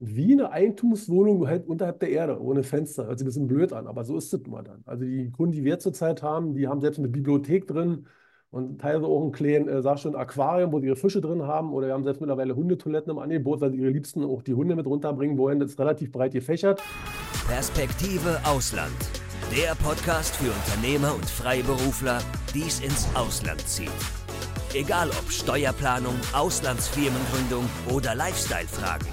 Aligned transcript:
wie 0.00 0.32
eine 0.32 0.50
Eigentumswohnung 0.50 1.46
halt 1.46 1.66
unterhalb 1.68 2.00
der 2.00 2.10
Erde, 2.10 2.40
ohne 2.40 2.62
Fenster. 2.62 3.06
Hört 3.06 3.18
sich 3.18 3.26
ein 3.26 3.28
bisschen 3.28 3.46
blöd 3.46 3.72
an, 3.72 3.86
aber 3.86 4.04
so 4.04 4.16
ist 4.16 4.32
es 4.32 4.40
immer 4.42 4.62
dann. 4.62 4.82
Also 4.86 5.04
die 5.04 5.30
Kunden, 5.30 5.52
die 5.52 5.64
wir 5.64 5.78
zurzeit 5.78 6.22
haben, 6.22 6.54
die 6.54 6.66
haben 6.68 6.80
selbst 6.80 6.98
eine 6.98 7.08
Bibliothek 7.08 7.66
drin 7.66 8.06
und 8.50 8.80
teilweise 8.80 9.06
auch 9.06 9.22
ein 9.22 9.30
kleines, 9.30 9.68
äh, 9.68 9.82
sag 9.82 9.98
schon, 9.98 10.16
Aquarium, 10.16 10.72
wo 10.72 10.80
sie 10.80 10.86
ihre 10.86 10.96
Fische 10.96 11.20
drin 11.20 11.42
haben. 11.42 11.72
Oder 11.72 11.88
wir 11.88 11.94
haben 11.94 12.02
selbst 12.02 12.20
mittlerweile 12.20 12.56
Hundetoiletten 12.56 13.12
im 13.12 13.18
Angebot, 13.18 13.60
weil 13.60 13.70
sie 13.72 13.78
ihre 13.78 13.90
Liebsten 13.90 14.24
auch 14.24 14.42
die 14.42 14.54
Hunde 14.54 14.74
mit 14.74 14.86
runterbringen 14.86 15.36
wollen. 15.36 15.60
Das 15.60 15.72
ist 15.72 15.78
relativ 15.78 16.10
breit 16.10 16.32
gefächert. 16.32 16.82
Perspektive 17.46 18.40
Ausland. 18.44 18.90
Der 19.52 19.74
Podcast 19.74 20.34
für 20.36 20.50
Unternehmer 20.50 21.14
und 21.14 21.26
Freiberufler, 21.26 22.20
die 22.54 22.62
es 22.62 22.80
ins 22.80 23.08
Ausland 23.14 23.60
zieht. 23.68 23.90
Egal 24.74 25.10
ob 25.10 25.30
Steuerplanung, 25.30 26.14
Auslandsfirmengründung 26.32 27.64
oder 27.92 28.14
Lifestyle-Fragen. 28.14 29.08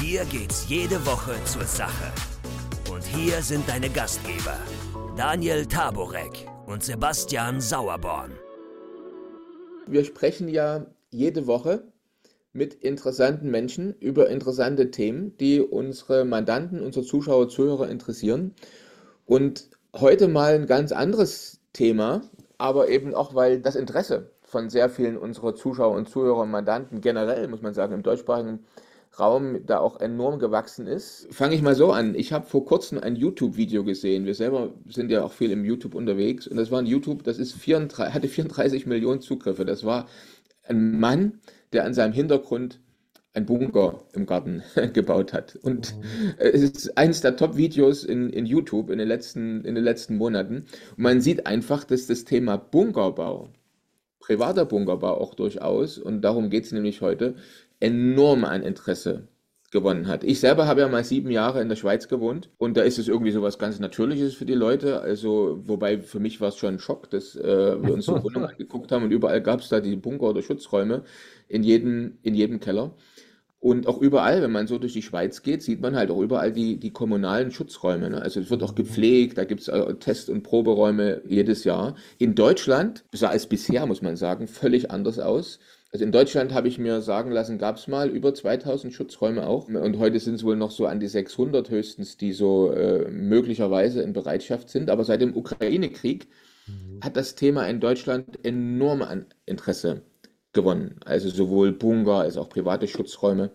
Hier 0.00 0.24
geht's 0.26 0.68
jede 0.68 1.04
Woche 1.04 1.34
zur 1.44 1.64
Sache. 1.64 2.12
Und 2.88 3.02
hier 3.02 3.42
sind 3.42 3.68
deine 3.68 3.90
Gastgeber, 3.90 4.56
Daniel 5.16 5.66
Taborek 5.66 6.48
und 6.66 6.84
Sebastian 6.84 7.60
Sauerborn. 7.60 8.30
Wir 9.88 10.04
sprechen 10.04 10.48
ja 10.48 10.86
jede 11.10 11.48
Woche 11.48 11.82
mit 12.52 12.74
interessanten 12.74 13.50
Menschen 13.50 13.92
über 13.98 14.28
interessante 14.28 14.92
Themen, 14.92 15.36
die 15.38 15.60
unsere 15.60 16.24
Mandanten, 16.24 16.80
unsere 16.80 17.04
Zuschauer, 17.04 17.48
Zuhörer 17.48 17.88
interessieren. 17.88 18.54
Und 19.26 19.68
heute 19.96 20.28
mal 20.28 20.54
ein 20.54 20.66
ganz 20.66 20.92
anderes 20.92 21.60
Thema, 21.72 22.22
aber 22.56 22.88
eben 22.88 23.14
auch, 23.14 23.34
weil 23.34 23.60
das 23.60 23.74
Interesse 23.74 24.30
von 24.42 24.70
sehr 24.70 24.90
vielen 24.90 25.18
unserer 25.18 25.56
Zuschauer 25.56 25.96
und 25.96 26.08
Zuhörer 26.08 26.42
und 26.42 26.52
Mandanten 26.52 27.00
generell, 27.00 27.48
muss 27.48 27.62
man 27.62 27.74
sagen, 27.74 27.94
im 27.94 28.04
deutschsprachigen 28.04 28.60
Raum 29.18 29.66
da 29.66 29.78
auch 29.78 30.00
enorm 30.00 30.38
gewachsen 30.38 30.86
ist. 30.86 31.26
Fange 31.30 31.54
ich 31.54 31.62
mal 31.62 31.74
so 31.74 31.92
an. 31.92 32.14
Ich 32.14 32.32
habe 32.32 32.46
vor 32.46 32.64
kurzem 32.64 32.98
ein 32.98 33.16
YouTube-Video 33.16 33.84
gesehen. 33.84 34.26
Wir 34.26 34.34
selber 34.34 34.72
sind 34.88 35.10
ja 35.10 35.24
auch 35.24 35.32
viel 35.32 35.50
im 35.50 35.64
YouTube 35.64 35.94
unterwegs. 35.94 36.46
Und 36.46 36.56
das 36.56 36.70
war 36.70 36.78
ein 36.78 36.86
YouTube, 36.86 37.24
das 37.24 37.38
ist 37.38 37.54
34, 37.54 38.14
hatte 38.14 38.28
34 38.28 38.86
Millionen 38.86 39.20
Zugriffe. 39.20 39.64
Das 39.64 39.84
war 39.84 40.06
ein 40.64 40.98
Mann, 40.98 41.40
der 41.72 41.84
an 41.84 41.94
seinem 41.94 42.12
Hintergrund 42.12 42.80
ein 43.34 43.46
Bunker 43.46 44.02
im 44.12 44.26
Garten 44.26 44.62
gebaut 44.92 45.32
hat. 45.32 45.56
Und 45.56 45.96
mhm. 45.96 46.34
es 46.38 46.62
ist 46.62 46.98
eines 46.98 47.20
der 47.20 47.36
Top-Videos 47.36 48.04
in, 48.04 48.30
in 48.30 48.46
YouTube 48.46 48.90
in 48.90 48.98
den, 48.98 49.08
letzten, 49.08 49.64
in 49.64 49.74
den 49.74 49.84
letzten 49.84 50.16
Monaten. 50.16 50.66
Und 50.96 50.98
man 50.98 51.20
sieht 51.20 51.46
einfach, 51.46 51.84
dass 51.84 52.06
das 52.06 52.24
Thema 52.24 52.56
Bunkerbau, 52.56 53.50
privater 54.20 54.64
Bunkerbau 54.64 55.20
auch 55.20 55.34
durchaus, 55.34 55.98
und 55.98 56.22
darum 56.22 56.50
geht 56.50 56.64
es 56.64 56.72
nämlich 56.72 57.00
heute, 57.00 57.36
enorm 57.80 58.44
an 58.44 58.62
Interesse 58.62 59.28
gewonnen 59.70 60.08
hat. 60.08 60.24
Ich 60.24 60.40
selber 60.40 60.66
habe 60.66 60.80
ja 60.80 60.88
mal 60.88 61.04
sieben 61.04 61.30
Jahre 61.30 61.60
in 61.60 61.68
der 61.68 61.76
Schweiz 61.76 62.08
gewohnt 62.08 62.48
und 62.56 62.76
da 62.76 62.82
ist 62.82 62.98
es 62.98 63.06
irgendwie 63.06 63.32
so 63.32 63.42
was 63.42 63.58
ganz 63.58 63.78
Natürliches 63.78 64.34
für 64.34 64.46
die 64.46 64.54
Leute. 64.54 65.00
Also, 65.00 65.62
wobei 65.66 65.98
für 65.98 66.20
mich 66.20 66.40
war 66.40 66.48
es 66.48 66.56
schon 66.56 66.74
ein 66.74 66.78
Schock, 66.78 67.10
dass 67.10 67.36
äh, 67.36 67.82
wir 67.82 67.92
uns 67.92 68.06
so 68.06 68.22
Wohnungen 68.22 68.46
angeguckt 68.50 68.90
haben 68.92 69.04
und 69.04 69.10
überall 69.10 69.42
gab 69.42 69.60
es 69.60 69.68
da 69.68 69.80
die 69.80 69.96
Bunker 69.96 70.30
oder 70.30 70.42
Schutzräume 70.42 71.04
in 71.48 71.62
jedem, 71.62 72.18
in 72.22 72.34
jedem 72.34 72.60
Keller. 72.60 72.94
Und 73.60 73.88
auch 73.88 74.00
überall, 74.00 74.40
wenn 74.40 74.52
man 74.52 74.68
so 74.68 74.78
durch 74.78 74.92
die 74.92 75.02
Schweiz 75.02 75.42
geht, 75.42 75.62
sieht 75.62 75.80
man 75.80 75.96
halt 75.96 76.12
auch 76.12 76.20
überall 76.20 76.52
die, 76.52 76.78
die 76.78 76.92
kommunalen 76.92 77.50
Schutzräume. 77.50 78.08
Ne? 78.08 78.22
Also 78.22 78.38
es 78.38 78.50
wird 78.50 78.62
auch 78.62 78.76
gepflegt, 78.76 79.36
da 79.36 79.44
gibt 79.44 79.62
es 79.62 79.68
äh, 79.68 79.94
Test- 79.94 80.30
und 80.30 80.44
Proberäume 80.44 81.22
jedes 81.26 81.64
Jahr. 81.64 81.96
In 82.18 82.36
Deutschland 82.36 83.04
sah 83.12 83.32
es 83.32 83.48
bisher, 83.48 83.84
muss 83.86 84.00
man 84.00 84.16
sagen, 84.16 84.46
völlig 84.46 84.92
anders 84.92 85.18
aus. 85.18 85.58
Also 85.90 86.04
in 86.04 86.12
Deutschland 86.12 86.52
habe 86.52 86.68
ich 86.68 86.78
mir 86.78 87.00
sagen 87.00 87.30
lassen, 87.30 87.56
gab 87.56 87.76
es 87.76 87.88
mal 87.88 88.10
über 88.10 88.34
2000 88.34 88.92
Schutzräume 88.92 89.46
auch. 89.46 89.68
Und 89.68 89.98
heute 89.98 90.20
sind 90.20 90.34
es 90.34 90.44
wohl 90.44 90.56
noch 90.56 90.70
so 90.70 90.86
an 90.86 91.00
die 91.00 91.08
600 91.08 91.70
höchstens, 91.70 92.18
die 92.18 92.32
so 92.32 92.70
äh, 92.72 93.10
möglicherweise 93.10 94.02
in 94.02 94.12
Bereitschaft 94.12 94.68
sind. 94.68 94.90
Aber 94.90 95.04
seit 95.04 95.22
dem 95.22 95.34
Ukraine-Krieg 95.34 96.28
mhm. 96.66 97.00
hat 97.02 97.16
das 97.16 97.36
Thema 97.36 97.66
in 97.66 97.80
Deutschland 97.80 98.44
enorm 98.44 99.00
an 99.00 99.26
Interesse 99.46 100.02
gewonnen. 100.52 100.96
Also 101.06 101.30
sowohl 101.30 101.72
Bunker 101.72 102.16
als 102.16 102.36
auch 102.36 102.50
private 102.50 102.86
Schutzräume. 102.86 103.50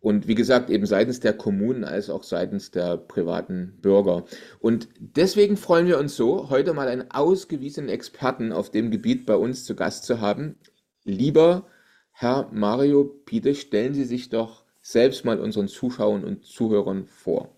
Und 0.00 0.26
wie 0.26 0.34
gesagt, 0.34 0.70
eben 0.70 0.86
seitens 0.86 1.20
der 1.20 1.34
Kommunen 1.34 1.84
als 1.84 2.08
auch 2.08 2.24
seitens 2.24 2.70
der 2.70 2.96
privaten 2.96 3.78
Bürger. 3.82 4.24
Und 4.58 4.88
deswegen 4.98 5.58
freuen 5.58 5.86
wir 5.86 5.98
uns 5.98 6.16
so, 6.16 6.48
heute 6.48 6.72
mal 6.72 6.88
einen 6.88 7.10
ausgewiesenen 7.10 7.90
Experten 7.90 8.50
auf 8.50 8.70
dem 8.70 8.90
Gebiet 8.90 9.26
bei 9.26 9.36
uns 9.36 9.64
zu 9.64 9.76
Gast 9.76 10.04
zu 10.04 10.20
haben. 10.20 10.56
Lieber 11.04 11.66
Herr 12.10 12.48
Mario 12.52 13.04
Piete, 13.04 13.54
stellen 13.54 13.92
Sie 13.92 14.04
sich 14.04 14.30
doch 14.30 14.64
selbst 14.80 15.26
mal 15.26 15.38
unseren 15.38 15.68
Zuschauern 15.68 16.24
und 16.24 16.46
Zuhörern 16.46 17.04
vor. 17.04 17.54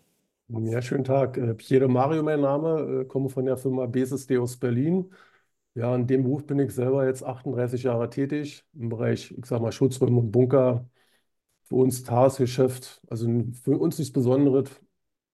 Ja, 0.49 0.83
schönen 0.83 1.05
Tag. 1.05 1.39
Äh, 1.39 1.55
Piero 1.55 1.89
Mario, 1.89 2.23
mein 2.23 2.41
Name, 2.41 3.03
äh, 3.03 3.05
komme 3.07 3.31
von 3.31 3.47
der 3.47 3.57
Firma 3.57 3.87
BSSD 3.87 4.37
aus 4.39 4.57
Berlin. 4.59 5.11
Ja, 5.75 5.95
in 5.95 6.07
dem 6.07 6.25
Beruf 6.25 6.47
bin 6.47 6.59
ich 6.59 6.73
selber 6.75 7.07
jetzt 7.07 7.23
38 7.25 7.85
Jahre 7.85 8.11
tätig 8.11 8.65
im 8.75 8.91
Bereich, 8.91 9.31
ich 9.33 9.47
sag 9.47 9.63
mal, 9.63 9.73
Schutzräume 9.73 10.19
und 10.21 10.31
Bunker. 10.31 10.89
Für 11.65 11.77
uns 11.77 12.05
Tagesgeschäft, 12.05 13.03
also 13.09 13.29
für 13.63 13.79
uns 13.79 13.99
nichts 13.99 14.13
Besonderes. 14.13 14.71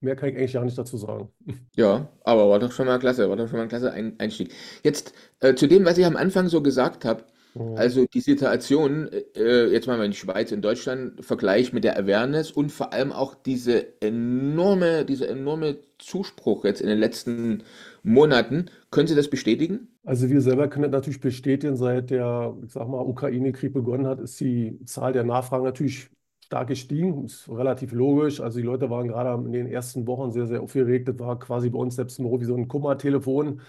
Mehr 0.01 0.17
kann 0.17 0.31
ich 0.31 0.37
eigentlich 0.39 0.55
gar 0.55 0.65
nicht 0.65 0.79
dazu 0.79 0.97
sagen. 0.99 1.33
Ja, 1.77 2.09
aber 2.25 2.49
war 2.51 2.59
doch 2.59 2.73
schon 2.73 2.87
mal 2.87 2.99
klasse, 2.99 3.29
war 3.31 3.37
doch 3.37 3.47
schon 3.49 3.57
mal 3.59 3.63
ein 3.65 3.69
klasse 3.69 3.93
Einstieg. 3.93 4.53
Jetzt 4.83 5.13
äh, 5.41 5.55
zu 5.55 5.67
dem, 5.69 5.85
was 5.85 5.97
ich 5.99 6.05
am 6.07 6.17
Anfang 6.17 6.49
so 6.49 6.61
gesagt 6.63 7.05
habe. 7.05 7.25
Mhm. 7.55 7.77
Also 7.77 8.07
die 8.07 8.21
Situation, 8.21 9.09
äh, 9.35 9.67
jetzt 9.67 9.87
mal 9.87 10.03
in 10.05 10.13
Schweiz 10.13 10.53
und 10.53 10.63
Deutschland, 10.63 11.25
Vergleich 11.25 11.73
mit 11.73 11.85
der 11.85 11.99
Awareness 11.99 12.51
und 12.51 12.73
vor 12.73 12.93
allem 12.93 13.13
auch 13.13 13.35
diese 13.35 14.01
enorme, 14.01 15.05
dieser 15.05 15.29
enorme 15.29 15.79
Zuspruch 15.99 16.65
jetzt 16.65 16.81
in 16.81 16.89
den 16.89 16.99
letzten 16.99 17.65
Monaten. 18.03 18.67
Können 18.91 19.09
Sie 19.09 19.15
das 19.15 19.29
bestätigen? 19.29 19.89
Also 20.05 20.29
wir 20.31 20.41
selber 20.41 20.69
können 20.69 20.91
das 20.91 21.01
natürlich 21.01 21.21
bestätigen, 21.21 21.77
seit 21.77 22.11
der, 22.11 22.57
ich 22.65 22.73
sag 22.73 22.89
mal, 22.89 23.01
Ukraine-Krieg 23.01 23.73
begonnen 23.73 24.07
hat, 24.07 24.21
ist 24.21 24.41
die 24.41 24.79
Zahl 24.85 25.13
der 25.13 25.25
Nachfragen 25.25 25.65
natürlich 25.65 26.11
stark 26.47 26.69
gestiegen. 26.69 27.25
Ist 27.27 27.49
relativ 27.49 27.93
logisch. 27.93 28.41
Also 28.41 28.59
die 28.59 28.65
Leute 28.65 28.89
waren 28.89 29.09
gerade 29.09 29.43
in 29.45 29.53
den 29.53 29.67
ersten 29.67 30.07
Wochen 30.07 30.33
sehr, 30.33 30.47
sehr 30.47 30.63
aufgeregt. 30.63 31.09
Das 31.09 31.19
war 31.19 31.39
quasi 31.39 31.69
bei 31.69 31.79
uns 31.79 31.97
selbst 31.97 32.19
nur 32.21 32.41
wie 32.41 32.47
so 32.47 32.55
ein 32.57 32.69
Kummertelefon. 32.69 33.61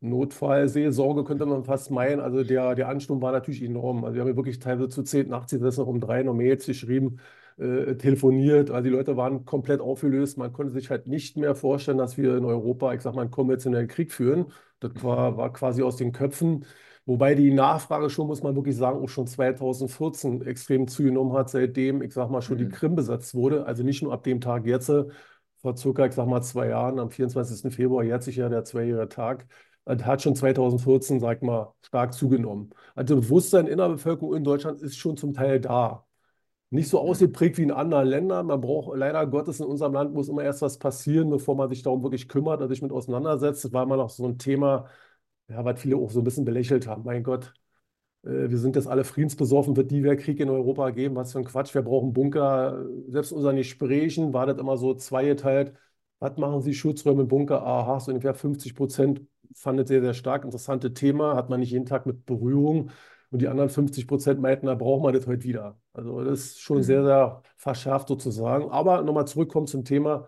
Notfallseelsorge 0.00 1.24
könnte 1.24 1.46
man 1.46 1.64
fast 1.64 1.90
meinen. 1.90 2.20
Also 2.20 2.44
der, 2.44 2.74
der 2.74 2.88
Ansturm 2.88 3.22
war 3.22 3.32
natürlich 3.32 3.62
enorm. 3.62 4.04
Also 4.04 4.14
wir 4.14 4.22
haben 4.22 4.36
wirklich 4.36 4.58
teilweise 4.58 4.88
zu 4.88 5.02
10 5.02 5.28
nachts 5.28 5.56
das 5.58 5.78
noch 5.78 5.86
um 5.86 6.00
drei 6.00 6.22
noch 6.22 6.34
Mails 6.34 6.66
geschrieben, 6.66 7.18
äh, 7.58 7.94
telefoniert. 7.96 8.70
Also 8.70 8.84
die 8.84 8.90
Leute 8.90 9.16
waren 9.16 9.44
komplett 9.44 9.80
aufgelöst. 9.80 10.38
Man 10.38 10.52
konnte 10.52 10.72
sich 10.72 10.90
halt 10.90 11.06
nicht 11.06 11.36
mehr 11.36 11.54
vorstellen, 11.54 11.98
dass 11.98 12.16
wir 12.18 12.36
in 12.36 12.44
Europa, 12.44 12.92
ich 12.92 13.00
sag 13.02 13.14
mal, 13.14 13.22
einen 13.22 13.30
konventionellen 13.30 13.88
Krieg 13.88 14.12
führen. 14.12 14.46
Das 14.80 14.92
war, 15.02 15.36
war 15.36 15.52
quasi 15.52 15.82
aus 15.82 15.96
den 15.96 16.12
Köpfen. 16.12 16.66
Wobei 17.06 17.34
die 17.34 17.52
Nachfrage 17.52 18.10
schon, 18.10 18.26
muss 18.26 18.42
man 18.42 18.56
wirklich 18.56 18.76
sagen, 18.76 18.98
auch 19.02 19.08
schon 19.08 19.26
2014 19.26 20.42
extrem 20.42 20.88
zugenommen 20.88 21.32
hat, 21.34 21.48
seitdem, 21.50 22.02
ich 22.02 22.12
sag 22.12 22.30
mal, 22.30 22.42
schon 22.42 22.58
die 22.58 22.64
mhm. 22.64 22.72
Krim 22.72 22.94
besetzt 22.96 23.34
wurde. 23.34 23.64
Also 23.64 23.82
nicht 23.84 24.02
nur 24.02 24.12
ab 24.12 24.24
dem 24.24 24.40
Tag 24.40 24.66
jetzt, 24.66 24.90
vor 25.58 25.76
circa, 25.76 26.06
ich 26.06 26.12
sag 26.14 26.26
mal, 26.26 26.42
zwei 26.42 26.68
Jahren, 26.68 26.98
am 26.98 27.10
24. 27.10 27.72
Februar, 27.72 28.04
jetzt 28.04 28.24
sich 28.26 28.36
ja 28.36 28.48
der 28.48 28.64
zweijährige 28.64 29.08
Tag 29.08 29.46
hat 29.86 30.22
schon 30.22 30.34
2014, 30.34 31.20
sag 31.20 31.42
mal, 31.42 31.74
stark 31.82 32.12
zugenommen. 32.14 32.70
Also 32.94 33.16
Bewusstsein 33.16 33.66
in 33.66 33.78
der 33.78 33.88
Bevölkerung 33.88 34.34
in 34.34 34.44
Deutschland 34.44 34.80
ist 34.82 34.96
schon 34.96 35.16
zum 35.16 35.32
Teil 35.34 35.60
da. 35.60 36.04
Nicht 36.70 36.88
so 36.88 37.00
ausgeprägt 37.00 37.58
wie 37.58 37.62
in 37.62 37.70
anderen 37.72 38.08
Ländern. 38.08 38.46
Man 38.46 38.60
braucht 38.60 38.96
leider 38.96 39.26
Gottes 39.26 39.60
in 39.60 39.66
unserem 39.66 39.92
Land 39.94 40.14
muss 40.14 40.28
immer 40.28 40.42
erst 40.44 40.62
was 40.62 40.78
passieren, 40.78 41.30
bevor 41.30 41.56
man 41.56 41.68
sich 41.68 41.82
darum 41.82 42.02
wirklich 42.02 42.28
kümmert 42.28 42.60
und 42.60 42.68
sich 42.68 42.82
mit 42.82 42.92
auseinandersetzt. 42.92 43.64
Das 43.64 43.72
war 43.72 43.84
immer 43.84 43.96
noch 43.96 44.10
so 44.10 44.26
ein 44.26 44.38
Thema, 44.38 44.88
ja, 45.48 45.64
was 45.64 45.80
viele 45.80 45.96
auch 45.96 46.10
so 46.10 46.20
ein 46.20 46.24
bisschen 46.24 46.44
belächelt 46.44 46.86
haben. 46.88 47.04
Mein 47.04 47.22
Gott, 47.22 47.54
äh, 48.24 48.50
wir 48.50 48.58
sind 48.58 48.76
jetzt 48.76 48.88
alle 48.88 49.04
friedensbesoffen, 49.04 49.76
wird 49.76 49.90
die 49.90 50.02
Krieg 50.16 50.40
in 50.40 50.50
Europa 50.50 50.90
geben? 50.90 51.16
Was 51.16 51.32
für 51.32 51.38
ein 51.38 51.44
Quatsch, 51.44 51.74
wir 51.74 51.82
brauchen 51.82 52.12
Bunker. 52.12 52.84
Selbst 53.08 53.30
in 53.32 53.38
unseren 53.38 53.56
Gesprächen 53.56 54.32
war 54.32 54.46
das 54.46 54.58
immer 54.58 54.76
so 54.76 54.94
zweigeteilt. 54.94 55.74
Was 56.18 56.36
machen 56.38 56.62
Sie 56.62 56.74
Schutzräume, 56.74 57.24
Bunker? 57.24 57.62
Aha, 57.64 58.00
so 58.00 58.10
ungefähr 58.10 58.34
50 58.34 58.74
Prozent 58.74 59.20
fand 59.54 59.80
es 59.80 59.88
sehr, 59.88 60.00
sehr 60.00 60.14
stark. 60.14 60.44
Interessante 60.44 60.92
Thema, 60.92 61.36
hat 61.36 61.50
man 61.50 61.60
nicht 61.60 61.70
jeden 61.70 61.86
Tag 61.86 62.06
mit 62.06 62.26
Berührung. 62.26 62.90
Und 63.30 63.42
die 63.42 63.48
anderen 63.48 63.70
50 63.70 64.06
Prozent 64.06 64.40
meinten, 64.40 64.66
da 64.66 64.74
braucht 64.74 65.02
man 65.02 65.12
das 65.12 65.26
heute 65.26 65.44
wieder. 65.44 65.78
Also 65.92 66.22
das 66.22 66.40
ist 66.40 66.60
schon 66.60 66.78
mhm. 66.78 66.82
sehr, 66.82 67.04
sehr 67.04 67.42
verschärft 67.56 68.08
sozusagen. 68.08 68.70
Aber 68.70 69.02
nochmal 69.02 69.26
zurückkommen 69.26 69.66
zum 69.66 69.84
Thema 69.84 70.26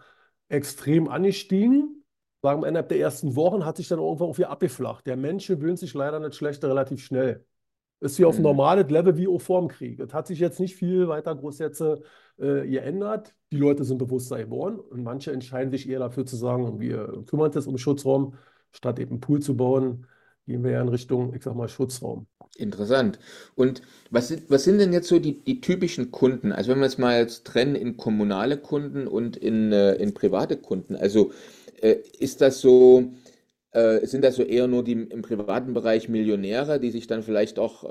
extrem 0.49 1.09
angestiegen. 1.09 2.05
Sagen 2.43 2.63
wir, 2.63 2.69
innerhalb 2.69 2.89
der 2.89 3.01
ersten 3.01 3.37
Wochen 3.37 3.65
hat 3.65 3.77
sich 3.77 3.89
dann 3.89 3.99
irgendwann 3.99 4.29
auch 4.29 4.39
wieder 4.39 4.51
abgeflacht. 4.51 5.07
Der 5.07 5.17
Mensch 5.17 5.47
gewöhnt 5.47 5.79
sich 5.79 5.95
leider 5.95 6.21
nicht 6.21 6.35
schlechter 6.35 6.69
relativ 6.69 7.05
schnell. 7.05 7.45
Ist 8.01 8.17
hier 8.17 8.29
auf 8.29 8.37
mhm. 8.37 8.45
normales 8.45 8.91
Level 8.91 9.17
wie 9.17 9.27
auch 9.27 9.41
vor 9.41 9.61
dem 9.61 9.69
Krieg. 9.69 9.99
Es 9.99 10.15
hat 10.15 10.29
sich 10.29 10.39
jetzt 10.39 10.61
nicht 10.61 10.77
viel 10.77 11.09
weiter 11.09 11.35
groß 11.35 11.59
jetzt 11.59 11.81
äh, 11.81 11.97
geändert. 12.37 13.35
Die 13.51 13.57
Leute 13.57 13.83
sind 13.85 13.99
bewusster 13.99 14.39
geworden 14.39 14.79
und 14.79 15.03
manche 15.03 15.33
entscheiden 15.33 15.73
sich 15.73 15.89
eher 15.89 15.99
dafür 15.99 16.25
zu 16.25 16.37
sagen, 16.37 16.79
wir 16.79 17.25
kümmern 17.27 17.51
uns 17.51 17.67
um 17.67 17.77
Schutzraum 17.77 18.35
statt 18.73 18.99
eben 18.99 19.13
einen 19.13 19.21
Pool 19.21 19.41
zu 19.41 19.57
bauen, 19.57 20.07
gehen 20.47 20.65
wir 20.65 20.73
ja 20.73 20.81
in 20.81 20.89
Richtung, 20.89 21.35
ich 21.35 21.43
sag 21.43 21.55
mal, 21.55 21.69
Schutzraum. 21.69 22.27
Interessant. 22.57 23.19
Und 23.55 23.83
was 24.11 24.29
sind, 24.29 24.51
was 24.51 24.65
sind 24.65 24.79
denn 24.79 24.93
jetzt 24.93 25.09
so 25.09 25.19
die, 25.19 25.45
die 25.45 25.61
typischen 25.61 26.11
Kunden? 26.11 26.51
Also 26.51 26.73
wenn 26.73 26.81
wir 26.81 26.87
es 26.87 26.99
mal 26.99 27.21
jetzt 27.21 27.45
trennen 27.45 27.77
in 27.77 27.97
kommunale 27.97 28.57
Kunden 28.57 29.07
und 29.07 29.37
in, 29.37 29.73
äh, 29.73 29.95
in 29.95 30.15
private 30.15 30.57
Kunden. 30.57 30.97
Also 30.97 31.33
äh, 31.81 31.97
ist 32.19 32.41
das 32.41 32.61
so, 32.61 33.13
äh, 33.73 34.05
sind 34.07 34.25
das 34.25 34.37
so 34.37 34.43
eher 34.43 34.67
nur 34.67 34.83
die 34.83 34.93
im 34.93 35.23
privaten 35.23 35.75
Bereich 35.75 36.09
Millionäre, 36.09 36.81
die 36.81 36.91
sich 36.91 37.07
dann 37.07 37.23
vielleicht 37.23 37.59
auch, 37.59 37.85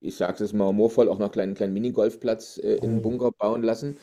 ich 0.00 0.16
sage 0.16 0.42
es 0.42 0.52
mal 0.52 0.68
humorvoll, 0.68 1.08
auch 1.08 1.18
noch 1.18 1.26
einen 1.26 1.32
kleinen, 1.32 1.54
kleinen 1.54 1.74
Minigolfplatz 1.74 2.58
äh, 2.58 2.76
in 2.76 2.90
den 2.90 3.02
Bunker 3.02 3.32
bauen 3.32 3.62
lassen? 3.62 3.98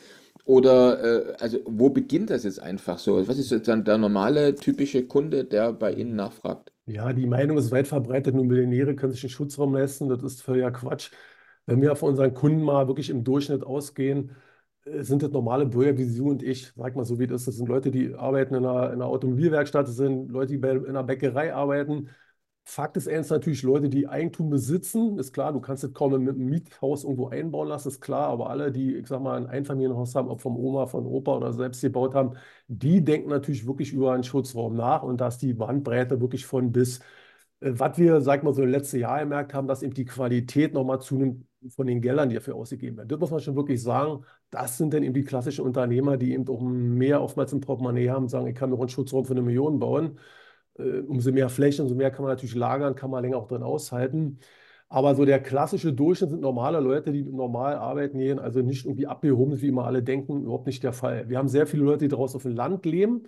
Oder 0.46 1.32
äh, 1.32 1.36
also 1.40 1.58
wo 1.66 1.90
beginnt 1.90 2.30
das 2.30 2.44
jetzt 2.44 2.62
einfach 2.62 2.98
so? 2.98 3.26
Was 3.28 3.38
ist 3.38 3.50
jetzt 3.50 3.68
dann 3.68 3.84
der 3.84 3.98
normale, 3.98 4.54
typische 4.54 5.06
Kunde, 5.06 5.44
der 5.44 5.72
bei 5.72 5.92
Ihnen 5.92 6.14
nachfragt? 6.16 6.72
Ja, 6.88 7.12
die 7.12 7.26
Meinung 7.26 7.58
ist 7.58 7.72
weit 7.72 7.88
verbreitet, 7.88 8.34
nur 8.34 8.44
Millionäre 8.44 8.94
können 8.94 9.12
sich 9.12 9.24
einen 9.24 9.30
Schutzraum 9.30 9.74
leisten. 9.74 10.08
Das 10.08 10.22
ist 10.22 10.42
völliger 10.42 10.70
Quatsch. 10.70 11.10
Wenn 11.66 11.82
wir 11.82 11.96
von 11.96 12.10
unseren 12.10 12.32
Kunden 12.32 12.62
mal 12.62 12.86
wirklich 12.86 13.10
im 13.10 13.24
Durchschnitt 13.24 13.64
ausgehen, 13.64 14.36
äh, 14.84 15.02
sind 15.02 15.22
das 15.22 15.32
normale 15.32 15.66
Bürger 15.66 15.98
wie 15.98 16.04
Sie 16.04 16.20
und 16.20 16.42
ich, 16.44 16.72
sag 16.76 16.94
mal 16.94 17.04
so 17.04 17.18
wie 17.18 17.26
das 17.26 17.42
ist. 17.42 17.48
Das 17.48 17.56
sind 17.56 17.68
Leute, 17.68 17.90
die 17.90 18.14
arbeiten 18.14 18.54
in 18.54 18.64
einer, 18.64 18.86
in 18.88 18.94
einer 18.94 19.06
Automobilwerkstatt, 19.06 19.88
das 19.88 19.96
sind 19.96 20.30
Leute, 20.30 20.52
die 20.52 20.58
bei, 20.58 20.70
in 20.72 20.86
einer 20.86 21.02
Bäckerei 21.02 21.52
arbeiten. 21.54 22.08
Fakt 22.68 22.96
ist 22.96 23.06
ernst 23.06 23.30
natürlich 23.30 23.62
Leute, 23.62 23.88
die 23.88 24.08
Eigentum 24.08 24.50
besitzen. 24.50 25.18
Ist 25.20 25.32
klar, 25.32 25.52
du 25.52 25.60
kannst 25.60 25.84
das 25.84 25.92
kaum 25.92 26.10
mit 26.24 26.34
einem 26.34 26.46
Miethaus 26.46 27.04
irgendwo 27.04 27.28
einbauen 27.28 27.68
lassen, 27.68 27.88
ist 27.88 28.00
klar. 28.00 28.26
Aber 28.28 28.50
alle, 28.50 28.72
die, 28.72 28.96
ich 28.96 29.06
sag 29.06 29.22
mal, 29.22 29.36
ein 29.38 29.46
Einfamilienhaus 29.46 30.14
haben, 30.16 30.28
ob 30.28 30.40
vom 30.40 30.56
Oma, 30.56 30.86
von 30.86 31.06
Opa 31.06 31.36
oder 31.36 31.52
selbst 31.52 31.80
gebaut 31.80 32.14
haben, 32.14 32.36
die 32.66 33.04
denken 33.04 33.30
natürlich 33.30 33.66
wirklich 33.66 33.92
über 33.92 34.12
einen 34.12 34.24
Schutzraum 34.24 34.74
nach 34.74 35.02
und 35.04 35.20
dass 35.20 35.38
die 35.38 35.54
Bandbreite 35.54 36.20
wirklich 36.20 36.44
von 36.44 36.72
bis. 36.72 36.98
Äh, 37.60 37.72
was 37.78 37.98
wir, 37.98 38.20
sag 38.20 38.42
mal 38.42 38.52
so, 38.52 38.62
im 38.62 38.68
letzten 38.70 38.98
Jahr 38.98 39.20
gemerkt 39.20 39.54
haben, 39.54 39.68
dass 39.68 39.82
eben 39.82 39.94
die 39.94 40.04
Qualität 40.04 40.74
nochmal 40.74 41.00
zunimmt 41.00 41.46
von 41.68 41.86
den 41.86 42.00
Geldern, 42.00 42.28
die 42.28 42.34
dafür 42.34 42.56
ausgegeben 42.56 42.96
werden. 42.96 43.08
Das 43.08 43.18
muss 43.20 43.30
man 43.30 43.40
schon 43.40 43.56
wirklich 43.56 43.80
sagen. 43.82 44.24
Das 44.50 44.76
sind 44.76 44.92
dann 44.92 45.02
eben 45.04 45.14
die 45.14 45.24
klassischen 45.24 45.64
Unternehmer, 45.64 46.16
die 46.16 46.32
eben 46.32 46.48
auch 46.48 46.60
mehr 46.60 47.22
oftmals 47.22 47.52
im 47.52 47.60
Portemonnaie 47.60 48.10
haben, 48.10 48.28
sagen, 48.28 48.46
ich 48.48 48.54
kann 48.56 48.70
mir 48.70 48.78
einen 48.78 48.88
Schutzraum 48.88 49.24
für 49.24 49.32
eine 49.32 49.42
Million 49.42 49.78
bauen. 49.78 50.18
Äh, 50.78 51.00
umso 51.00 51.32
mehr 51.32 51.48
Fläche, 51.48 51.82
umso 51.82 51.94
mehr 51.94 52.10
kann 52.10 52.22
man 52.24 52.32
natürlich 52.32 52.54
lagern, 52.54 52.94
kann 52.94 53.10
man 53.10 53.22
länger 53.22 53.38
auch 53.38 53.48
drin 53.48 53.62
aushalten. 53.62 54.38
Aber 54.88 55.14
so 55.14 55.24
der 55.24 55.40
klassische 55.42 55.92
Durchschnitt 55.92 56.30
sind 56.30 56.40
normale 56.40 56.78
Leute, 56.80 57.10
die 57.12 57.24
normal 57.24 57.74
arbeiten 57.76 58.18
gehen, 58.18 58.38
also 58.38 58.60
nicht 58.62 58.84
irgendwie 58.84 59.06
abgehoben, 59.06 59.60
wie 59.60 59.68
immer 59.68 59.84
alle 59.84 60.02
denken, 60.02 60.42
überhaupt 60.44 60.66
nicht 60.66 60.82
der 60.82 60.92
Fall. 60.92 61.28
Wir 61.28 61.38
haben 61.38 61.48
sehr 61.48 61.66
viele 61.66 61.82
Leute, 61.84 62.06
die 62.08 62.14
draußen 62.14 62.36
auf 62.36 62.42
dem 62.44 62.54
Land 62.54 62.86
leben. 62.86 63.24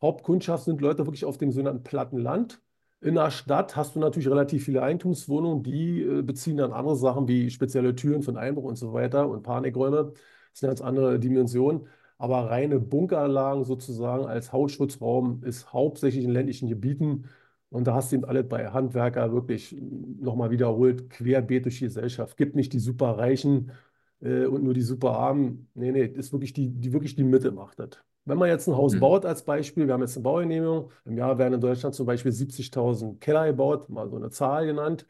Hauptkundschaft 0.00 0.64
sind 0.64 0.80
Leute 0.80 1.06
wirklich 1.06 1.24
auf 1.24 1.36
dem 1.38 1.50
sogenannten 1.50 1.82
platten 1.82 2.18
Land. 2.18 2.60
In 3.00 3.14
der 3.14 3.30
Stadt 3.30 3.76
hast 3.76 3.96
du 3.96 3.98
natürlich 4.00 4.28
relativ 4.28 4.64
viele 4.64 4.82
Eigentumswohnungen, 4.82 5.62
die 5.62 6.02
äh, 6.02 6.22
beziehen 6.22 6.58
dann 6.58 6.72
andere 6.72 6.96
Sachen 6.96 7.26
wie 7.28 7.50
spezielle 7.50 7.94
Türen 7.96 8.20
den 8.22 8.36
Einbruch 8.36 8.64
und 8.64 8.76
so 8.76 8.92
weiter 8.92 9.28
und 9.28 9.42
Panikräume. 9.42 10.12
Das 10.52 10.60
sind 10.60 10.68
ganz 10.68 10.80
andere 10.80 11.18
Dimensionen. 11.18 11.86
Aber 12.20 12.50
reine 12.50 12.78
Bunkeranlagen 12.80 13.64
sozusagen 13.64 14.26
als 14.26 14.52
Hausschutzraum 14.52 15.42
ist 15.42 15.72
hauptsächlich 15.72 16.22
in 16.22 16.30
ländlichen 16.30 16.68
Gebieten. 16.68 17.24
Und 17.70 17.86
da 17.86 17.94
hast 17.94 18.12
du 18.12 18.16
eben 18.16 18.26
alle 18.26 18.44
bei 18.44 18.68
Handwerker 18.68 19.32
wirklich 19.32 19.74
nochmal 19.80 20.50
wiederholt, 20.50 21.08
querbeet 21.08 21.64
durch 21.64 21.78
die 21.78 21.86
Gesellschaft. 21.86 22.36
Gibt 22.36 22.56
nicht 22.56 22.74
die 22.74 22.78
Superreichen 22.78 23.72
äh, 24.20 24.44
und 24.44 24.64
nur 24.64 24.74
die 24.74 24.82
Superarmen. 24.82 25.70
Nee, 25.72 25.92
nee, 25.92 26.04
ist 26.04 26.30
wirklich 26.30 26.52
die, 26.52 26.68
die 26.68 26.92
wirklich 26.92 27.16
die 27.16 27.24
Mitte 27.24 27.52
macht 27.52 27.78
das. 27.78 27.88
Wenn 28.26 28.36
man 28.36 28.50
jetzt 28.50 28.68
ein 28.68 28.76
Haus 28.76 28.94
mhm. 28.94 29.00
baut 29.00 29.24
als 29.24 29.42
Beispiel, 29.42 29.86
wir 29.86 29.94
haben 29.94 30.02
jetzt 30.02 30.16
eine 30.18 30.24
Baugenehmigung, 30.24 30.90
im 31.06 31.16
Jahr 31.16 31.38
werden 31.38 31.54
in 31.54 31.60
Deutschland 31.62 31.94
zum 31.94 32.04
Beispiel 32.04 32.32
70.000 32.32 33.18
Keller 33.18 33.46
gebaut, 33.46 33.88
mal 33.88 34.10
so 34.10 34.16
eine 34.16 34.28
Zahl 34.28 34.66
genannt, 34.66 35.06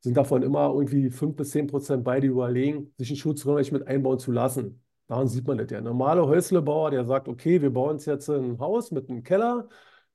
sind 0.00 0.14
davon 0.14 0.42
immer 0.42 0.74
irgendwie 0.74 1.08
5 1.08 1.36
bis 1.36 1.52
10 1.52 1.68
Prozent 1.68 2.04
beide 2.04 2.26
überlegen, 2.26 2.92
sich 2.98 3.08
einen 3.08 3.16
Schutzraum 3.16 3.56
mit 3.56 3.86
einbauen 3.86 4.18
zu 4.18 4.30
lassen. 4.30 4.82
Daran 5.10 5.26
sieht 5.26 5.44
man 5.48 5.58
das. 5.58 5.66
Der 5.66 5.80
normale 5.80 6.24
Häuslebauer, 6.24 6.92
der 6.92 7.04
sagt, 7.04 7.26
okay, 7.26 7.60
wir 7.60 7.70
bauen 7.72 7.94
uns 7.94 8.06
jetzt 8.06 8.28
ein 8.30 8.60
Haus 8.60 8.92
mit 8.92 9.10
einem 9.10 9.24
Keller. 9.24 9.68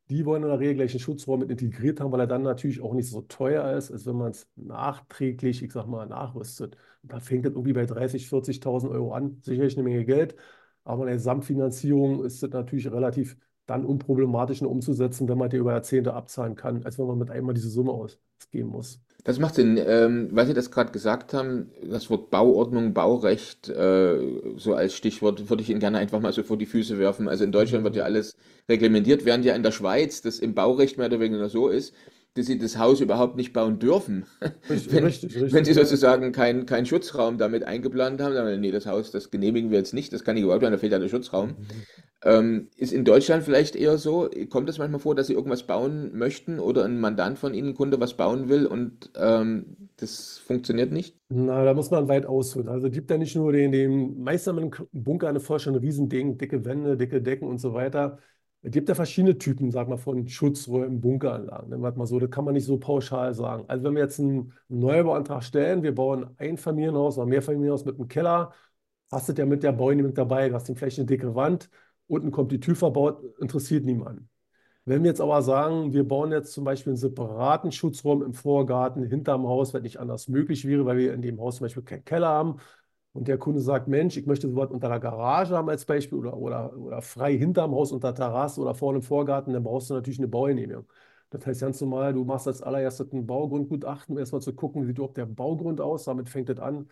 Die 0.10 0.26
wollen 0.26 0.44
in 0.44 0.50
der 0.50 0.60
Regel 0.60 0.76
gleich 0.76 0.92
einen 0.92 1.02
Schutzraum 1.02 1.42
mit 1.42 1.52
integriert 1.52 2.00
haben, 2.00 2.14
weil 2.14 2.22
er 2.22 2.28
dann 2.28 2.44
natürlich 2.44 2.80
auch 2.82 2.94
nicht 2.94 3.10
so 3.10 3.22
teuer 3.24 3.76
ist, 3.76 3.92
als 3.92 4.06
wenn 4.06 4.16
man 4.16 4.32
es 4.32 4.48
nachträglich, 4.56 5.62
ich 5.64 5.74
sag 5.74 5.88
mal, 5.88 6.06
nachrüstet. 6.08 6.78
Da 7.04 7.20
fängt 7.20 7.46
das 7.46 7.52
irgendwie 7.54 7.74
bei 7.74 7.86
30.000, 7.86 8.30
40.000 8.30 8.90
Euro 8.90 9.14
an. 9.14 9.40
Sicherlich 9.42 9.76
eine 9.76 9.84
Menge 9.84 10.06
Geld. 10.06 10.36
Aber 10.86 11.02
in 11.04 11.08
der 11.08 11.16
Gesamtfinanzierung 11.18 12.24
ist 12.24 12.42
das 12.42 12.52
natürlich 12.52 12.90
relativ 12.90 13.36
dann 13.66 13.86
unproblematisch 13.86 14.62
umzusetzen, 14.62 15.28
wenn 15.28 15.38
man 15.38 15.50
die 15.50 15.58
über 15.58 15.72
Jahrzehnte 15.72 16.14
abzahlen 16.14 16.56
kann, 16.56 16.84
als 16.84 17.00
wenn 17.00 17.08
man 17.08 17.18
mit 17.18 17.32
einmal 17.32 17.56
diese 17.56 17.70
Summe 17.70 17.92
ausgeben 17.92 18.70
muss. 18.70 19.00
Das 19.24 19.40
macht 19.40 19.56
Sinn. 19.56 19.80
Ähm, 19.84 20.30
weil 20.32 20.46
Sie 20.46 20.54
das 20.54 20.70
gerade 20.70 20.92
gesagt 20.92 21.34
haben, 21.34 21.72
das 21.90 22.12
Wort 22.12 22.30
Bauordnung, 22.30 22.94
Baurecht, 22.94 23.70
äh, 23.70 24.20
so 24.56 24.76
als 24.76 24.94
Stichwort, 24.94 25.50
würde 25.50 25.64
ich 25.64 25.70
Ihnen 25.72 25.80
gerne 25.80 25.98
einfach 25.98 26.20
mal 26.20 26.32
so 26.32 26.44
vor 26.44 26.58
die 26.58 26.68
Füße 26.68 27.00
werfen. 27.00 27.28
Also 27.28 27.44
in 27.44 27.52
Deutschland 27.52 27.84
wird 27.84 27.96
ja 27.96 28.04
alles 28.04 28.36
reglementiert, 28.70 29.26
während 29.26 29.44
ja 29.44 29.56
in 29.56 29.64
der 29.64 29.72
Schweiz 29.72 30.22
das 30.22 30.38
im 30.38 30.54
Baurecht 30.54 31.00
mehr 31.00 31.08
oder 31.08 31.20
weniger 31.20 31.50
so 31.50 31.70
ist, 31.70 31.96
dass 32.36 32.48
sie 32.48 32.58
das 32.58 32.78
Haus 32.78 33.00
überhaupt 33.00 33.38
nicht 33.38 33.54
bauen 33.54 33.80
dürfen. 33.80 34.26
Richtig, 34.70 34.92
wenn, 34.94 35.06
richtig, 35.06 35.36
richtig, 35.36 35.54
wenn 35.54 35.66
sie 35.66 35.74
sozusagen 35.74 36.32
keinen 36.34 36.66
kein 36.66 36.86
Schutzraum 36.86 37.38
damit 37.38 37.64
eingeplant 37.64 38.22
haben, 38.22 38.36
dann, 38.36 38.60
nee, 38.60 38.72
das 38.72 38.86
Haus, 38.86 39.12
das 39.12 39.32
genehmigen 39.32 39.72
wir 39.72 39.78
jetzt 39.78 39.94
nicht, 39.94 40.12
das 40.12 40.24
kann 40.24 40.36
nicht 40.36 40.44
überhaupt, 40.44 40.64
da 40.64 40.78
fehlt 40.78 40.92
ja 40.92 41.00
der 41.00 41.08
Schutzraum. 41.08 41.56
Ähm, 42.26 42.70
ist 42.76 42.92
in 42.92 43.06
Deutschland 43.06 43.44
vielleicht 43.44 43.76
eher 43.76 43.98
so, 43.98 44.30
kommt 44.50 44.68
es 44.70 44.80
manchmal 44.80 45.00
vor, 45.00 45.16
dass 45.16 45.28
Sie 45.28 45.34
irgendwas 45.34 45.64
bauen 45.68 46.18
möchten 46.18 46.60
oder 46.60 46.84
ein 46.84 47.00
Mandant 47.00 47.40
von 47.40 47.54
Ihnen, 47.54 47.70
ein 47.70 47.76
Kunde, 47.76 48.00
was 48.00 48.18
bauen 48.18 48.50
will 48.50 48.66
und 48.66 49.12
ähm, 49.16 49.90
das 49.98 50.40
funktioniert 50.40 50.92
nicht? 50.92 51.16
Na, 51.30 51.64
da 51.66 51.74
muss 51.74 51.90
man 51.90 52.08
weit 52.08 52.26
ausholen. 52.26 52.70
Also 52.70 52.90
gibt 52.90 53.10
ja 53.10 53.18
nicht 53.18 53.36
nur 53.36 53.52
den, 53.52 53.72
den 53.72 54.22
meistens 54.22 54.58
im 54.60 54.72
Bunker 54.92 55.28
eine 55.30 55.40
ein 55.40 55.76
Riesending, 55.76 56.38
dicke 56.38 56.64
Wände, 56.66 56.98
dicke 56.98 57.22
Decken 57.22 57.48
und 57.48 57.58
so 57.58 57.74
weiter. 57.74 58.20
Es 58.62 58.72
gibt 58.72 58.90
ja 58.90 58.96
verschiedene 58.96 59.38
Typen, 59.38 59.72
sag 59.72 59.88
mal, 59.88 59.98
von 59.98 60.28
Schutzräumen, 60.28 61.02
Bunkeranlagen. 61.02 61.70
Nennen 61.70 61.84
wir 61.84 61.92
mal 61.94 62.06
so, 62.08 62.20
das 62.20 62.30
kann 62.32 62.46
man 62.46 62.54
nicht 62.54 62.66
so 62.66 62.78
pauschal 62.80 63.34
sagen. 63.34 63.66
Also 63.68 63.84
wenn 63.84 63.96
wir 63.96 64.02
jetzt 64.04 64.20
einen 64.20 64.54
Neubauantrag 64.70 65.44
stellen, 65.44 65.84
wir 65.84 65.94
bauen 65.96 66.28
ein 66.38 66.58
Familienhaus 66.58 67.18
oder 67.18 67.28
Mehrfamilienhaus 67.28 67.86
mit 67.86 67.96
einem 67.96 68.08
Keller, 68.08 68.52
hast 69.12 69.30
du 69.30 69.34
ja 69.34 69.46
mit 69.46 69.64
der 69.64 69.72
Bäume 69.72 70.04
mit 70.04 70.18
dabei, 70.18 70.50
du 70.50 70.56
hast 70.56 70.68
vielleicht 70.76 71.00
eine 71.00 71.06
dicke 71.06 71.36
Wand, 71.36 71.70
unten 72.08 72.32
kommt 72.32 72.52
die 72.52 72.60
Tür 72.60 72.76
verbaut, 72.76 73.24
interessiert 73.40 73.86
niemanden. 73.86 74.30
Wenn 74.86 75.04
wir 75.04 75.10
jetzt 75.10 75.22
aber 75.22 75.42
sagen, 75.42 75.94
wir 75.94 76.08
bauen 76.08 76.32
jetzt 76.32 76.54
zum 76.54 76.64
Beispiel 76.64 76.92
einen 76.92 76.98
separaten 76.98 77.72
Schutzraum 77.72 78.22
im 78.24 78.34
Vorgarten, 78.36 79.04
hinterm 79.04 79.48
Haus, 79.48 79.74
wenn 79.74 79.82
nicht 79.82 80.00
anders 80.00 80.28
möglich 80.28 80.66
wäre, 80.66 80.86
weil 80.86 80.98
wir 80.98 81.14
in 81.14 81.24
dem 81.24 81.40
Haus 81.42 81.58
zum 81.58 81.66
Beispiel 81.66 81.84
keinen 81.84 82.06
Keller 82.06 82.28
haben, 82.28 82.60
und 83.14 83.30
der 83.30 83.38
Kunde 83.38 83.62
sagt, 83.62 83.88
Mensch, 83.88 84.18
ich 84.18 84.26
möchte 84.26 84.50
sowas 84.50 84.70
unter 84.72 84.90
der 84.90 85.00
Garage 85.00 85.56
haben 85.56 85.70
als 85.70 85.86
Beispiel 85.86 86.18
oder, 86.18 86.36
oder, 86.38 86.76
oder 86.78 87.02
frei 87.02 87.38
hinterm 87.38 87.72
Haus 87.72 87.94
unter 87.94 88.14
Terrasse 88.14 88.60
oder 88.60 88.76
vorne 88.76 88.98
im 88.98 89.04
Vorgarten, 89.04 89.54
dann 89.54 89.64
brauchst 89.64 89.90
du 89.90 89.94
natürlich 89.94 90.20
eine 90.20 90.28
Baugenehmigung. 90.28 90.86
Das 91.30 91.46
heißt 91.46 91.62
ganz 91.62 91.80
normal, 91.82 92.14
du 92.14 92.26
machst 92.26 92.48
als 92.48 92.62
allererstes 92.62 93.12
ein 93.14 93.26
Baugrundgutachten, 93.26 94.16
um 94.16 94.20
erstmal 94.20 94.42
zu 94.42 94.54
gucken, 94.54 94.84
wie 94.84 94.88
sieht 94.88 94.98
überhaupt 94.98 95.18
der 95.18 95.26
Baugrund 95.26 95.80
aus. 95.82 96.04
Damit 96.06 96.30
fängt 96.30 96.50
das 96.50 96.60
an. 96.60 96.90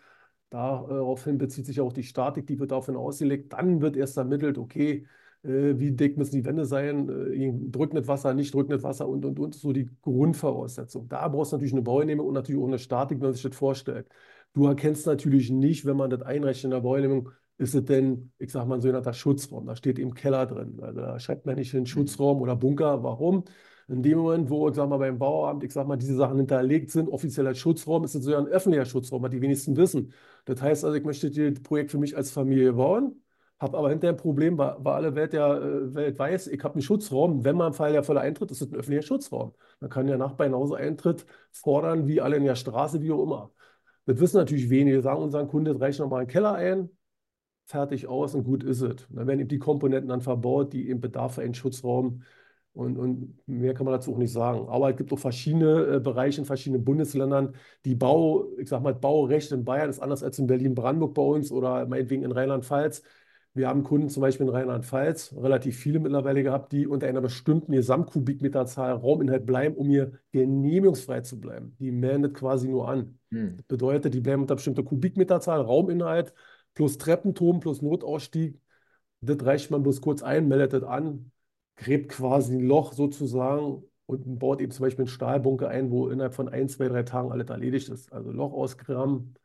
Daraufhin 0.54 1.40
bezieht 1.40 1.66
sich 1.66 1.82
auch 1.82 1.92
die 1.92 2.04
Statik, 2.04 2.46
die 2.46 2.60
wird 2.60 2.70
daraufhin 2.70 2.96
ausgelegt. 2.96 3.54
Dann 3.54 3.82
wird 3.82 3.98
erst 3.98 4.18
ermittelt, 4.18 4.60
okay, 4.60 5.08
äh, 5.42 5.80
wie 5.80 5.92
dick 5.92 6.16
müssen 6.16 6.36
die 6.36 6.46
Wände 6.46 6.66
sein, 6.66 7.10
äh, 7.10 7.52
drückt 7.72 7.96
nicht 7.96 8.08
Wasser, 8.08 8.36
nicht 8.36 8.54
drückt 8.54 8.70
nicht 8.70 8.84
Wasser 8.84 9.08
und, 9.08 9.26
und, 9.26 9.40
und, 9.40 9.56
so 9.56 9.74
die 9.74 9.90
Grundvoraussetzung. 10.04 11.10
Da 11.10 11.28
brauchst 11.28 11.54
du 11.54 11.56
natürlich 11.56 11.74
eine 11.74 11.82
Baugenehmigung 11.82 12.28
und 12.28 12.36
natürlich 12.36 12.62
auch 12.62 12.68
eine 12.68 12.78
Statik, 12.78 13.18
wenn 13.20 13.30
man 13.30 13.34
sich 13.34 13.42
das 13.42 13.56
vorstellt. 13.56 14.08
Du 14.54 14.68
erkennst 14.68 15.08
natürlich 15.08 15.50
nicht, 15.50 15.86
wenn 15.86 15.98
man 15.98 16.12
das 16.12 16.22
einrechnet 16.22 16.66
in 16.66 16.70
der 16.72 16.82
Baugenehmigung, 16.82 17.32
ist 17.58 17.74
es 17.74 17.86
denn, 17.86 18.32
ich 18.38 18.52
sage 18.52 18.68
mal, 18.68 18.76
ein 18.76 18.82
sogenannter 18.82 19.14
Schutzraum. 19.14 19.66
Da 19.66 19.76
steht 19.76 19.98
im 19.98 20.14
Keller 20.14 20.46
drin. 20.46 20.78
Also 20.82 21.02
da 21.02 21.20
schreibt 21.20 21.48
man 21.48 21.56
nicht 21.56 21.72
hin 21.72 21.88
Schutzraum 21.88 22.42
oder 22.42 22.56
Bunker. 22.56 23.02
Warum? 23.04 23.46
In 23.88 24.02
dem 24.02 24.18
Moment, 24.20 24.50
wo, 24.50 24.72
sag 24.72 24.90
mal, 24.90 24.98
beim 24.98 25.20
Bauamt, 25.20 25.64
ich 25.64 25.74
sag 25.74 25.88
mal, 25.88 25.98
diese 25.98 26.16
Sachen 26.16 26.38
hinterlegt 26.38 26.92
sind, 26.92 27.10
offiziell 27.10 27.48
als 27.48 27.60
Schutzraum, 27.60 28.04
ist 28.04 28.16
es 28.16 28.24
so 28.24 28.36
ein 28.36 28.48
öffentlicher 28.48 28.86
Schutzraum, 28.86 29.22
was 29.24 29.32
die 29.32 29.42
wenigsten 29.42 29.76
wissen. 29.76 30.14
Das 30.46 30.62
heißt 30.62 30.86
also, 30.86 30.96
ich 30.98 31.04
möchte 31.04 31.30
das 31.30 31.62
Projekt 31.64 31.92
für 31.92 31.98
mich 31.98 32.16
als 32.16 32.32
Familie 32.32 32.74
bauen, 32.74 33.22
habe 33.60 33.78
aber 33.78 33.90
hinterher 33.90 34.14
ein 34.14 34.18
Problem, 34.18 34.58
weil, 34.58 34.76
weil 34.80 34.94
alle 34.94 35.16
Welt, 35.16 35.34
der, 35.34 35.62
äh, 35.62 35.94
Welt 35.94 36.20
weiß, 36.20 36.48
ich 36.48 36.64
habe 36.64 36.76
einen 36.76 36.82
Schutzraum. 36.82 37.44
Wenn 37.44 37.56
man 37.58 37.68
im 37.68 37.74
Fall 37.74 37.92
der 37.94 38.04
Fälle 38.04 38.22
eintritt, 38.22 38.52
ist 38.52 38.62
es 38.62 38.72
ein 38.72 38.76
öffentlicher 38.76 39.04
Schutzraum. 39.08 39.54
Dann 39.80 39.90
kann 39.90 40.08
der 40.08 40.18
Nachbar 40.18 40.48
genauso 40.48 40.76
Eintritt 40.76 41.26
fordern, 41.52 42.08
wie 42.08 42.22
alle 42.22 42.38
in 42.38 42.44
der 42.46 42.56
Straße, 42.56 43.02
wie 43.02 43.12
auch 43.12 43.24
immer. 43.24 43.52
Das 44.06 44.20
wissen 44.20 44.38
natürlich 44.38 44.70
wenige. 44.70 44.98
Wir 44.98 45.02
sagen 45.02 45.22
unseren 45.22 45.48
Kunden, 45.48 45.76
reicht 45.78 46.00
noch 46.00 46.10
mal 46.10 46.20
einen 46.20 46.28
Keller 46.28 46.54
ein, 46.56 46.90
fertig 47.66 48.08
aus 48.08 48.36
und 48.36 48.44
gut 48.44 48.64
ist 48.64 48.82
es. 48.82 49.08
Dann 49.10 49.28
werden 49.28 49.40
eben 49.40 49.50
die 49.50 49.60
Komponenten 49.60 50.10
dann 50.10 50.22
verbaut, 50.22 50.74
die 50.74 50.90
eben 50.90 51.02
Bedarf 51.02 51.36
für 51.36 51.42
einen 51.42 51.54
Schutzraum 51.54 52.24
und, 52.74 52.98
und 52.98 53.38
mehr 53.48 53.74
kann 53.74 53.86
man 53.86 53.94
dazu 53.94 54.14
auch 54.14 54.18
nicht 54.18 54.34
sagen. 54.34 54.68
Aber 54.68 54.90
es 54.90 54.98
gibt 54.98 55.14
auch 55.14 55.20
verschiedene 55.20 55.96
äh, 55.96 56.00
Bereiche 56.00 56.42
in 56.42 56.46
verschiedenen 56.46 56.84
Bundesländern. 56.84 57.56
Die 57.86 57.96
Bau, 57.96 58.48
ich 58.58 58.70
sag 58.70 58.82
mal, 58.82 58.96
Baurecht 58.96 59.52
in 59.52 59.64
Bayern 59.64 59.90
ist 59.90 60.00
anders 60.00 60.24
als 60.24 60.40
in 60.40 60.48
Berlin-Brandenburg 60.48 61.14
bei 61.14 61.22
uns 61.22 61.52
oder 61.52 61.86
meinetwegen 61.86 62.24
in 62.24 62.32
Rheinland-Pfalz. 62.32 63.04
Wir 63.56 63.68
haben 63.68 63.84
Kunden 63.84 64.10
zum 64.10 64.22
Beispiel 64.22 64.48
in 64.48 64.52
Rheinland-Pfalz, 64.52 65.36
relativ 65.38 65.78
viele 65.78 66.00
mittlerweile 66.00 66.42
gehabt, 66.42 66.72
die 66.72 66.88
unter 66.88 67.06
einer 67.06 67.22
bestimmten 67.22 67.72
Gesamtkubikmeterzahl 67.74 68.94
Rauminhalt 68.94 69.46
bleiben, 69.46 69.76
um 69.76 69.88
hier 69.88 70.14
genehmigungsfrei 70.32 71.22
zu 71.22 71.40
bleiben. 71.40 71.76
Die 71.80 71.92
melden 71.92 72.24
das 72.24 72.34
quasi 72.34 72.68
nur 72.68 72.90
an. 72.90 73.20
Hm. 73.30 73.58
Das 73.58 73.66
bedeutet, 73.68 74.16
die 74.16 74.22
bleiben 74.22 74.42
unter 74.42 74.56
bestimmter 74.56 74.82
Kubikmeterzahl 74.82 75.62
Rauminhalt 75.62 76.34
plus 76.74 76.98
Treppenturm 76.98 77.60
plus 77.60 77.84
Notausstieg. 77.84 78.60
Das 79.22 79.38
reicht 79.46 79.70
man 79.70 79.84
bloß 79.84 80.02
kurz 80.02 80.24
ein, 80.24 80.48
meldet 80.48 80.74
das 80.74 80.84
an, 80.84 81.32
gräbt 81.76 82.10
quasi 82.12 82.54
ein 82.56 82.62
Loch 82.62 82.94
sozusagen 82.94 83.84
und 84.06 84.40
baut 84.40 84.62
eben 84.62 84.72
zum 84.72 84.84
Beispiel 84.86 85.04
einen 85.04 85.08
Stahlbunker 85.10 85.70
ein, 85.70 85.92
wo 85.92 86.10
innerhalb 86.10 86.34
von 86.36 86.50
ein, 86.50 86.70
zwei, 86.70 86.88
drei 86.90 87.04
Tagen 87.04 87.32
alles 87.32 87.50
erledigt 87.50 87.90
ist. 87.90 88.12
Also 88.14 88.32
Loch 88.32 88.54
ausgraben, 88.54 89.36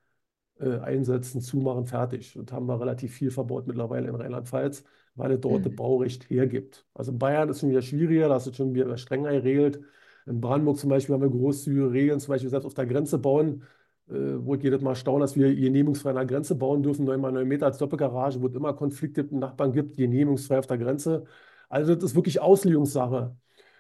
äh, 0.61 0.78
einsetzen, 0.80 1.40
zumachen, 1.40 1.87
fertig. 1.87 2.37
Und 2.38 2.52
haben 2.52 2.66
wir 2.66 2.80
relativ 2.80 3.14
viel 3.14 3.30
verbaut 3.30 3.66
mittlerweile 3.66 4.08
in 4.08 4.14
Rheinland-Pfalz, 4.14 4.85
weil 5.14 5.32
es 5.32 5.40
dort 5.40 5.66
das 5.66 5.73
Mhm. 5.73 5.76
Baurecht 5.76 6.28
hergibt. 6.30 6.87
Also 6.94 7.12
in 7.12 7.18
Bayern 7.18 7.49
ist 7.49 7.56
es 7.56 7.61
schon 7.61 7.70
wieder 7.70 7.82
schwieriger, 7.82 8.28
da 8.28 8.37
ist 8.37 8.47
es 8.47 8.56
schon 8.56 8.75
wieder 8.75 8.97
strenger 8.97 9.32
geregelt. 9.32 9.80
In 10.26 10.40
Brandenburg 10.40 10.78
zum 10.78 10.90
Beispiel 10.90 11.14
haben 11.14 11.23
wir 11.23 11.30
großzügige 11.30 11.90
Regeln, 11.92 12.20
zum 12.20 12.32
Beispiel 12.32 12.50
selbst 12.50 12.66
auf 12.66 12.75
der 12.75 12.87
Grenze 12.87 13.18
bauen, 13.18 13.62
äh, 14.08 14.12
wo 14.14 14.54
ich 14.54 14.62
jedes 14.62 14.80
Mal 14.82 14.94
staune, 14.94 15.20
dass 15.20 15.37
wir 15.37 15.54
genehmigungsfrei 15.54 16.11
an 16.11 16.16
der 16.16 16.26
Grenze 16.26 16.54
bauen 16.54 16.82
dürfen, 16.82 17.04
9 17.04 17.20
mal 17.20 17.32
9 17.32 17.49
Meter 17.49 17.66
als 17.66 17.78
Doppelgarage, 17.78 18.40
wo 18.42 18.47
es 18.49 18.54
immer 18.54 18.75
Konflikte 18.75 19.23
mit 19.23 19.32
Nachbarn 19.32 19.73
gibt, 19.73 19.97
genehmigungsfrei 19.97 20.58
auf 20.58 20.66
der 20.66 20.78
Grenze. 20.78 21.25
Also 21.68 21.94
das 21.94 22.04
ist 22.04 22.16
wirklich 22.16 22.40
Auslegungssache. 22.40 23.37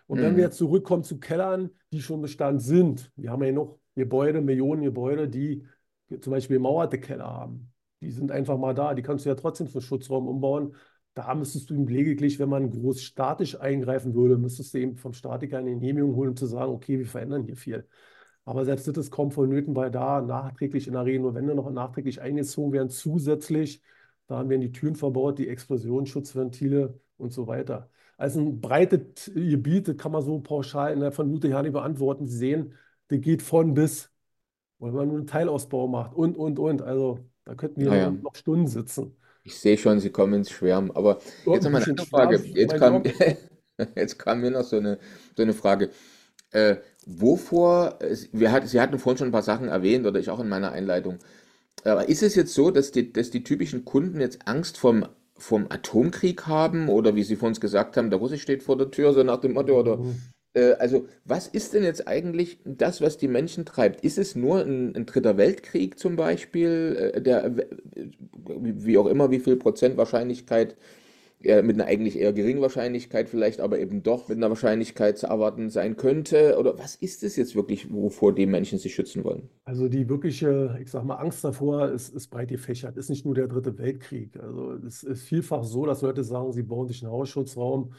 Und 0.06 0.20
wenn 0.20 0.36
wir 0.36 0.44
Mhm. 0.44 0.44
jetzt 0.44 0.58
zurückkommen 0.58 1.04
zu 1.04 1.18
Kellern, 1.20 1.70
die 1.92 2.00
schon 2.00 2.22
Bestand 2.22 2.62
sind, 2.62 3.12
wir 3.16 3.30
haben 3.30 3.42
ja 3.44 3.52
noch 3.52 3.78
Gebäude, 3.94 4.40
Millionen 4.40 4.82
Gebäude, 4.82 5.28
die 5.28 5.66
zum 6.20 6.32
Beispiel 6.32 6.56
gemauerte 6.56 6.98
Keller 7.00 7.26
haben. 7.26 7.72
Die 8.00 8.10
sind 8.10 8.30
einfach 8.30 8.56
mal 8.58 8.74
da, 8.74 8.94
die 8.94 9.02
kannst 9.02 9.24
du 9.24 9.28
ja 9.28 9.34
trotzdem 9.34 9.68
zum 9.68 9.80
Schutzraum 9.80 10.28
umbauen. 10.28 10.74
Da 11.14 11.34
müsstest 11.34 11.68
du 11.70 11.74
ihm 11.74 11.86
lediglich, 11.88 12.38
wenn 12.38 12.48
man 12.48 12.70
groß 12.70 13.02
statisch 13.02 13.60
eingreifen 13.60 14.14
würde, 14.14 14.38
müsstest 14.38 14.72
du 14.72 14.78
eben 14.78 14.96
vom 14.96 15.12
Statiker 15.12 15.58
eine 15.58 15.70
Genehmigung 15.70 16.14
holen, 16.14 16.30
um 16.30 16.36
zu 16.36 16.46
sagen, 16.46 16.72
okay, 16.72 16.98
wir 16.98 17.06
verändern 17.06 17.44
hier 17.44 17.56
viel. 17.56 17.88
Aber 18.44 18.64
selbst 18.64 18.88
das 18.88 18.96
ist 18.96 19.10
kaum 19.10 19.30
vonnöten, 19.30 19.76
weil 19.76 19.90
da 19.90 20.20
nachträglich 20.22 20.86
in 20.86 20.94
der 20.94 21.04
Regel 21.04 21.20
nur 21.20 21.34
Wände 21.34 21.54
noch 21.54 21.70
nachträglich 21.70 22.20
eingezogen 22.20 22.72
werden, 22.72 22.88
zusätzlich, 22.88 23.82
da 24.28 24.48
werden 24.48 24.62
die 24.62 24.72
Türen 24.72 24.96
verbaut, 24.96 25.38
die 25.40 25.48
Explosionsschutzventile 25.48 27.00
und 27.18 27.32
so 27.34 27.48
weiter. 27.48 27.90
Also 28.18 28.40
ein 28.40 28.60
breites 28.62 29.32
Gebiet, 29.34 29.88
das 29.88 29.98
kann 29.98 30.12
man 30.12 30.22
so 30.22 30.40
pauschal 30.40 30.92
in 30.94 31.00
der 31.00 31.12
von 31.12 31.28
Minute 31.28 31.48
her 31.48 31.62
nicht 31.64 31.72
beantworten. 31.74 32.28
Sie 32.28 32.38
sehen, 32.38 32.74
das 33.08 33.20
geht 33.22 33.42
von 33.42 33.74
bis. 33.74 34.12
Wenn 34.78 34.94
man 34.94 35.08
nur 35.08 35.18
einen 35.18 35.26
Teilausbau 35.26 35.88
macht 35.88 36.14
und, 36.14 36.36
und, 36.36 36.58
und. 36.58 36.82
Also 36.82 37.20
da 37.44 37.54
könnten 37.54 37.80
wir 37.80 37.90
Naja. 37.90 38.12
noch, 38.12 38.20
noch 38.22 38.34
Stunden 38.36 38.66
sitzen. 38.68 39.16
Ich 39.44 39.58
sehe 39.58 39.78
schon, 39.78 40.00
Sie 40.00 40.10
kommen 40.10 40.34
ins 40.34 40.50
Schwärmen. 40.50 40.90
Aber 40.94 41.20
Ja, 41.44 41.54
jetzt 41.54 41.64
ein 41.64 41.64
noch 41.64 41.70
mal 41.72 41.78
eine 41.82 41.88
andere 41.90 42.06
Frage. 42.06 42.44
Jetzt 42.54 42.76
kam, 42.76 43.02
jetzt 43.96 44.18
kam 44.18 44.40
mir 44.40 44.50
noch 44.50 44.64
so 44.64 44.76
eine, 44.76 44.98
so 45.36 45.42
eine 45.42 45.54
Frage. 45.54 45.90
Äh, 46.52 46.76
wovor, 47.06 47.98
wir 48.32 48.52
hat, 48.52 48.68
Sie 48.68 48.80
hatten 48.80 48.98
vorhin 48.98 49.18
schon 49.18 49.28
ein 49.28 49.32
paar 49.32 49.42
Sachen 49.42 49.68
erwähnt 49.68 50.06
oder 50.06 50.20
ich 50.20 50.30
auch 50.30 50.40
in 50.40 50.48
meiner 50.48 50.72
Einleitung. 50.72 51.18
Aber 51.84 52.08
ist 52.08 52.22
es 52.22 52.34
jetzt 52.34 52.54
so, 52.54 52.70
dass 52.70 52.90
die, 52.92 53.12
dass 53.12 53.30
die 53.30 53.44
typischen 53.44 53.84
Kunden 53.84 54.20
jetzt 54.20 54.46
Angst 54.46 54.78
vom, 54.78 55.06
vom 55.36 55.66
Atomkrieg 55.70 56.46
haben 56.46 56.88
oder 56.88 57.14
wie 57.14 57.22
Sie 57.22 57.36
vorhin 57.36 57.58
gesagt 57.60 57.96
haben, 57.96 58.10
der 58.10 58.18
Russe 58.18 58.38
steht 58.38 58.62
vor 58.62 58.76
der 58.76 58.90
Tür, 58.90 59.12
so 59.12 59.22
nach 59.22 59.40
dem 59.40 59.52
Motto, 59.54 59.78
oder 59.78 59.98
Mhm. 59.98 60.32
äh, 60.54 60.72
also 60.74 61.06
was 61.24 61.46
ist 61.48 61.74
denn 61.74 61.84
jetzt 61.84 62.08
eigentlich 62.08 62.58
das, 62.64 63.00
was 63.00 63.18
die 63.18 63.28
Menschen 63.28 63.64
treibt? 63.66 64.02
Ist 64.02 64.18
es 64.18 64.34
nur 64.34 64.60
ein, 64.64 64.94
ein 64.96 65.06
dritter 65.06 65.36
Weltkrieg 65.36 65.98
zum 65.98 66.16
Beispiel, 66.16 67.12
äh, 67.14 67.22
der, 67.22 67.44
äh, 67.46 67.66
wie 68.60 68.84
wie 68.86 68.98
auch 68.98 69.06
immer, 69.06 69.30
wie 69.30 69.40
viel 69.40 69.56
Prozent 69.56 69.96
Wahrscheinlichkeit, 69.96 70.76
äh, 71.42 71.62
mit 71.62 71.76
einer 71.76 71.86
eigentlich 71.86 72.18
eher 72.18 72.32
geringen 72.32 72.60
Wahrscheinlichkeit 72.60 73.28
vielleicht, 73.28 73.60
aber 73.60 73.78
eben 73.78 74.02
doch 74.02 74.28
mit 74.28 74.38
einer 74.38 74.48
Wahrscheinlichkeit 74.48 75.18
zu 75.18 75.26
erwarten 75.28 75.70
sein 75.70 75.96
könnte? 75.96 76.58
Oder 76.58 76.78
was 76.78 76.96
ist 76.96 77.22
es 77.22 77.36
jetzt 77.36 77.54
wirklich, 77.54 77.92
wovor 77.92 78.34
die 78.34 78.46
Menschen 78.46 78.78
sich 78.78 78.94
schützen 78.94 79.22
wollen? 79.24 79.48
Also 79.64 79.88
die 79.88 80.08
wirkliche, 80.08 80.78
ich 80.82 80.90
sag 80.90 81.04
mal, 81.04 81.16
Angst 81.16 81.44
davor 81.44 81.90
ist, 81.90 82.14
ist 82.14 82.28
breit 82.28 82.48
gefächert. 82.48 82.96
Ist 82.96 83.10
nicht 83.10 83.24
nur 83.24 83.34
der 83.34 83.46
Dritte 83.46 83.78
Weltkrieg. 83.78 84.36
Also 84.40 84.72
es 84.74 85.02
ist 85.02 85.22
vielfach 85.22 85.62
so, 85.62 85.86
dass 85.86 86.02
Leute 86.02 86.24
sagen, 86.24 86.52
sie 86.52 86.62
bauen 86.62 86.88
sich 86.88 87.02
einen 87.02 87.12
Hausschutzraum, 87.12 87.92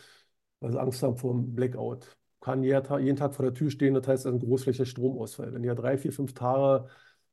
weil 0.60 0.72
sie 0.72 0.80
Angst 0.80 1.02
haben 1.04 1.16
vor 1.16 1.34
einem 1.34 1.56
Blackout. 1.56 2.18
Kann 2.42 2.64
jeden 2.64 3.16
Tag 3.16 3.34
vor 3.36 3.46
der 3.46 3.54
Tür 3.54 3.70
stehen, 3.70 3.94
das 3.94 4.08
heißt 4.08 4.26
ein 4.26 4.40
großflächiger 4.40 4.86
Stromausfall. 4.86 5.54
Wenn 5.54 5.64
ja 5.64 5.76
drei, 5.76 5.98
vier, 5.98 6.14
fünf 6.14 6.34
Tage, 6.34 6.88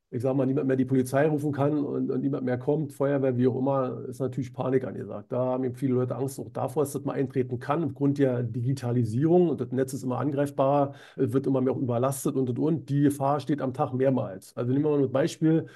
ich 0.09 0.21
sag 0.21 0.35
mal, 0.35 0.45
niemand 0.45 0.67
mehr 0.67 0.77
die 0.77 0.85
Polizei 0.85 1.27
rufen 1.27 1.51
kann 1.51 1.83
und, 1.83 2.09
und 2.11 2.21
niemand 2.21 2.45
mehr 2.45 2.57
kommt, 2.57 2.93
Feuerwehr, 2.93 3.35
wie 3.37 3.47
auch 3.47 3.57
immer, 3.57 4.05
ist 4.07 4.19
natürlich 4.19 4.53
Panik 4.53 4.85
angesagt. 4.85 5.31
Da 5.31 5.37
haben 5.37 5.63
eben 5.65 5.75
viele 5.75 5.95
Leute 5.95 6.15
Angst 6.15 6.39
auch 6.39 6.49
davor, 6.49 6.83
dass 6.83 6.93
das 6.93 7.03
mal 7.03 7.13
eintreten 7.13 7.59
kann, 7.59 7.83
aufgrund 7.83 8.17
der 8.17 8.43
Digitalisierung 8.43 9.49
und 9.49 9.59
das 9.59 9.71
Netz 9.71 9.93
ist 9.93 10.03
immer 10.03 10.19
angreifbarer, 10.19 10.93
wird 11.17 11.45
immer 11.47 11.61
mehr 11.61 11.75
überlastet 11.75 12.35
und 12.35 12.49
und 12.49 12.59
und. 12.59 12.89
Die 12.89 13.01
Gefahr 13.01 13.39
steht 13.41 13.61
am 13.61 13.73
Tag 13.73 13.93
mehrmals. 13.93 14.55
Also 14.55 14.71
nehmen 14.71 14.85
wir 14.85 14.91
mal 14.91 15.03
ein 15.03 15.11
Beispiel. 15.11 15.67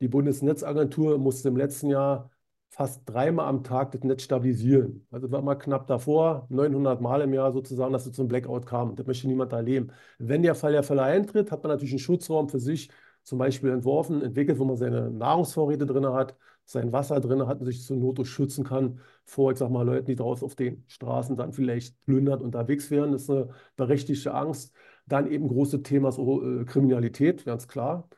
Die 0.00 0.08
Bundesnetzagentur 0.08 1.18
musste 1.18 1.48
im 1.48 1.56
letzten 1.56 1.88
Jahr 1.88 2.30
fast 2.70 3.08
dreimal 3.08 3.46
am 3.48 3.64
Tag 3.64 3.92
das 3.92 4.02
Netz 4.02 4.22
stabilisieren. 4.22 5.06
Also 5.10 5.30
war 5.30 5.40
mal 5.40 5.54
knapp 5.54 5.86
davor, 5.86 6.46
900 6.50 7.00
Mal 7.00 7.22
im 7.22 7.32
Jahr 7.32 7.52
sozusagen, 7.52 7.92
dass 7.92 8.04
es 8.06 8.12
zum 8.12 8.28
Blackout 8.28 8.66
kam. 8.66 8.94
Das 8.96 9.06
möchte 9.06 9.28
niemand 9.28 9.52
erleben. 9.52 9.92
Wenn 10.18 10.42
der 10.42 10.54
Fall 10.54 10.72
der 10.72 10.82
Fälle 10.82 11.02
eintritt, 11.02 11.50
hat 11.50 11.62
man 11.62 11.70
natürlich 11.72 11.92
einen 11.92 12.00
Schutzraum 12.00 12.48
für 12.50 12.58
sich 12.60 12.90
zum 13.26 13.38
Beispiel 13.38 13.70
entworfen, 13.70 14.22
entwickelt, 14.22 14.58
wo 14.60 14.64
man 14.64 14.76
seine 14.76 15.10
Nahrungsvorräte 15.10 15.84
drin 15.84 16.06
hat, 16.06 16.36
sein 16.64 16.92
Wasser 16.92 17.20
drin 17.20 17.46
hat 17.46 17.58
und 17.60 17.66
sich 17.66 17.82
zur 17.82 17.96
Not 17.96 18.24
schützen 18.26 18.64
kann 18.64 19.00
vor, 19.24 19.50
ich 19.52 19.58
sag 19.58 19.70
mal, 19.70 19.82
Leuten, 19.84 20.06
die 20.06 20.14
draußen 20.16 20.44
auf 20.44 20.54
den 20.54 20.84
Straßen 20.86 21.36
dann 21.36 21.52
vielleicht 21.52 22.00
plündert 22.02 22.40
unterwegs 22.42 22.90
wären. 22.90 23.12
Das 23.12 23.22
ist 23.22 23.30
eine 23.30 23.48
berechtigte 23.76 24.32
Angst. 24.32 24.74
Dann 25.06 25.30
eben 25.30 25.48
große 25.48 25.82
Thema 25.82 26.12
so, 26.12 26.42
äh, 26.60 26.64
Kriminalität, 26.64 27.44
ganz 27.44 27.66
klar. 27.68 28.08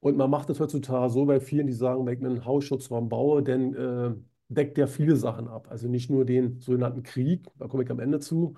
Und 0.00 0.16
man 0.16 0.30
macht 0.30 0.50
es 0.50 0.60
heutzutage 0.60 1.10
so 1.10 1.24
bei 1.26 1.40
vielen, 1.40 1.66
die 1.66 1.72
sagen, 1.72 2.06
wenn 2.06 2.14
ich 2.14 2.20
mir 2.20 2.28
einen 2.28 2.44
Hausschutzraum 2.44 3.08
baue, 3.08 3.42
dann 3.42 3.74
äh, 3.74 4.14
deckt 4.48 4.76
der 4.76 4.86
viele 4.88 5.16
Sachen 5.16 5.48
ab. 5.48 5.68
Also 5.70 5.88
nicht 5.88 6.10
nur 6.10 6.24
den 6.24 6.60
sogenannten 6.60 7.02
Krieg, 7.02 7.46
da 7.58 7.66
komme 7.68 7.84
ich 7.84 7.90
am 7.90 8.00
Ende 8.00 8.20
zu, 8.20 8.54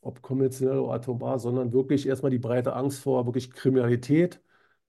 ob 0.00 0.22
konventionell 0.22 0.78
oder 0.78 0.94
atomar, 0.94 1.38
sondern 1.38 1.72
wirklich 1.72 2.06
erstmal 2.06 2.30
die 2.30 2.38
breite 2.38 2.74
Angst 2.74 3.00
vor 3.00 3.26
wirklich 3.26 3.50
Kriminalität, 3.50 4.42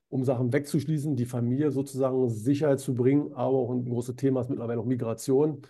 um 0.09 0.23
Sachen 0.23 0.51
wegzuschließen, 0.53 1.15
die 1.15 1.25
Familie 1.25 1.71
sozusagen 1.71 2.29
Sicherheit 2.29 2.79
zu 2.79 2.93
bringen. 2.95 3.33
Aber 3.33 3.57
auch 3.57 3.71
ein 3.71 3.85
großes 3.85 4.15
Thema 4.15 4.41
ist 4.41 4.49
mittlerweile 4.49 4.79
auch 4.79 4.85
Migration, 4.85 5.61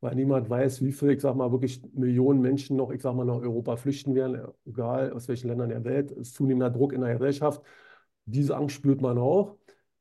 weil 0.00 0.14
niemand 0.14 0.48
weiß, 0.48 0.82
wie 0.82 0.92
viel, 0.92 1.10
ich 1.10 1.20
sag 1.20 1.34
mal, 1.36 1.50
wirklich 1.52 1.82
Millionen 1.94 2.40
Menschen 2.40 2.76
noch, 2.76 2.90
ich 2.90 3.02
sag 3.02 3.14
mal, 3.14 3.24
nach 3.24 3.36
Europa 3.40 3.76
flüchten 3.76 4.14
werden, 4.14 4.40
egal 4.66 5.12
aus 5.12 5.28
welchen 5.28 5.48
Ländern 5.48 5.70
der 5.70 5.84
Welt. 5.84 6.12
Es 6.12 6.28
ist 6.28 6.34
zunehmender 6.34 6.70
Druck 6.70 6.92
in 6.92 7.00
der 7.00 7.14
Gesellschaft. 7.14 7.62
Diese 8.24 8.56
Angst 8.56 8.76
spürt 8.76 9.00
man 9.00 9.18
auch. 9.18 9.56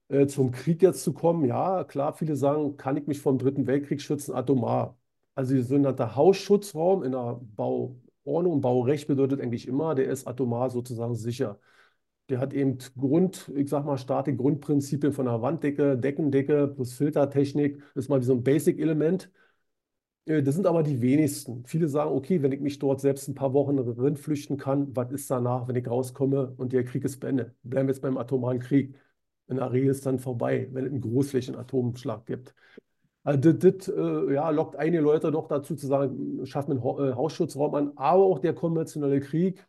Äh, 0.10 0.28
zum 0.28 0.52
Krieg 0.52 0.82
jetzt 0.82 1.04
zu 1.04 1.14
kommen, 1.14 1.46
ja, 1.46 1.84
klar, 1.84 2.14
viele 2.14 2.36
sagen, 2.36 2.78
kann 2.78 2.96
ich 2.98 3.08
mich 3.08 3.20
vom 3.20 3.38
Dritten 3.38 3.68
Weltkrieg 3.68 4.02
schützen, 4.02 4.34
atomar. 4.36 4.98
Also 5.36 5.54
der 5.54 5.64
sogenannte 5.64 6.16
Hausschutzraum 6.16 7.04
in 7.04 7.12
der 7.12 7.40
Bauordnung, 7.56 8.62
Baurecht 8.62 9.08
bedeutet 9.08 9.42
eigentlich 9.42 9.68
immer, 9.68 9.96
der 9.96 10.08
ist 10.10 10.28
atomar 10.28 10.70
sozusagen 10.70 11.16
sicher. 11.16 11.60
Der 12.30 12.40
hat 12.40 12.54
eben 12.54 12.78
Grund, 12.98 13.50
ich 13.56 13.70
sag 13.70 13.86
mal, 13.86 13.98
Statik, 13.98 14.38
Grundprinzipien 14.38 15.14
von 15.14 15.26
der 15.28 15.42
Wanddecke, 15.42 15.98
Deckendecke 15.98 16.68
plus 16.68 16.94
Filtertechnik, 16.94 17.80
das 17.96 18.06
ist 18.06 18.10
mal 18.10 18.20
wie 18.20 18.26
so 18.26 18.34
ein 18.34 18.44
Basic-Element. 18.44 19.32
Äh, 20.26 20.44
Das 20.44 20.56
sind 20.56 20.68
aber 20.68 20.84
die 20.84 21.02
wenigsten. 21.02 21.66
Viele 21.66 21.88
sagen, 21.90 22.12
okay, 22.12 22.42
wenn 22.42 22.52
ich 22.52 22.62
mich 22.62 22.80
dort 22.80 23.02
selbst 23.02 23.28
ein 23.28 23.36
paar 23.36 23.54
Wochen 23.54 23.78
drin 23.78 24.18
flüchten 24.18 24.58
kann, 24.58 24.96
was 24.96 25.12
ist 25.12 25.30
danach, 25.32 25.68
wenn 25.68 25.76
ich 25.76 25.88
rauskomme 25.90 26.54
und 26.58 26.74
der 26.74 26.84
Krieg 26.86 27.04
ist 27.06 27.20
beendet? 27.20 27.54
Bleiben 27.64 27.88
wir 27.88 27.94
jetzt 27.94 28.02
beim 28.02 28.18
atomaren 28.18 28.60
Krieg. 28.60 28.96
In 29.48 29.58
der 29.58 29.74
ist 29.74 30.06
dann 30.06 30.20
vorbei, 30.20 30.68
wenn 30.74 30.86
es 30.86 30.92
einen 30.92 31.02
Großflächen-Atomschlag 31.02 32.26
gibt. 32.26 32.54
Also 33.24 33.52
das, 33.54 33.76
das 33.78 33.90
äh, 33.90 34.34
ja, 34.34 34.50
lockt 34.52 34.76
einige 34.78 35.02
Leute 35.04 35.32
doch 35.32 35.48
dazu 35.48 35.76
zu 35.76 35.88
sagen, 35.88 36.46
schaffen 36.46 36.72
einen 36.72 36.84
Ho- 36.84 37.04
äh, 37.04 37.14
Hausschutzraum 37.14 37.76
an, 37.76 37.92
aber 37.98 38.24
auch 38.24 38.40
der 38.40 38.54
konventionelle 38.56 39.20
Krieg, 39.20 39.68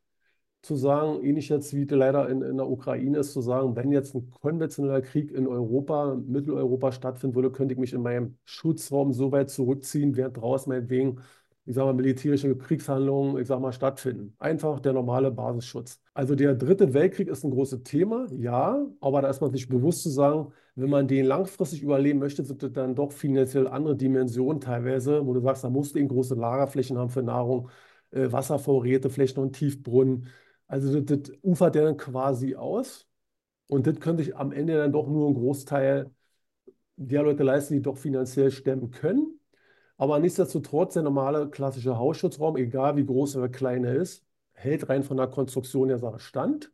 zu 0.63 0.77
sagen, 0.77 1.23
ähnlich 1.25 1.49
jetzt 1.49 1.75
wie 1.75 1.85
leider 1.85 2.29
in, 2.29 2.43
in 2.43 2.57
der 2.57 2.69
Ukraine 2.69 3.19
ist, 3.19 3.33
zu 3.33 3.41
sagen, 3.41 3.77
wenn 3.77 3.93
jetzt 3.93 4.15
ein 4.15 4.31
konventioneller 4.31 5.01
Krieg 5.01 5.31
in 5.31 5.47
Europa, 5.47 6.17
Mitteleuropa 6.17 6.93
stattfinden 6.93 7.37
würde, 7.37 7.51
könnte 7.53 7.75
ich 7.75 7.81
mich 7.81 7.93
in 7.93 8.03
meinem 8.03 8.37
Schutzraum 8.45 9.13
so 9.13 9.33
weit 9.33 9.51
zurückziehen, 9.51 10.17
während 10.17 10.37
draußen 10.37 10.71
meinetwegen, 10.71 11.21
ich 11.65 11.75
sage 11.75 11.87
mal, 11.87 11.95
militärische 11.95 12.57
Kriegshandlungen, 12.57 13.39
ich 13.41 13.47
sage 13.47 13.61
mal, 13.61 13.73
stattfinden. 13.73 14.35
Einfach 14.39 14.81
der 14.81 14.95
normale 14.95 15.31
Basisschutz. 15.31 16.01
Also 16.15 16.35
der 16.35 16.55
dritte 16.55 16.95
Weltkrieg 16.95 17.29
ist 17.29 17.45
ein 17.45 17.51
großes 17.51 17.83
Thema, 17.85 18.27
ja, 18.33 18.85
aber 19.01 19.23
da 19.23 19.29
ist 19.29 19.41
man 19.41 19.51
sich 19.51 19.69
bewusst 19.69 20.03
zu 20.03 20.11
sagen, 20.11 20.53
wenn 20.75 20.91
man 20.91 21.07
den 21.09 21.27
langfristig 21.27 21.83
überleben 21.83 22.21
möchte, 22.21 22.45
sind 22.45 22.63
das 22.63 22.73
dann 22.73 22.95
doch 22.95 23.13
finanziell 23.13 23.69
andere 23.69 23.97
Dimensionen 23.97 24.61
teilweise, 24.61 25.27
wo 25.27 25.35
du 25.35 25.41
sagst, 25.41 25.65
da 25.65 25.71
musst 25.71 25.95
du 25.95 25.99
eben 25.99 26.09
große 26.09 26.35
Lagerflächen 26.35 26.97
haben 26.99 27.11
für 27.11 27.23
Nahrung, 27.23 27.69
äh, 28.11 28.31
Wasservorräte, 28.33 29.11
vielleicht 29.11 29.37
noch 29.37 29.45
einen 29.45 29.53
Tiefbrunnen. 29.53 30.29
Also 30.69 31.01
das, 31.01 31.21
das 31.21 31.37
ufert 31.43 31.77
ja 31.77 31.85
dann 31.85 31.97
quasi 31.97 32.55
aus. 32.57 33.09
Und 33.69 33.87
das 33.87 34.01
könnte 34.01 34.23
ich 34.23 34.37
am 34.37 34.53
Ende 34.53 34.77
dann 34.79 34.93
doch 34.93 35.09
nur 35.09 35.27
einen 35.29 35.37
Großteil 35.37 36.11
der 36.97 37.23
Leute 37.23 37.43
leisten, 37.45 37.75
die 37.75 37.83
doch 37.83 37.99
finanziell 37.99 38.51
stemmen 38.51 38.91
können. 38.91 39.41
Aber 39.97 40.19
nichtsdestotrotz, 40.21 40.95
der 40.95 41.03
normale 41.05 41.51
klassische 41.51 41.99
Hausschutzraum, 41.99 42.57
egal 42.57 42.97
wie 42.97 43.07
groß 43.07 43.37
oder 43.37 43.49
klein 43.49 43.85
er 43.85 43.97
ist, 43.97 44.25
hält 44.53 44.89
rein 44.89 45.03
von 45.05 45.17
der 45.17 45.29
Konstruktion 45.29 45.89
der 45.89 45.99
Sache 45.99 46.21
stand. 46.21 46.73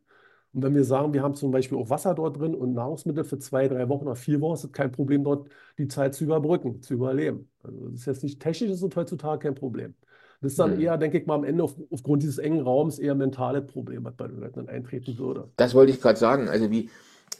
Und 0.53 0.63
wenn 0.63 0.75
wir 0.75 0.85
sagen, 0.85 1.13
wir 1.13 1.23
haben 1.23 1.35
zum 1.35 1.51
Beispiel 1.51 1.77
auch 1.77 1.89
Wasser 1.89 2.15
dort 2.15 2.39
drin 2.39 2.55
und 2.55 2.73
Nahrungsmittel 2.73 3.23
für 3.25 3.39
zwei, 3.39 3.67
drei 3.67 3.89
Wochen 3.89 4.05
oder 4.05 4.15
vier 4.15 4.41
Wochen, 4.41 4.55
ist 4.55 4.63
es 4.65 4.71
kein 4.71 4.91
Problem, 4.91 5.23
dort 5.23 5.49
die 5.77 5.87
Zeit 5.87 6.15
zu 6.15 6.23
überbrücken, 6.23 6.81
zu 6.81 6.93
überleben. 6.95 7.51
Also 7.63 7.89
das 7.89 8.01
ist 8.01 8.05
jetzt 8.05 8.23
nicht 8.23 8.41
technisch, 8.41 8.71
ist 8.71 8.95
heutzutage 8.95 9.39
kein 9.39 9.55
Problem. 9.55 9.95
Das 10.41 10.51
ist 10.53 10.59
dann 10.59 10.73
Hm. 10.73 10.79
eher, 10.79 10.97
denke 10.97 11.19
ich 11.19 11.25
mal, 11.27 11.35
am 11.35 11.43
Ende 11.43 11.63
auf, 11.63 11.75
aufgrund 11.91 12.23
dieses 12.23 12.37
engen 12.37 12.61
Raums 12.61 12.99
eher 12.99 13.13
ein 13.13 13.17
mentales 13.17 13.65
Problem, 13.67 14.03
was 14.05 14.15
bei 14.15 14.27
den 14.27 14.39
Leuten 14.39 14.55
dann 14.65 14.69
eintreten 14.69 15.17
würde. 15.17 15.49
Das 15.57 15.73
wollte 15.73 15.91
ich 15.91 16.01
gerade 16.01 16.19
sagen. 16.19 16.49
Also 16.49 16.71
wie, 16.71 16.89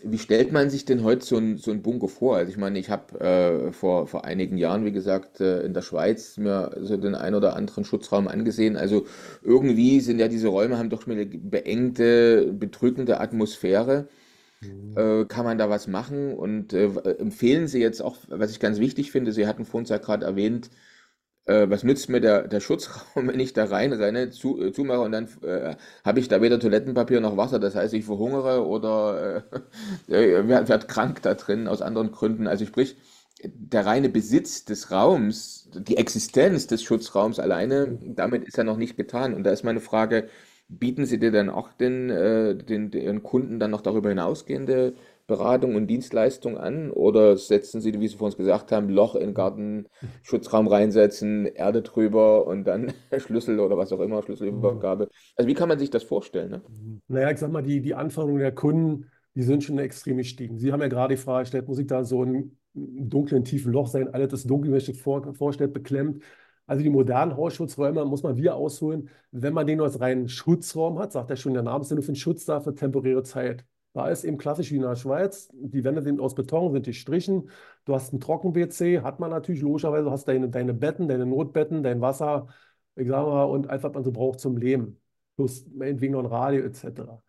wie 0.04 0.18
stellt 0.18 0.52
man 0.52 0.70
sich 0.70 0.86
denn 0.86 1.04
heute 1.04 1.26
so 1.26 1.38
ein, 1.38 1.58
so 1.58 1.72
ein 1.72 1.82
Bunker 1.82 2.08
vor? 2.08 2.38
Also 2.38 2.52
ich 2.52 2.58
meine, 2.58 2.80
ich 2.80 2.90
habe 2.90 3.20
äh, 3.20 3.72
vor, 3.74 4.08
vor 4.08 4.26
einigen 4.26 4.58
Jahren, 4.58 4.86
wie 4.86 4.92
gesagt, 4.92 5.42
äh, 5.42 5.62
in 5.64 5.74
der 5.74 5.82
Schweiz 5.82 6.38
mir 6.38 6.76
so 6.82 6.98
den 6.98 7.16
ein 7.16 7.36
oder 7.36 7.56
anderen 7.56 7.84
Schutzraum 7.86 8.28
angesehen. 8.28 8.78
Also 8.78 9.06
irgendwie 9.44 10.00
sind 10.02 10.20
ja 10.20 10.28
diese 10.28 10.48
Räume, 10.48 10.78
haben 10.78 10.90
doch 10.90 11.02
schon 11.02 11.14
eine 11.14 11.26
beengte, 11.26 12.54
bedrückende 12.54 13.20
Atmosphäre. 13.20 14.08
Äh, 14.96 15.26
kann 15.26 15.46
man 15.46 15.58
da 15.58 15.70
was 15.70 15.88
machen? 15.88 16.34
Und 16.36 16.74
äh, 16.74 16.86
empfehlen 17.20 17.68
Sie 17.68 17.82
jetzt 17.82 18.02
auch, 18.02 18.18
was 18.30 18.52
ich 18.52 18.60
ganz 18.60 18.80
wichtig 18.80 19.12
finde, 19.12 19.34
Sie 19.34 19.48
hatten 19.48 19.66
vorhin 19.66 19.88
ja 19.88 19.98
gerade 19.98 20.26
erwähnt, 20.26 20.70
äh, 21.46 21.70
was 21.70 21.84
nützt 21.84 22.10
mir 22.10 22.22
der, 22.22 22.48
der 22.48 22.60
Schutzraum, 22.60 23.28
wenn 23.28 23.40
ich 23.40 23.54
da 23.54 23.66
reinrenne, 23.66 24.30
zu, 24.32 24.62
äh, 24.62 24.72
zumache 24.72 25.02
und 25.02 25.12
dann 25.12 25.28
äh, 25.44 25.76
habe 26.04 26.20
ich 26.20 26.28
da 26.28 26.42
weder 26.42 26.60
Toilettenpapier 26.60 27.22
noch 27.22 27.38
Wasser. 27.38 27.60
Das 27.60 27.76
heißt, 27.76 27.94
ich 27.94 28.06
verhungere 28.06 28.66
oder 28.66 29.44
äh, 30.08 30.14
äh, 30.40 30.48
werd, 30.48 30.70
werd 30.70 30.88
krank 30.88 31.22
da 31.22 31.34
drin 31.36 31.68
aus 31.68 31.82
anderen 31.82 32.12
Gründen. 32.12 32.48
Also 32.48 32.66
sprich, 32.66 32.98
der 33.44 33.86
reine 33.86 34.10
Besitz 34.10 34.66
des 34.66 34.92
Raums, 34.92 35.70
die 35.74 35.98
Existenz 35.98 36.68
des 36.68 36.84
Schutzraums 36.84 37.40
alleine, 37.40 38.00
damit 38.02 38.46
ist 38.46 38.58
ja 38.58 38.64
noch 38.64 38.78
nicht 38.78 38.98
getan. 38.98 39.34
Und 39.34 39.44
da 39.44 39.52
ist 39.52 39.64
meine 39.64 39.82
Frage, 39.82 40.30
bieten 40.68 41.06
Sie 41.06 41.20
dir 41.20 41.32
dann 41.32 41.50
auch 41.50 41.74
den, 41.74 42.10
äh, 42.10 42.56
den, 42.56 42.92
den 42.92 43.24
Kunden 43.24 43.60
dann 43.60 43.72
noch 43.72 43.82
darüber 43.82 44.10
hinausgehende 44.10 44.96
Beratung 45.28 45.76
und 45.76 45.88
Dienstleistung 45.88 46.58
an? 46.58 46.92
Oder 46.92 47.38
setzen 47.38 47.82
Sie, 47.82 48.00
wie 48.00 48.08
Sie 48.08 48.18
vorhin 48.18 48.38
gesagt 48.38 48.72
haben, 48.72 48.90
Loch 48.90 49.16
in 49.16 49.28
den 49.28 49.34
Garten, 49.34 49.88
Schutzraum 50.24 50.68
reinsetzen, 50.68 51.46
Erde 51.46 51.82
drüber 51.82 52.46
und 52.48 52.66
dann 52.66 52.94
Schlüssel 53.18 53.60
oder 53.60 53.78
was 53.78 53.92
auch 53.92 54.00
immer, 54.00 54.22
Schlüsselübergabe? 54.22 55.10
Also 55.36 55.48
wie 55.48 55.54
kann 55.54 55.70
man 55.70 55.80
sich 55.80 55.90
das 55.90 56.04
vorstellen, 56.04 56.52
ne? 56.52 56.62
Naja, 57.08 57.32
ich 57.32 57.38
sag 57.38 57.52
mal, 57.52 57.62
die, 57.62 57.82
die 57.82 57.96
Anforderungen 57.96 58.40
der 58.40 58.54
Kunden, 58.54 59.10
die 59.36 59.44
sind 59.44 59.64
schon 59.64 59.80
extrem 59.80 60.18
gestiegen. 60.18 60.58
Sie 60.58 60.72
haben 60.72 60.82
ja 60.82 60.88
gerade 60.88 61.16
die 61.16 61.22
Frage 61.22 61.44
gestellt, 61.44 61.68
muss 61.68 61.80
ich 61.80 61.88
da 61.88 62.04
so 62.04 62.24
ein 62.24 62.58
dunklen, 62.74 63.44
tiefen 63.44 63.72
Loch 63.72 63.88
sein, 63.88 64.14
alles 64.14 64.30
das 64.30 64.44
dunkel, 64.44 64.76
ich 64.76 64.86
das 64.86 64.98
vor, 64.98 65.34
vorstellt, 65.34 65.74
beklemmt. 65.74 66.24
Also 66.68 66.84
die 66.84 66.90
modernen 66.90 67.36
Hausschutzräume 67.36 68.06
muss 68.06 68.24
man 68.24 68.38
wieder 68.38 68.56
ausholen. 68.56 69.10
Wenn 69.32 69.54
man 69.54 69.68
den 69.68 69.78
nur 69.78 69.86
als 69.86 70.00
reinen 70.00 70.28
Schutzraum 70.28 71.00
hat, 71.00 71.12
sagt 71.12 71.30
er 71.30 71.36
schon, 71.36 71.54
der 71.54 71.64
Name 71.64 71.84
ist 71.84 71.90
ja 71.90 71.96
nur 71.96 72.04
für 72.04 72.12
den 72.12 72.16
Schutz 72.16 72.46
da 72.46 72.60
für 72.60 72.74
temporäre 72.74 73.24
Zeit. 73.24 73.66
Da 73.96 74.10
ist 74.10 74.26
eben 74.26 74.38
klassisch 74.38 74.72
wie 74.72 74.76
in 74.76 74.82
der 74.82 74.98
Schweiz. 74.98 75.50
Die 75.54 75.86
Wände 75.86 76.02
sind 76.02 76.20
aus 76.20 76.36
Beton, 76.36 76.74
sind 76.74 76.86
gestrichen. 76.86 77.50
Du 77.86 77.94
hast 77.94 78.12
ein 78.12 78.20
Trocken-WC, 78.20 79.00
hat 79.00 79.22
man 79.22 79.32
natürlich 79.32 79.62
logischerweise. 79.62 80.04
Du 80.04 80.12
hast 80.12 80.28
deine, 80.28 80.50
deine 80.50 80.74
Betten, 80.74 81.08
deine 81.08 81.26
Notbetten, 81.26 81.82
dein 81.82 82.02
Wasser, 82.02 82.48
ich 82.96 83.08
sag 83.08 83.26
mal, 83.26 83.46
und 83.46 83.70
alles, 83.70 83.84
was 83.84 83.94
man 83.94 84.04
so 84.04 84.12
braucht 84.12 84.42
zum 84.42 84.58
Leben. 84.58 85.00
Plus 85.38 85.66
meinetwegen 85.74 86.12
noch 86.12 86.20
ein 86.22 86.26
Radio 86.26 86.64
etc. 86.66 87.24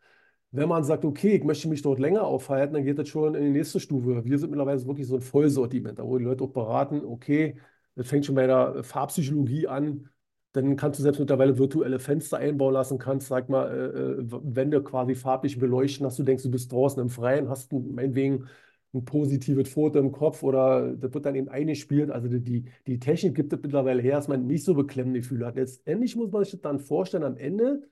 Wenn 0.51 0.69
man 0.69 0.83
sagt, 0.83 1.05
okay, 1.05 1.37
ich 1.37 1.45
möchte 1.45 1.69
mich 1.69 1.83
dort 1.83 2.01
länger 2.01 2.25
aufhalten, 2.25 2.75
dann 2.75 2.85
geht 2.85 2.99
das 2.99 3.09
schon 3.09 3.37
in 3.37 3.45
die 3.45 3.51
nächste 3.51 3.79
Stufe. 3.79 4.25
Wir 4.25 4.39
sind 4.39 4.51
mittlerweile 4.51 4.85
wirklich 4.87 5.07
so 5.07 5.15
ein 5.15 5.23
Vollsortiment, 5.23 6.01
da 6.01 6.05
wo 6.05 6.19
die 6.19 6.25
Leute 6.25 6.43
auch 6.45 6.51
beraten, 6.51 7.05
okay, 7.05 7.61
das 7.95 8.09
fängt 8.09 8.27
schon 8.27 8.35
bei 8.35 8.49
der 8.49 8.83
Farbpsychologie 8.83 9.69
an. 9.69 10.09
Dann 10.57 10.77
kannst 10.77 10.99
du 10.99 11.03
selbst 11.03 11.19
mittlerweile 11.19 11.59
virtuelle 11.59 11.99
Fenster 11.99 12.39
einbauen 12.39 12.73
lassen, 12.73 12.99
kannst, 12.99 13.29
sag 13.29 13.51
mal, 13.51 13.69
äh, 13.71 14.23
äh, 14.23 14.25
Wände 14.57 14.83
quasi 14.83 15.15
farblich 15.15 15.59
beleuchten, 15.59 16.05
dass 16.05 16.17
du 16.17 16.23
denkst, 16.23 16.45
du 16.45 16.51
bist 16.51 16.73
draußen 16.73 17.01
im 17.03 17.11
Freien, 17.11 17.51
hast 17.51 17.73
ein, 17.73 17.95
meinetwegen 17.95 18.47
ein 18.95 19.05
positives 19.05 19.69
Foto 19.69 19.99
im 19.99 20.13
Kopf 20.13 20.43
oder 20.43 20.95
das 20.97 21.13
wird 21.13 21.27
dann 21.27 21.35
eben 21.35 21.51
eingespielt. 21.51 22.11
Also 22.11 22.29
die, 22.29 22.65
die, 22.87 22.99
Technik 22.99 23.35
gibt 23.35 23.53
es 23.53 23.61
mittlerweile 23.63 24.01
her, 24.01 24.17
dass 24.17 24.29
man 24.29 24.47
nicht 24.47 24.65
so 24.65 24.75
beklemmende 24.75 25.21
Gefühle 25.21 25.45
hat. 25.45 25.57
Letztendlich 25.57 26.17
muss 26.17 26.33
man 26.33 26.43
sich 26.45 26.53
das 26.53 26.63
dann 26.63 26.81
vorstellen, 26.81 27.25
am 27.25 27.37
Ende 27.37 27.83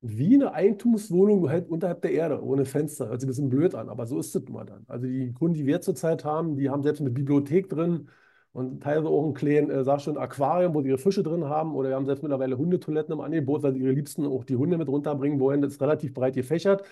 wie 0.00 0.34
eine 0.34 0.52
Eigentumswohnung 0.52 1.48
halt 1.48 1.70
unterhalb 1.70 2.02
der 2.02 2.12
Erde, 2.12 2.42
ohne 2.44 2.66
Fenster. 2.66 3.08
Hört 3.08 3.20
sich 3.20 3.26
ein 3.26 3.30
bisschen 3.30 3.48
blöd 3.50 3.74
an, 3.74 3.88
aber 3.88 4.06
so 4.06 4.18
ist 4.18 4.34
es 4.34 4.44
immer 4.44 4.64
dann. 4.66 4.84
Also 4.88 5.06
die 5.06 5.32
Kunden, 5.32 5.54
die 5.54 5.66
wir 5.66 5.80
zurzeit 5.80 6.24
haben, 6.24 6.56
die 6.56 6.70
haben 6.70 6.82
selbst 6.82 7.00
eine 7.00 7.10
Bibliothek 7.10 7.68
drin 7.70 8.08
und 8.52 8.82
teilweise 8.82 9.08
auch 9.08 9.26
ein 9.26 9.34
kleines, 9.34 9.86
äh, 9.86 10.10
Aquarium, 10.18 10.74
wo 10.74 10.82
sie 10.82 10.88
ihre 10.88 10.98
Fische 10.98 11.22
drin 11.22 11.44
haben. 11.44 11.74
Oder 11.74 11.90
wir 11.90 11.96
haben 11.96 12.06
selbst 12.06 12.22
mittlerweile 12.22 12.58
Hundetoiletten 12.58 13.12
im 13.12 13.20
Angebot, 13.20 13.62
weil 13.62 13.74
sie 13.74 13.80
ihre 13.80 13.92
Liebsten 13.92 14.26
auch 14.26 14.44
die 14.44 14.56
Hunde 14.56 14.78
mit 14.78 14.88
runterbringen 14.88 15.38
wollen. 15.40 15.62
Das 15.62 15.72
ist 15.72 15.82
relativ 15.82 16.14
breit 16.14 16.34
gefächert. 16.34 16.82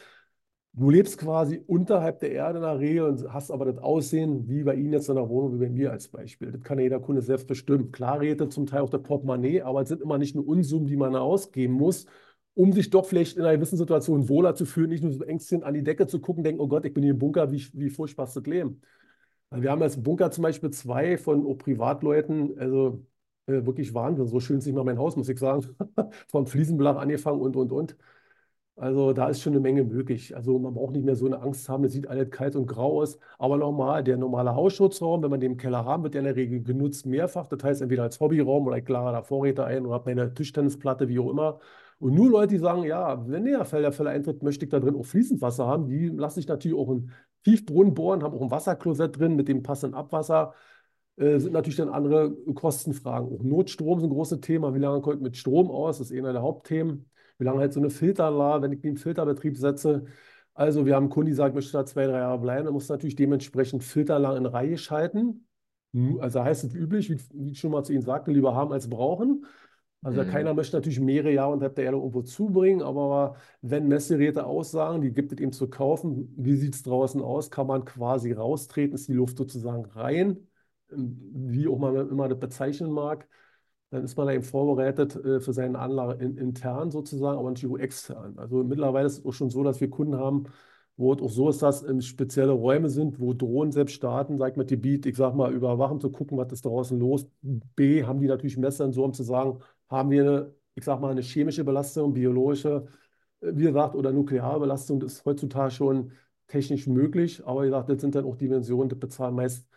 Du 0.79 0.91
lebst 0.91 1.17
quasi 1.17 1.63
unterhalb 1.67 2.21
der 2.21 2.33
Erde 2.33 2.59
in 2.59 2.63
der 2.63 2.79
Regel 2.79 3.05
und 3.05 3.33
hast 3.33 3.51
aber 3.51 3.65
das 3.65 3.79
Aussehen 3.79 4.47
wie 4.47 4.63
bei 4.63 4.75
Ihnen 4.75 4.93
jetzt 4.93 5.09
in 5.09 5.15
der 5.15 5.27
Wohnung, 5.31 5.55
wie 5.55 5.65
bei 5.65 5.71
mir 5.71 5.91
als 5.91 6.09
Beispiel. 6.09 6.53
Das 6.53 6.63
kann 6.63 6.77
ja 6.79 6.85
jeder 6.85 7.01
Kunde 7.01 7.23
selbst 7.23 7.47
bestimmen. 7.47 7.93
Klar 7.93 8.21
redet 8.21 8.53
zum 8.53 8.67
Teil 8.67 8.83
auch 8.83 8.91
der 8.91 8.99
Portemonnaie, 8.99 9.63
aber 9.63 9.81
es 9.81 9.89
sind 9.89 10.03
immer 10.03 10.19
nicht 10.19 10.35
nur 10.37 10.47
Unsummen, 10.47 10.87
die 10.87 10.97
man 10.99 11.17
ausgeben 11.17 11.73
muss, 11.73 12.05
um 12.53 12.73
sich 12.75 12.91
doch 12.91 13.07
vielleicht 13.07 13.39
in 13.39 13.43
einer 13.45 13.57
gewissen 13.57 13.79
Situation 13.79 14.29
wohler 14.29 14.55
zu 14.55 14.67
fühlen, 14.67 14.91
nicht 14.91 15.03
nur 15.03 15.13
so 15.13 15.25
ängstlich 15.25 15.65
an 15.65 15.73
die 15.73 15.83
Decke 15.83 16.07
zu 16.07 16.21
gucken, 16.21 16.45
denken, 16.45 16.61
oh 16.61 16.69
Gott, 16.69 16.85
ich 16.85 16.93
bin 16.93 17.03
hier 17.03 17.13
im 17.15 17.19
Bunker, 17.19 17.51
wie, 17.51 17.67
wie 17.73 17.89
furchtbar 17.89 18.25
ist 18.25 18.37
das 18.37 18.45
Leben. 18.45 18.83
Also 19.51 19.63
wir 19.63 19.71
haben 19.71 19.83
im 19.83 20.03
Bunker 20.03 20.31
zum 20.31 20.43
Beispiel 20.43 20.71
zwei 20.71 21.17
von 21.19 21.45
oh, 21.47 21.55
Privatleuten, 21.55 22.59
also 22.59 23.05
äh, 23.47 23.65
wirklich 23.65 23.95
Wahnsinn, 23.95 24.27
so 24.27 24.41
schön 24.41 24.59
ist 24.59 24.67
nicht 24.67 24.75
mal 24.75 24.85
mein 24.85 24.99
Haus, 24.99 25.17
muss 25.17 25.29
ich 25.29 25.39
sagen, 25.39 25.67
vom 26.29 26.47
Fliesenbelag 26.47 26.97
angefangen 26.97 27.41
und, 27.41 27.57
und, 27.57 27.73
und. 27.73 27.97
Also 28.77 29.15
da 29.15 29.29
ist 29.31 29.41
schon 29.41 29.55
eine 29.55 29.61
Menge 29.61 29.85
möglich. 29.85 30.37
Also 30.37 30.59
man 30.59 30.75
braucht 30.75 30.93
nicht 30.93 31.05
mehr 31.05 31.17
so 31.17 31.25
eine 31.27 31.41
Angst 31.41 31.69
haben, 31.69 31.85
es 31.85 31.93
sieht 31.93 32.09
alles 32.09 32.31
kalt 32.31 32.57
und 32.57 32.67
grau 32.67 33.01
aus. 33.01 33.19
Aber 33.39 33.57
nochmal, 33.57 34.05
der 34.05 34.19
normale 34.19 34.55
Hausschutzraum, 34.55 35.23
wenn 35.23 35.31
man 35.31 35.41
den 35.41 35.53
im 35.53 35.57
Keller 35.59 35.85
haben, 35.87 36.03
wird 36.03 36.15
ja 36.15 36.21
in 36.21 36.27
der 36.27 36.37
Regel 36.37 36.63
genutzt 36.63 37.07
mehrfach. 37.07 37.49
Das 37.49 37.65
heißt 37.65 37.81
entweder 37.81 38.03
als 38.03 38.21
Hobbyraum 38.21 38.67
oder 38.67 38.77
ich 38.77 38.87
lagere 38.89 39.13
da 39.13 39.23
Vorräte 39.23 39.65
ein 39.65 39.87
oder 39.87 39.95
habe 39.95 40.11
meine 40.15 40.35
Tischtennisplatte, 40.35 41.09
wie 41.09 41.19
auch 41.19 41.31
immer. 41.31 41.59
Und 41.99 42.15
nur 42.15 42.31
Leute, 42.31 42.49
die 42.49 42.59
sagen, 42.59 42.83
ja, 42.85 43.27
wenn 43.27 43.47
der 43.47 43.65
Fall 43.65 43.81
der 43.81 43.93
Fälle 43.93 44.11
eintritt, 44.11 44.43
möchte 44.43 44.67
ich 44.67 44.71
da 44.71 44.81
drin 44.81 44.95
auch 44.97 45.07
fließend 45.07 45.41
Wasser 45.41 45.67
haben, 45.67 45.89
die 45.89 46.09
lassen 46.09 46.41
sich 46.41 46.49
natürlich 46.49 46.77
auch 46.77 46.91
einen 46.91 47.13
Tiefbrunnen 47.47 47.95
bohren, 47.95 48.25
haben 48.25 48.35
auch 48.35 48.43
ein 48.43 48.51
Wasserklosett 48.51 49.17
drin 49.21 49.37
mit 49.37 49.47
dem 49.47 49.63
passenden 49.63 49.95
Abwasser. 49.95 50.53
Äh, 51.17 51.39
sind 51.39 51.53
natürlich 51.53 51.77
dann 51.77 51.89
andere 51.89 52.35
Kostenfragen. 52.55 53.29
Auch 53.33 53.43
Notstrom 53.45 53.99
ist 53.99 54.05
ein 54.05 54.11
großes 54.11 54.41
Thema. 54.41 54.75
Wie 54.75 54.81
lange 54.81 55.01
kommt 55.01 55.23
mit 55.23 55.37
Strom 55.37 55.71
aus? 55.71 55.99
Das 55.99 56.11
ist 56.11 56.19
einer 56.19 56.33
der 56.33 56.43
Hauptthemen. 56.43 57.09
Wie 57.39 57.45
lange 57.45 57.61
halt 57.61 57.73
so 57.73 57.79
eine 57.79 57.91
Filteranlage, 57.91 58.63
wenn 58.63 58.73
ich 58.73 58.81
die 58.81 58.89
in 58.89 58.97
Filterbetrieb 58.97 59.57
setze. 59.57 60.07
Also 60.55 60.87
wir 60.87 60.97
haben 60.97 61.05
einen 61.05 61.11
Kunden, 61.11 61.29
die 61.29 61.35
sagt, 61.35 61.55
möchte 61.55 61.73
da 61.73 61.87
zwei, 61.87 62.07
drei 62.07 62.19
Jahre 62.19 62.41
bleiben. 62.41 62.65
Dann 62.65 62.75
muss 62.75 62.89
natürlich 62.89 63.15
dementsprechend 63.15 63.85
Filteranlagen 63.85 64.39
in 64.39 64.47
Reihe 64.47 64.77
schalten. 64.77 65.47
Also 66.19 66.43
heißt 66.43 66.65
es 66.65 66.75
üblich, 66.75 67.11
wie, 67.11 67.21
wie 67.33 67.53
ich 67.53 67.61
schon 67.61 67.71
mal 67.71 67.85
zu 67.85 67.93
Ihnen 67.93 68.03
sagte, 68.03 68.33
lieber 68.33 68.57
haben 68.57 68.73
als 68.73 68.91
brauchen. 68.91 69.47
Also 70.07 70.23
Mhm. 70.23 70.27
keiner 70.29 70.55
möchte 70.55 70.77
natürlich 70.77 71.01
mehrere 71.01 71.33
Jahre 71.33 71.53
unterhalb 71.53 71.75
der 71.75 71.85
Erde 71.87 71.97
irgendwo 71.97 72.23
zubringen, 72.23 72.81
aber 72.81 73.35
wenn 73.61 73.89
Messgeräte 73.89 74.47
aussagen, 74.47 75.01
die 75.03 75.13
gibt 75.13 75.33
es 75.33 75.41
eben 75.41 75.53
zu 75.53 75.69
kaufen, 75.69 76.33
wie 76.37 76.55
sieht 76.57 76.75
es 76.77 76.83
draußen 76.85 77.21
aus, 77.21 77.51
kann 77.51 77.67
man 77.67 77.85
quasi 77.85 78.31
raustreten, 78.33 78.95
ist 78.95 79.09
die 79.09 79.15
Luft 79.15 79.37
sozusagen 79.37 79.85
rein, 79.87 80.47
wie 80.91 81.67
auch 81.67 81.79
man 81.79 82.09
immer 82.09 82.29
das 82.29 82.39
bezeichnen 82.39 82.93
mag, 82.93 83.29
dann 83.91 84.05
ist 84.05 84.17
man 84.17 84.27
da 84.29 84.33
eben 84.33 84.45
vorbereitet 84.45 85.17
äh, 85.17 85.41
für 85.41 85.53
seine 85.53 85.79
Anlage 85.79 86.23
in, 86.25 86.37
intern 86.37 86.91
sozusagen, 86.93 87.39
aber 87.39 87.49
natürlich 87.51 87.75
auch 87.75 87.79
extern. 87.81 88.39
Also 88.39 88.63
mittlerweile 88.65 89.07
ist 89.07 89.19
es 89.19 89.25
auch 89.25 89.33
schon 89.33 89.51
so, 89.51 89.65
dass 89.65 89.81
wir 89.81 89.91
Kunden 89.91 90.17
haben, 90.17 90.45
wo 90.97 91.13
es 91.13 91.21
auch 91.23 91.31
so 91.31 91.49
ist, 91.51 91.63
dass 91.63 91.83
ähm, 91.83 92.01
spezielle 92.01 92.53
Räume 92.53 92.89
sind, 92.91 93.21
wo 93.21 93.33
Drohnen 93.35 93.73
selbst 93.73 93.95
starten, 93.95 94.39
sagt 94.39 94.57
man 94.57 94.67
Gebiet, 94.67 95.07
ich 95.07 95.17
sag 95.17 95.35
mal, 95.35 95.53
überwachen 95.53 96.01
zu 96.01 96.11
gucken, 96.11 96.39
was 96.39 96.53
ist 96.53 96.65
draußen 96.65 96.99
los. 96.99 97.27
B, 97.43 98.05
haben 98.05 98.21
die 98.21 98.27
natürlich 98.27 98.57
Messsensoren, 98.57 99.11
um 99.11 99.15
zu 99.15 99.23
sagen, 99.23 99.59
haben 99.89 100.11
wir 100.11 100.23
eine, 100.23 100.55
ich 100.75 100.85
sag 100.85 101.01
mal, 101.01 101.11
eine 101.11 101.23
chemische 101.23 101.65
Belastung, 101.65 102.13
biologische, 102.13 102.87
äh, 103.41 103.53
wie 103.55 103.65
gesagt, 103.65 103.95
oder 103.95 104.13
nukleare 104.13 104.61
Belastung, 104.61 105.01
das 105.01 105.15
ist 105.15 105.25
heutzutage 105.25 105.71
schon 105.71 106.13
technisch 106.49 106.87
möglich, 106.87 107.43
aber 107.45 107.63
wie 107.63 107.67
gesagt, 107.67 107.91
das 107.91 108.01
sind 108.01 108.15
dann 108.15 108.25
auch 108.25 108.37
Dimensionen, 108.37 108.89
das 108.89 108.99
bezahlen 108.99 109.35
meist 109.35 109.69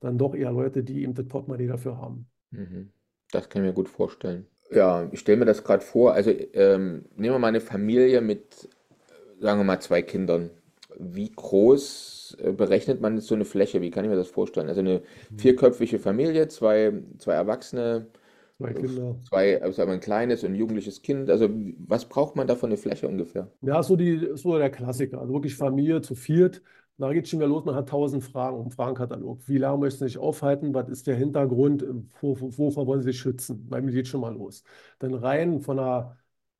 dann 0.00 0.18
doch 0.18 0.34
eher 0.34 0.52
Leute, 0.52 0.84
die 0.84 1.02
eben 1.02 1.14
das 1.14 1.26
Portemonnaie 1.26 1.66
dafür 1.66 1.98
haben. 1.98 2.26
Mhm. 2.50 2.90
Das 3.30 3.48
kann 3.48 3.62
ich 3.62 3.68
mir 3.68 3.74
gut 3.74 3.88
vorstellen. 3.88 4.46
Ja, 4.70 5.08
ich 5.10 5.20
stelle 5.20 5.38
mir 5.38 5.44
das 5.44 5.64
gerade 5.64 5.82
vor. 5.82 6.12
Also 6.12 6.30
ähm, 6.30 7.06
nehmen 7.16 7.34
wir 7.34 7.38
mal 7.38 7.48
eine 7.48 7.60
Familie 7.60 8.20
mit, 8.20 8.68
sagen 9.40 9.60
wir 9.60 9.64
mal, 9.64 9.80
zwei 9.80 10.02
Kindern. 10.02 10.50
Wie 10.98 11.30
groß 11.30 12.36
äh, 12.40 12.52
berechnet 12.52 13.00
man 13.00 13.16
jetzt 13.16 13.26
so 13.26 13.34
eine 13.34 13.44
Fläche? 13.44 13.80
Wie 13.80 13.90
kann 13.90 14.04
ich 14.04 14.10
mir 14.10 14.16
das 14.16 14.28
vorstellen? 14.28 14.68
Also 14.68 14.80
eine 14.80 15.02
vierköpfige 15.36 15.98
Familie, 15.98 16.48
zwei, 16.48 16.92
zwei 17.18 17.34
Erwachsene, 17.34 18.06
Zwei 18.58 18.72
Kinder. 18.72 19.16
zwei, 19.28 19.62
also 19.62 19.82
ein 19.82 20.00
kleines 20.00 20.42
und 20.42 20.52
ein 20.52 20.54
jugendliches 20.56 21.02
Kind. 21.02 21.30
Also 21.30 21.48
was 21.78 22.08
braucht 22.08 22.36
man 22.36 22.46
da 22.46 22.56
für 22.56 22.66
eine 22.66 22.76
Fläche 22.76 23.08
ungefähr? 23.08 23.50
Ja, 23.60 23.82
so, 23.82 23.96
die, 23.96 24.30
so 24.34 24.58
der 24.58 24.70
Klassiker. 24.70 25.20
Also 25.20 25.32
wirklich 25.32 25.54
Familie 25.54 26.00
zu 26.00 26.14
viert. 26.14 26.62
Da 26.96 27.12
geht 27.12 27.24
es 27.24 27.30
schon 27.30 27.38
wieder 27.38 27.48
los, 27.48 27.64
man 27.64 27.76
hat 27.76 27.88
tausend 27.88 28.24
Fragen 28.24 28.56
um 28.56 28.72
Fragenkatalog. 28.72 29.46
Wie 29.46 29.58
lange 29.58 29.78
möchten 29.78 30.00
Sie 30.00 30.06
sich 30.06 30.18
aufhalten? 30.18 30.74
Was 30.74 30.88
ist 30.88 31.06
der 31.06 31.14
Hintergrund? 31.14 31.84
Wovor 32.20 32.86
wollen 32.88 33.02
Sie 33.02 33.10
sich 33.12 33.20
schützen? 33.20 33.68
Damit 33.70 33.94
geht 33.94 34.08
schon 34.08 34.20
mal 34.20 34.34
los. 34.34 34.64
Dann 34.98 35.14
rein 35.14 35.60
von 35.60 35.78
einer 35.78 36.16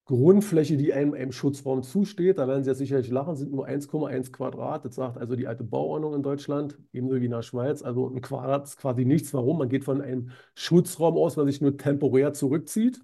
Grundfläche, 0.08 0.78
die 0.78 0.94
einem, 0.94 1.12
einem 1.12 1.32
Schutzraum 1.32 1.82
zusteht, 1.82 2.38
da 2.38 2.48
werden 2.48 2.64
Sie 2.64 2.70
jetzt 2.70 2.78
sicherlich 2.78 3.10
lachen, 3.10 3.36
sind 3.36 3.52
nur 3.52 3.66
1,1 3.68 4.32
Quadrat. 4.32 4.86
Das 4.86 4.94
sagt 4.94 5.18
also 5.18 5.36
die 5.36 5.46
alte 5.46 5.64
Bauordnung 5.64 6.14
in 6.14 6.22
Deutschland, 6.22 6.78
ebenso 6.94 7.20
wie 7.20 7.26
in 7.26 7.30
der 7.30 7.42
Schweiz. 7.42 7.82
Also 7.82 8.08
ein 8.08 8.22
Quadrat 8.22 8.64
ist 8.64 8.78
quasi 8.78 9.04
nichts. 9.04 9.34
Warum? 9.34 9.58
Man 9.58 9.68
geht 9.68 9.84
von 9.84 10.00
einem 10.00 10.30
Schutzraum 10.54 11.18
aus, 11.18 11.36
was 11.36 11.44
sich 11.44 11.60
nur 11.60 11.76
temporär 11.76 12.32
zurückzieht. 12.32 13.02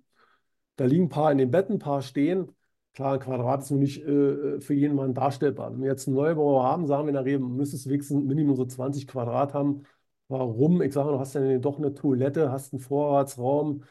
Da 0.76 0.86
liegen 0.86 1.04
ein 1.04 1.08
paar 1.10 1.30
in 1.30 1.36
den 1.38 1.50
Betten, 1.50 1.74
ein 1.74 1.78
paar 1.78 2.00
stehen. 2.00 2.52
Klar, 2.94 3.14
ein 3.14 3.20
Quadrat 3.20 3.62
ist 3.62 3.70
nur 3.70 3.80
nicht 3.80 4.02
äh, 4.02 4.60
für 4.62 4.72
jeden 4.74 4.96
Mann 4.96 5.12
darstellbar. 5.12 5.72
Wenn 5.72 5.82
wir 5.82 5.90
jetzt 5.90 6.08
einen 6.08 6.16
Neubau 6.16 6.62
haben, 6.62 6.86
sagen 6.86 7.04
wir 7.04 7.08
in 7.08 7.14
der 7.14 7.24
Regel, 7.26 7.40
müsstest 7.40 7.84
du 7.84 7.90
wenigstens 7.90 8.24
Minimum 8.24 8.56
so 8.56 8.64
20 8.64 9.06
Quadrat 9.06 9.52
haben. 9.52 9.82
Warum? 10.28 10.80
Ich 10.80 10.94
sage, 10.94 11.10
du 11.10 11.18
hast 11.18 11.34
ja 11.34 11.58
doch 11.58 11.76
eine 11.78 11.92
Toilette, 11.92 12.50
hast 12.50 12.72
einen 12.72 12.80
Vorratsraum 12.80 13.82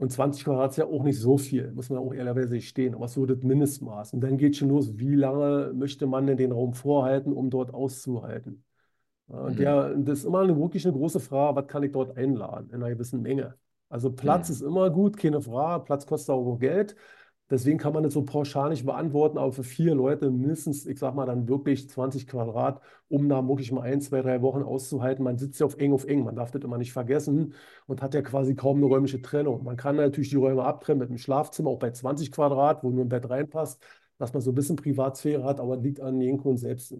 und 0.00 0.10
20 0.12 0.44
Quadrat 0.44 0.72
ist 0.72 0.78
ja 0.78 0.86
auch 0.86 1.04
nicht 1.04 1.18
so 1.20 1.38
viel, 1.38 1.72
muss 1.72 1.90
man 1.90 1.98
auch 2.00 2.12
ehrlicherweise 2.14 2.60
stehen, 2.62 2.94
aber 2.94 3.08
so 3.08 3.26
das 3.26 3.42
Mindestmaß. 3.42 4.14
Und 4.14 4.22
dann 4.22 4.38
geht 4.38 4.56
schon 4.56 4.70
los, 4.70 4.98
wie 4.98 5.14
lange 5.14 5.72
möchte 5.74 6.06
man 6.08 6.26
denn 6.26 6.38
den 6.38 6.52
Raum 6.52 6.74
vorhalten, 6.74 7.32
um 7.32 7.50
dort 7.50 7.74
auszuhalten? 7.74 8.64
Ja, 9.28 9.36
und 9.40 9.58
Mhm. 9.58 9.60
der, 9.60 9.94
das 9.96 10.20
ist 10.20 10.24
immer 10.24 10.40
eine, 10.40 10.56
wirklich 10.58 10.86
eine 10.86 10.96
große 10.96 11.20
Frage, 11.20 11.56
was 11.56 11.66
kann 11.68 11.82
ich 11.84 11.92
dort 11.92 12.16
einladen 12.16 12.68
in 12.70 12.76
einer 12.76 12.90
gewissen 12.90 13.22
Menge? 13.22 13.56
Also 13.88 14.10
Platz 14.12 14.48
Mhm. 14.48 14.50
ist 14.50 14.62
immer 14.62 14.90
gut, 14.90 15.16
keine 15.16 15.40
Frage, 15.40 15.84
Platz 15.84 16.06
kostet 16.06 16.30
auch 16.34 16.58
Geld. 16.58 16.96
Deswegen 17.50 17.78
kann 17.78 17.92
man 17.92 18.04
das 18.04 18.14
so 18.14 18.24
pauschal 18.24 18.70
nicht 18.70 18.86
beantworten, 18.86 19.36
aber 19.36 19.52
für 19.52 19.64
vier 19.64 19.94
Leute 19.94 20.30
mindestens, 20.30 20.86
ich 20.86 20.98
sag 21.00 21.14
mal, 21.14 21.26
dann 21.26 21.48
wirklich 21.48 21.88
20 21.88 22.26
Quadrat, 22.28 22.80
um 23.08 23.28
da 23.28 23.46
wirklich 23.46 23.72
mal 23.72 23.82
ein, 23.82 24.00
zwei, 24.00 24.22
drei 24.22 24.40
Wochen 24.40 24.62
auszuhalten. 24.62 25.24
Man 25.24 25.36
sitzt 25.36 25.58
ja 25.58 25.66
auf 25.66 25.76
eng 25.78 25.92
auf 25.92 26.04
eng, 26.04 26.22
man 26.24 26.36
darf 26.36 26.52
das 26.52 26.62
immer 26.62 26.78
nicht 26.78 26.92
vergessen 26.92 27.54
und 27.86 28.02
hat 28.02 28.14
ja 28.14 28.22
quasi 28.22 28.54
kaum 28.54 28.76
eine 28.76 28.86
räumliche 28.86 29.20
Trennung. 29.20 29.64
Man 29.64 29.76
kann 29.76 29.96
natürlich 29.96 30.30
die 30.30 30.36
Räume 30.36 30.62
abtrennen 30.64 31.00
mit 31.00 31.10
dem 31.10 31.18
Schlafzimmer, 31.18 31.70
auch 31.70 31.78
bei 31.80 31.90
20 31.90 32.30
Quadrat, 32.30 32.84
wo 32.84 32.90
nur 32.90 33.04
ein 33.04 33.08
Bett 33.08 33.28
reinpasst, 33.28 33.82
dass 34.18 34.32
man 34.32 34.42
so 34.42 34.52
ein 34.52 34.54
bisschen 34.54 34.76
Privatsphäre 34.76 35.42
hat, 35.44 35.58
aber 35.60 35.76
liegt 35.76 36.00
an 36.00 36.20
jedem 36.20 36.38
Kunden 36.38 36.58
selbst. 36.58 36.94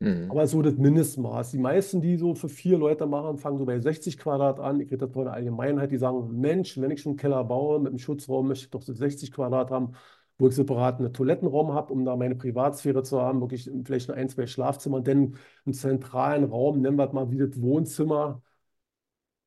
Mhm. 0.00 0.30
Aber 0.30 0.46
so 0.46 0.62
das 0.62 0.76
Mindestmaß. 0.76 1.50
Die 1.50 1.58
meisten, 1.58 2.00
die 2.00 2.16
so 2.16 2.34
für 2.34 2.48
vier 2.48 2.78
Leute 2.78 3.06
machen, 3.06 3.36
fangen 3.38 3.58
so 3.58 3.64
bei 3.64 3.80
60 3.80 4.16
Quadrat 4.18 4.60
an. 4.60 4.80
Ich 4.80 4.90
rede 4.90 5.06
das 5.06 5.12
von 5.12 5.24
der 5.24 5.34
Allgemeinheit, 5.34 5.90
die 5.90 5.98
sagen, 5.98 6.40
Mensch, 6.40 6.80
wenn 6.80 6.90
ich 6.90 7.02
schon 7.02 7.10
einen 7.10 7.18
Keller 7.18 7.42
baue 7.44 7.80
mit 7.80 7.88
einem 7.88 7.98
Schutzraum, 7.98 8.48
möchte 8.48 8.66
ich 8.66 8.70
doch 8.70 8.82
so 8.82 8.94
60 8.94 9.32
Quadrat 9.32 9.70
haben, 9.70 9.94
wo 10.38 10.48
ich 10.48 10.54
separat 10.54 11.00
einen 11.00 11.12
Toilettenraum 11.12 11.72
habe, 11.72 11.92
um 11.92 12.04
da 12.04 12.14
meine 12.16 12.36
Privatsphäre 12.36 13.02
zu 13.02 13.20
haben, 13.20 13.40
wirklich 13.40 13.68
vielleicht 13.84 14.10
ein, 14.10 14.28
zwei 14.28 14.46
Schlafzimmer, 14.46 15.00
denn 15.00 15.34
einen 15.66 15.74
zentralen 15.74 16.44
Raum, 16.44 16.80
nennen 16.80 16.96
wir 16.96 17.06
es 17.06 17.12
mal 17.12 17.30
wie 17.32 17.38
das 17.38 17.60
Wohnzimmer. 17.60 18.40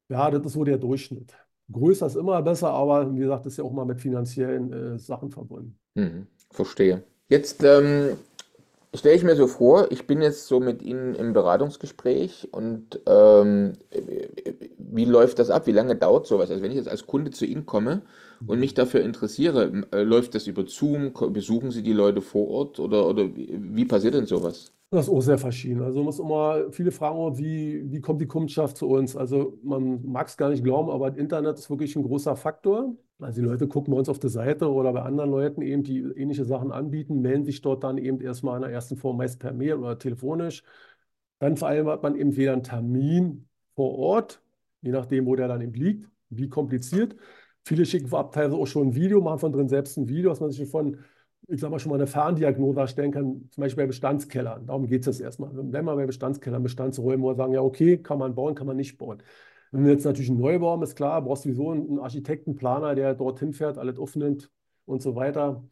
Ja, 0.10 0.30
das 0.30 0.46
ist 0.46 0.54
so 0.54 0.66
der 0.66 0.78
Durchschnitt. 0.78 1.34
Größer 1.72 2.08
ist 2.08 2.16
immer 2.16 2.42
besser, 2.42 2.72
aber 2.72 3.14
wie 3.14 3.20
gesagt, 3.20 3.46
das 3.46 3.54
ist 3.54 3.58
ja 3.58 3.64
auch 3.64 3.72
mal 3.72 3.86
mit 3.86 4.02
finanziellen 4.02 4.74
äh, 4.74 5.00
Sachen 5.00 5.32
verbunden. 5.32 5.80
Mhm. 5.96 6.28
Verstehe. 6.50 7.04
Jetzt 7.30 7.64
ähm, 7.64 8.18
stelle 8.94 9.16
ich 9.16 9.24
mir 9.24 9.36
so 9.36 9.48
vor, 9.48 9.92
ich 9.92 10.08
bin 10.08 10.22
jetzt 10.22 10.48
so 10.48 10.60
mit 10.60 10.82
Ihnen 10.82 11.16
im 11.16 11.34
Beratungsgespräch 11.34 12.50
und 12.52 13.00
ähm, 13.08 13.74
wie 14.78 15.06
läuft 15.06 15.40
das 15.40 15.50
ab? 15.50 15.68
Wie 15.68 15.72
lange 15.72 15.96
dauert 15.96 16.28
sowas? 16.28 16.50
Also 16.52 16.62
wenn 16.62 16.72
ich 16.72 16.78
jetzt 16.78 16.90
als 16.90 17.08
Kunde 17.08 17.32
zu 17.32 17.46
Ihnen 17.46 17.66
komme 17.66 18.02
und 18.46 18.60
mich 18.60 18.74
dafür 18.74 19.02
interessiere, 19.02 19.84
äh, 19.92 20.04
läuft 20.04 20.36
das 20.36 20.48
über 20.48 20.66
Zoom? 20.68 21.14
Besuchen 21.34 21.72
Sie 21.72 21.84
die 21.84 21.94
Leute 21.94 22.22
vor 22.22 22.48
Ort 22.50 22.80
oder, 22.80 23.08
oder 23.08 23.36
wie, 23.36 23.58
wie 23.60 23.86
passiert 23.86 24.14
denn 24.14 24.26
sowas? 24.26 24.74
Das 24.94 25.08
ist 25.08 25.14
auch 25.14 25.22
sehr 25.22 25.38
verschieden. 25.38 25.82
Also 25.84 26.00
man 26.00 26.06
muss 26.06 26.20
immer, 26.20 26.70
viele 26.72 26.92
fragen 26.92 27.18
immer, 27.18 27.38
wie, 27.38 27.90
wie 27.90 28.02
kommt 28.02 28.20
die 28.20 28.28
Kundschaft 28.28 28.76
zu 28.76 28.90
uns? 28.90 29.16
Also 29.16 29.58
man 29.64 30.02
mag 30.06 30.28
es 30.28 30.36
gar 30.36 30.50
nicht 30.50 30.66
glauben, 30.66 30.90
aber 30.90 31.16
Internet 31.18 31.58
ist 31.60 31.70
wirklich 31.70 31.96
ein 31.96 32.04
großer 32.04 32.36
Faktor. 32.36 32.94
Also 33.22 33.42
die 33.42 33.48
Leute 33.48 33.68
gucken 33.68 33.92
bei 33.94 34.00
uns 34.00 34.10
auf 34.10 34.20
der 34.20 34.30
Seite 34.30 34.72
oder 34.72 34.92
bei 34.94 35.02
anderen 35.04 35.30
Leuten 35.30 35.62
eben, 35.62 35.84
die 35.84 36.00
ähnliche 36.00 36.44
Sachen 36.44 36.72
anbieten, 36.72 37.22
melden 37.22 37.46
sich 37.46 37.62
dort 37.62 37.84
dann 37.84 37.98
eben 37.98 38.20
erstmal 38.20 38.56
in 38.56 38.64
der 38.64 38.72
ersten 38.72 38.98
Form 38.98 39.18
meist 39.18 39.40
per 39.40 39.54
Mail 39.54 39.76
oder 39.76 40.00
telefonisch. 40.00 40.64
Dann 41.40 41.58
vereinbart 41.58 42.04
man 42.04 42.16
eben 42.16 42.36
wieder 42.36 42.54
einen 42.54 42.64
Termin 42.64 43.48
vor 43.76 43.98
Ort, 43.98 44.42
je 44.82 44.92
nachdem, 44.92 45.26
wo 45.26 45.36
der 45.36 45.48
dann 45.48 45.62
eben 45.62 45.74
liegt, 45.74 46.10
wie 46.30 46.50
kompliziert. 46.50 47.16
Viele 47.64 47.86
schicken 47.86 48.08
vorab 48.08 48.32
teilweise 48.32 48.56
auch 48.56 48.66
schon 48.66 48.88
ein 48.90 48.96
Video, 48.96 49.22
machen 49.22 49.40
von 49.40 49.52
drin 49.52 49.70
selbst 49.70 49.98
ein 49.98 50.10
Video, 50.10 50.30
dass 50.30 50.40
man 50.40 50.52
sich 50.52 50.68
von, 50.68 50.98
ich 51.48 51.60
sag 51.62 51.70
mal, 51.70 51.80
schon 51.80 51.92
mal 51.92 51.98
eine 51.98 52.08
Ferndiagnose 52.08 52.80
erstellen 52.80 53.12
kann, 53.12 53.50
zum 53.52 53.62
Beispiel 53.62 53.84
bei 53.84 53.88
Bestandskellern. 53.88 54.66
Darum 54.66 54.88
geht 54.88 55.02
es 55.02 55.18
jetzt 55.18 55.22
erstmal. 55.22 55.52
Bleiben 55.52 55.86
mal 55.86 55.96
bei 55.96 56.08
Bestandskellern, 56.08 56.64
Bestandsräumen, 56.64 57.22
wo 57.22 57.30
wir 57.30 57.36
sagen, 57.36 57.54
ja, 57.54 57.62
okay, 57.62 57.98
kann 57.98 58.18
man 58.18 58.34
bauen, 58.34 58.56
kann 58.56 58.68
man 58.68 58.78
nicht 58.78 58.98
bauen. 58.98 59.22
Wenn 59.72 59.86
wir 59.86 59.94
jetzt 59.94 60.06
natürlich 60.06 60.30
einen 60.30 60.40
Neubau 60.40 60.72
haben, 60.72 60.84
ist 60.84 60.96
klar, 60.96 61.22
brauchst 61.22 61.46
du 61.46 61.50
sowieso 61.50 61.72
einen 61.72 62.00
Architekten, 62.00 62.56
Planer, 62.56 62.94
der 62.94 63.16
dorthin 63.16 63.54
fährt, 63.54 63.78
alles 63.78 63.98
aufnimmt 64.00 64.52
und 64.86 65.02
so 65.02 65.16
weiter. 65.16 65.64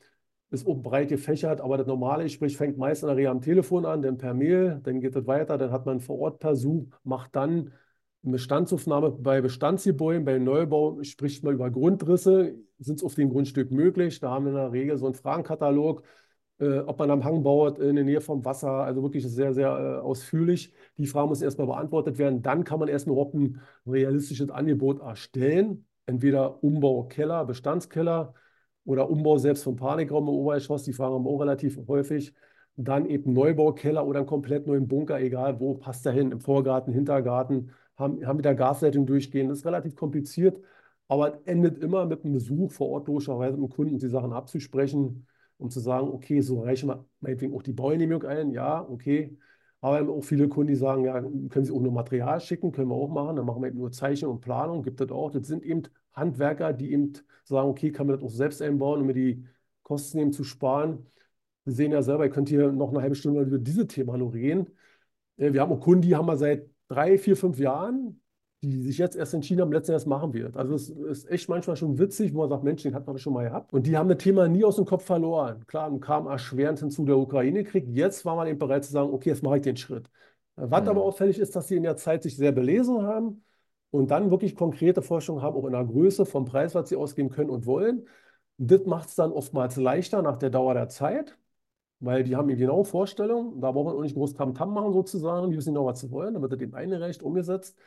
Ist 0.51 0.65
auch 0.65 0.75
breit 0.75 1.09
gefächert, 1.09 1.61
aber 1.61 1.77
das 1.77 1.85
normale 1.85 2.23
Gespräch 2.23 2.57
fängt 2.57 2.77
meist 2.77 3.03
in 3.03 3.07
der 3.07 3.17
Regel 3.17 3.29
am 3.31 3.41
Telefon 3.41 3.85
an, 3.85 4.01
dann 4.01 4.17
per 4.17 4.33
Mail, 4.33 4.79
dann 4.83 5.01
geht 5.01 5.15
es 5.15 5.27
weiter, 5.27 5.57
dann 5.57 5.71
hat 5.71 5.85
man 5.85 5.99
vor 5.99 6.17
Ort 6.19 6.41
Versuch, 6.41 6.87
macht 7.03 7.35
dann 7.35 7.71
eine 8.23 8.31
Bestandsaufnahme 8.33 9.11
bei 9.11 9.41
Bestandsgebäuden, 9.41 10.25
bei 10.25 10.39
Neubau 10.39 11.03
spricht 11.03 11.43
man 11.43 11.53
über 11.53 11.69
Grundrisse, 11.69 12.55
sind 12.79 12.97
es 12.97 13.03
auf 13.03 13.15
dem 13.15 13.29
Grundstück 13.29 13.69
möglich, 13.71 14.19
da 14.19 14.31
haben 14.31 14.45
wir 14.45 14.51
in 14.51 14.55
der 14.55 14.71
Regel 14.71 14.97
so 14.97 15.05
einen 15.05 15.15
Fragenkatalog, 15.15 16.03
äh, 16.59 16.79
ob 16.79 16.99
man 16.99 17.11
am 17.11 17.23
Hang 17.23 17.43
baut, 17.43 17.79
in 17.79 17.95
der 17.95 18.05
Nähe 18.05 18.21
vom 18.21 18.43
Wasser, 18.45 18.71
also 18.71 19.01
wirklich 19.03 19.25
sehr, 19.27 19.53
sehr 19.53 19.69
äh, 19.69 20.01
ausführlich. 20.01 20.73
Die 20.97 21.07
Fragen 21.07 21.29
müssen 21.29 21.43
erstmal 21.43 21.67
beantwortet 21.67 22.17
werden, 22.17 22.41
dann 22.41 22.63
kann 22.63 22.79
man 22.79 22.87
erstmal 22.89 23.13
überhaupt 23.13 23.35
ein 23.35 23.61
realistisches 23.87 24.49
Angebot 24.49 25.01
erstellen, 25.01 25.85
entweder 26.05 26.63
Umbau 26.63 27.03
Keller, 27.03 27.45
Bestandskeller, 27.45 28.33
oder 28.85 29.09
Umbau 29.09 29.37
selbst 29.37 29.63
vom 29.63 29.75
Panikraum 29.75 30.23
im 30.27 30.33
Obergeschoss, 30.33 30.83
die 30.83 30.93
fragen 30.93 31.23
wir 31.23 31.29
auch 31.29 31.39
relativ 31.41 31.79
häufig. 31.87 32.33
Dann 32.75 33.05
eben 33.05 33.33
Neubaukeller 33.33 34.05
oder 34.07 34.19
einen 34.19 34.27
komplett 34.27 34.65
neuen 34.65 34.87
Bunker, 34.87 35.19
egal 35.19 35.59
wo, 35.59 35.75
passt 35.75 36.05
da 36.05 36.11
hin, 36.11 36.31
im 36.31 36.39
Vorgarten, 36.41 36.93
Hintergarten, 36.93 37.71
haben, 37.97 38.25
haben 38.25 38.39
wieder 38.39 38.55
Gasleitung 38.55 39.05
durchgehen. 39.05 39.49
Das 39.49 39.59
ist 39.59 39.65
relativ 39.65 39.95
kompliziert, 39.95 40.59
aber 41.07 41.45
endet 41.45 41.77
immer 41.83 42.05
mit 42.05 42.23
einem 42.23 42.33
Besuch 42.33 42.71
vor 42.71 42.89
Ort, 42.89 43.07
logischerweise 43.07 43.57
mit 43.57 43.69
dem 43.69 43.75
Kunden, 43.75 43.99
die 43.99 44.07
Sachen 44.07 44.33
abzusprechen, 44.33 45.27
um 45.59 45.69
zu 45.69 45.79
sagen, 45.79 46.09
okay, 46.09 46.41
so 46.41 46.61
reichen 46.61 46.89
wir 46.89 47.05
meinetwegen 47.21 47.53
auch 47.55 47.63
die 47.63 47.73
Baugenehmigung 47.73 48.23
ein, 48.23 48.51
ja, 48.51 48.81
okay. 48.89 49.37
Aber 49.81 50.11
auch 50.11 50.23
viele 50.23 50.49
Kunden, 50.49 50.69
die 50.69 50.75
sagen, 50.75 51.05
ja, 51.05 51.21
können 51.21 51.65
Sie 51.65 51.71
auch 51.71 51.81
nur 51.81 51.91
Material 51.93 52.41
schicken, 52.41 52.71
können 52.71 52.89
wir 52.89 52.95
auch 52.95 53.07
machen. 53.09 53.37
Dann 53.37 53.45
machen 53.45 53.61
wir 53.61 53.69
eben 53.69 53.77
nur 53.77 53.91
Zeichnung 53.91 54.33
und 54.33 54.41
Planung, 54.41 54.83
gibt 54.83 54.99
es 54.99 55.09
auch. 55.11 55.31
Das 55.31 55.47
sind 55.47 55.63
eben 55.63 55.83
Handwerker, 56.13 56.73
die 56.73 56.91
eben 56.91 57.13
sagen, 57.45 57.69
okay, 57.69 57.91
kann 57.91 58.07
man 58.07 58.17
das 58.17 58.25
auch 58.25 58.31
selbst 58.31 58.61
einbauen, 58.61 59.01
um 59.01 59.07
mir 59.07 59.13
die 59.13 59.45
Kosten 59.83 60.19
eben 60.19 60.33
zu 60.33 60.43
sparen. 60.43 61.05
Sie 61.65 61.73
sehen 61.73 61.91
ja 61.91 62.01
selber, 62.01 62.25
ihr 62.25 62.31
könnt 62.31 62.49
hier 62.49 62.71
noch 62.71 62.89
eine 62.89 63.01
halbe 63.01 63.15
Stunde 63.15 63.41
über 63.41 63.57
dieses 63.57 63.87
Thema 63.87 64.17
nur 64.17 64.33
reden. 64.33 64.67
Äh, 65.37 65.53
Wir 65.53 65.61
haben 65.61 65.71
auch 65.71 65.79
Kunden, 65.79 66.01
die 66.01 66.15
haben 66.15 66.27
wir 66.27 66.37
seit 66.37 66.69
drei, 66.87 67.17
vier, 67.17 67.37
fünf 67.37 67.59
Jahren, 67.59 68.21
die 68.61 68.81
sich 68.81 68.97
jetzt 68.97 69.15
erst 69.15 69.33
entschieden 69.33 69.61
haben, 69.61 69.71
letzten 69.71 69.93
Endes 69.93 70.05
machen 70.05 70.33
wir 70.33 70.45
das. 70.49 70.57
Also 70.57 70.75
es 70.75 70.89
ist 70.89 71.29
echt 71.29 71.47
manchmal 71.47 71.77
schon 71.77 71.97
witzig, 71.97 72.33
wo 72.33 72.39
man 72.39 72.49
sagt, 72.49 72.63
Mensch, 72.63 72.83
den 72.83 72.93
hat 72.93 73.07
man 73.07 73.17
schon 73.17 73.33
mal 73.33 73.43
gehabt. 73.45 73.71
Und 73.73 73.87
die 73.87 73.97
haben 73.97 74.09
das 74.09 74.17
Thema 74.17 74.47
nie 74.49 74.65
aus 74.65 74.75
dem 74.75 74.85
Kopf 74.85 75.05
verloren. 75.05 75.65
Klar, 75.67 75.97
kam 75.99 76.27
erschwerend 76.27 76.79
hinzu 76.79 77.05
der 77.05 77.17
Ukraine-Krieg. 77.17 77.85
Jetzt 77.87 78.25
war 78.25 78.35
man 78.35 78.47
eben 78.47 78.59
bereit 78.59 78.83
zu 78.83 78.91
sagen, 78.91 79.13
okay, 79.13 79.29
jetzt 79.29 79.43
mache 79.43 79.57
ich 79.57 79.63
den 79.63 79.77
Schritt. 79.77 80.09
Was 80.55 80.87
aber 80.87 80.93
Mhm. 80.93 80.97
auffällig 81.07 81.39
ist, 81.39 81.55
dass 81.55 81.69
sie 81.69 81.77
in 81.77 81.83
der 81.83 81.95
Zeit 81.95 82.23
sich 82.23 82.35
sehr 82.35 82.51
belesen 82.51 83.01
haben 83.03 83.43
und 83.91 84.11
dann 84.11 84.29
wirklich 84.29 84.55
konkrete 84.55 85.01
Forschung 85.01 85.41
haben, 85.41 85.55
auch 85.55 85.65
in 85.65 85.71
der 85.71 85.85
Größe 85.85 86.25
vom 86.25 86.43
Preis, 86.45 86.75
was 86.75 86.89
sie 86.89 86.97
ausgeben 86.97 87.29
können 87.29 87.49
und 87.49 87.65
wollen. 87.65 88.07
Das 88.57 88.85
macht 88.85 89.07
es 89.09 89.15
dann 89.15 89.31
oftmals 89.31 89.77
leichter 89.77 90.21
nach 90.21 90.37
der 90.37 90.49
Dauer 90.49 90.73
der 90.73 90.89
Zeit, 90.89 91.37
weil 91.99 92.23
die 92.23 92.35
haben 92.35 92.49
eine 92.49 92.57
genaue 92.57 92.85
Vorstellung. 92.85 93.61
Da 93.61 93.71
braucht 93.71 93.85
man 93.87 93.95
auch 93.95 94.01
nicht 94.01 94.15
groß 94.15 94.33
Tamtam 94.35 94.73
machen 94.73 94.93
sozusagen. 94.93 95.51
Die 95.51 95.57
wissen 95.57 95.73
genau, 95.73 95.85
was 95.85 95.99
sie 96.01 96.11
wollen. 96.11 96.33
Dann 96.33 96.41
wird 96.43 96.53
das 96.53 96.61
eben 96.61 96.75
eingereicht, 96.75 97.23
umgesetzt. 97.23 97.77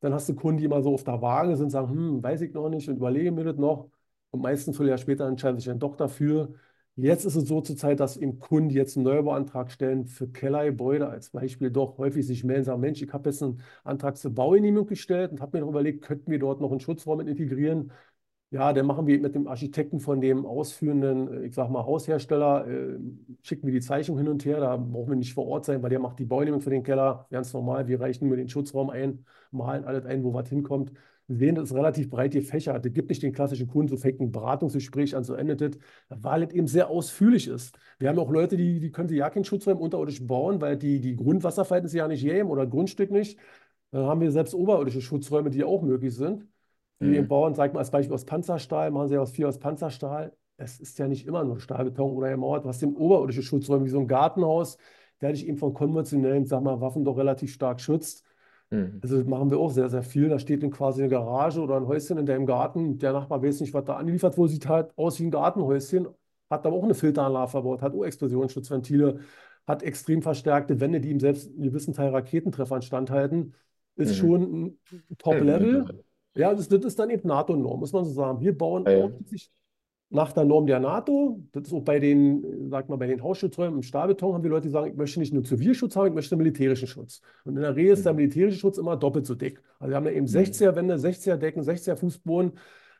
Dann 0.00 0.12
hast 0.14 0.28
du 0.28 0.34
Kunden, 0.34 0.58
die 0.58 0.64
immer 0.64 0.82
so 0.82 0.94
auf 0.94 1.04
der 1.04 1.20
Waage 1.22 1.56
sind, 1.56 1.70
sagen, 1.70 1.90
hm, 1.90 2.22
weiß 2.22 2.40
ich 2.42 2.52
noch 2.54 2.68
nicht 2.68 2.88
und 2.88 2.96
überlege 2.96 3.32
mir 3.32 3.44
das 3.44 3.56
noch. 3.56 3.90
Und 4.30 4.42
meistens 4.42 4.76
Vierteljahr 4.76 4.98
später 4.98 5.26
entscheiden 5.26 5.58
sich 5.58 5.66
dann 5.66 5.78
doch 5.78 5.96
dafür. 5.96 6.54
Jetzt 6.98 7.24
ist 7.26 7.36
es 7.36 7.46
so 7.48 7.60
zur 7.60 7.76
Zeit, 7.76 8.00
dass 8.00 8.16
eben 8.16 8.38
Kunden 8.38 8.70
jetzt 8.70 8.96
einen 8.96 9.04
Neubauantrag 9.04 9.70
stellen 9.70 10.06
für 10.06 10.28
Kellergebäude 10.28 11.08
als 11.08 11.30
Beispiel 11.30 11.70
doch 11.70 11.98
häufig 11.98 12.26
sich 12.26 12.42
melden 12.42 12.60
und 12.60 12.64
sagen, 12.66 12.80
Mensch, 12.80 13.02
ich 13.02 13.12
habe 13.12 13.28
jetzt 13.28 13.42
einen 13.42 13.62
Antrag 13.84 14.16
zur 14.16 14.34
Baugenehmigung 14.34 14.86
gestellt 14.86 15.30
und 15.32 15.40
habe 15.40 15.58
mir 15.58 15.60
noch 15.62 15.70
überlegt, 15.70 16.02
könnten 16.02 16.30
wir 16.30 16.38
dort 16.38 16.60
noch 16.60 16.70
einen 16.70 16.80
Schutzraum 16.80 17.20
integrieren? 17.20 17.92
Ja, 18.56 18.72
dann 18.72 18.86
machen 18.86 19.06
wir 19.06 19.20
mit 19.20 19.34
dem 19.34 19.48
Architekten 19.48 20.00
von 20.00 20.18
dem 20.22 20.46
ausführenden, 20.46 21.42
äh, 21.42 21.46
ich 21.46 21.54
sag 21.54 21.68
mal, 21.68 21.84
Haushersteller, 21.84 22.66
äh, 22.66 22.98
schicken 23.42 23.66
wir 23.66 23.74
die 23.74 23.80
Zeichnung 23.80 24.16
hin 24.16 24.28
und 24.28 24.44
her. 24.46 24.60
Da 24.60 24.76
brauchen 24.78 25.10
wir 25.10 25.16
nicht 25.16 25.34
vor 25.34 25.46
Ort 25.46 25.66
sein, 25.66 25.82
weil 25.82 25.90
der 25.90 25.98
macht 25.98 26.18
die 26.18 26.24
Baugenehmigung 26.24 26.62
für 26.62 26.70
den 26.70 26.82
Keller. 26.82 27.26
Ganz 27.30 27.52
normal. 27.52 27.86
Wir 27.86 28.00
reichen 28.00 28.28
nur 28.28 28.36
den 28.36 28.48
Schutzraum 28.48 28.88
ein, 28.88 29.26
malen 29.50 29.84
alles 29.84 30.06
ein, 30.06 30.24
wo 30.24 30.32
was 30.32 30.48
hinkommt. 30.48 30.92
sehen, 31.28 31.54
das 31.56 31.70
ist 31.70 31.76
relativ 31.76 32.08
breit 32.08 32.32
gefächert. 32.32 32.86
Es 32.86 32.92
gibt 32.94 33.08
nicht 33.10 33.22
den 33.22 33.32
klassischen 33.32 33.66
Kunden, 33.66 33.88
so 33.88 33.96
fängt 33.96 34.20
ein 34.20 34.30
Beratungsgespräch 34.32 35.14
an, 35.16 35.24
so 35.24 35.34
endet 35.34 35.60
es, 35.60 35.78
weil 36.08 36.44
es 36.44 36.52
eben 36.54 36.68
sehr 36.68 36.88
ausführlich 36.88 37.48
ist. 37.48 37.76
Wir 37.98 38.08
haben 38.08 38.18
auch 38.18 38.30
Leute, 38.30 38.56
die, 38.56 38.80
die 38.80 38.90
können 38.92 39.12
ja 39.12 39.28
keinen 39.28 39.44
Schutzräumen 39.44 39.82
unterirdisch 39.82 40.24
bauen, 40.26 40.60
weil 40.60 40.76
die, 40.78 41.00
die 41.00 41.16
Grundwasserverhältnisse 41.16 41.98
ja 41.98 42.08
nicht 42.08 42.22
geben 42.22 42.48
oder 42.48 42.66
Grundstück 42.66 43.10
nicht. 43.10 43.38
Dann 43.90 44.04
haben 44.06 44.20
wir 44.20 44.30
selbst 44.30 44.54
oberirdische 44.54 45.00
Schutzräume, 45.00 45.50
die 45.50 45.64
auch 45.64 45.82
möglich 45.82 46.14
sind. 46.14 46.46
Mhm. 46.98 47.28
bauen, 47.28 47.54
sag 47.54 47.74
mal 47.74 47.80
als 47.80 47.90
Beispiel 47.90 48.14
aus 48.14 48.24
Panzerstahl, 48.24 48.90
machen 48.90 49.08
sie 49.08 49.18
aus 49.18 49.30
viel 49.30 49.46
aus 49.46 49.58
Panzerstahl. 49.58 50.32
Es 50.56 50.80
ist 50.80 50.98
ja 50.98 51.06
nicht 51.06 51.26
immer 51.26 51.44
nur 51.44 51.60
Stahlbeton 51.60 52.12
oder 52.12 52.30
gemauert. 52.30 52.64
Du 52.64 52.68
hast 52.68 52.82
eben 52.82 52.96
oberirdische 52.96 53.42
Schutzräume, 53.42 53.84
wie 53.84 53.90
so 53.90 54.00
ein 54.00 54.08
Gartenhaus, 54.08 54.78
der 55.20 55.32
dich 55.32 55.46
eben 55.46 55.58
von 55.58 55.74
konventionellen, 55.74 56.46
sag 56.46 56.62
mal, 56.62 56.80
Waffen 56.80 57.04
doch 57.04 57.18
relativ 57.18 57.52
stark 57.52 57.80
schützt. 57.80 58.24
Mhm. 58.70 59.00
Also 59.02 59.22
machen 59.24 59.50
wir 59.50 59.58
auch 59.58 59.70
sehr, 59.70 59.90
sehr 59.90 60.02
viel. 60.02 60.28
Da 60.28 60.38
steht 60.38 60.62
dann 60.62 60.70
quasi 60.70 61.02
eine 61.02 61.10
Garage 61.10 61.60
oder 61.60 61.76
ein 61.76 61.86
Häuschen 61.86 62.18
in 62.18 62.26
deinem 62.26 62.46
Garten. 62.46 62.98
Der 62.98 63.12
Nachbar 63.12 63.42
weiß 63.42 63.60
nicht, 63.60 63.74
was 63.74 63.84
da 63.84 63.96
angeliefert 63.96 64.38
wurde. 64.38 64.52
Sieht 64.52 64.66
halt 64.66 64.96
aus 64.96 65.20
wie 65.20 65.24
ein 65.24 65.30
Gartenhäuschen. 65.30 66.08
Hat 66.48 66.64
aber 66.64 66.76
auch 66.76 66.84
eine 66.84 66.94
Filteranlage 66.94 67.50
verbaut, 67.50 67.82
hat 67.82 67.92
auch 67.92 68.04
Explosionsschutzventile, 68.04 69.18
hat 69.66 69.82
extrem 69.82 70.22
verstärkte 70.22 70.78
Wände, 70.78 71.00
die 71.00 71.10
ihm 71.10 71.18
selbst 71.18 71.48
einen 71.48 71.62
gewissen 71.62 71.92
Teil 71.92 72.10
Raketentreffern 72.10 72.82
standhalten. 72.82 73.54
Ist 73.96 74.10
mhm. 74.10 74.14
schon 74.14 74.42
ein 74.64 74.78
Top-Level. 75.18 76.04
Ja, 76.36 76.54
das, 76.54 76.68
das, 76.68 76.84
ist 76.84 76.98
dann 76.98 77.10
eben 77.10 77.26
NATO-Norm, 77.26 77.80
muss 77.80 77.92
man 77.92 78.04
so 78.04 78.12
sagen. 78.12 78.40
Wir 78.40 78.56
bauen 78.56 78.84
ja, 78.86 78.92
ja 78.92 79.10
nach 80.10 80.32
der 80.32 80.44
Norm 80.44 80.66
der 80.66 80.80
NATO. 80.80 81.40
Das 81.52 81.66
ist 81.66 81.72
auch 81.72 81.82
bei 81.82 81.98
den, 81.98 82.68
sag 82.70 82.88
mal, 82.88 82.96
bei 82.96 83.06
den 83.06 83.22
Hausschutzräumen 83.22 83.76
im 83.76 83.82
Stahlbeton 83.82 84.34
haben 84.34 84.42
wir 84.42 84.50
Leute, 84.50 84.68
die 84.68 84.72
sagen, 84.72 84.90
ich 84.90 84.96
möchte 84.96 85.18
nicht 85.18 85.32
nur 85.32 85.44
Zivilschutz 85.44 85.96
haben, 85.96 86.08
ich 86.08 86.14
möchte 86.14 86.36
militärischen 86.36 86.86
Schutz. 86.86 87.20
Und 87.44 87.56
in 87.56 87.62
der 87.62 87.74
Regel 87.74 87.92
ist 87.92 88.04
der 88.04 88.12
mhm. 88.12 88.18
militärische 88.18 88.58
Schutz 88.58 88.78
immer 88.78 88.96
doppelt 88.96 89.26
so 89.26 89.34
dick. 89.34 89.62
Also 89.78 89.90
wir 89.90 89.96
haben 89.96 90.06
ja 90.06 90.12
eben 90.12 90.26
60er 90.26 90.72
mhm. 90.72 90.76
Wände, 90.76 90.94
60er 90.94 91.36
Decken, 91.36 91.62
60er 91.62 91.96
Fußboden. 91.96 92.52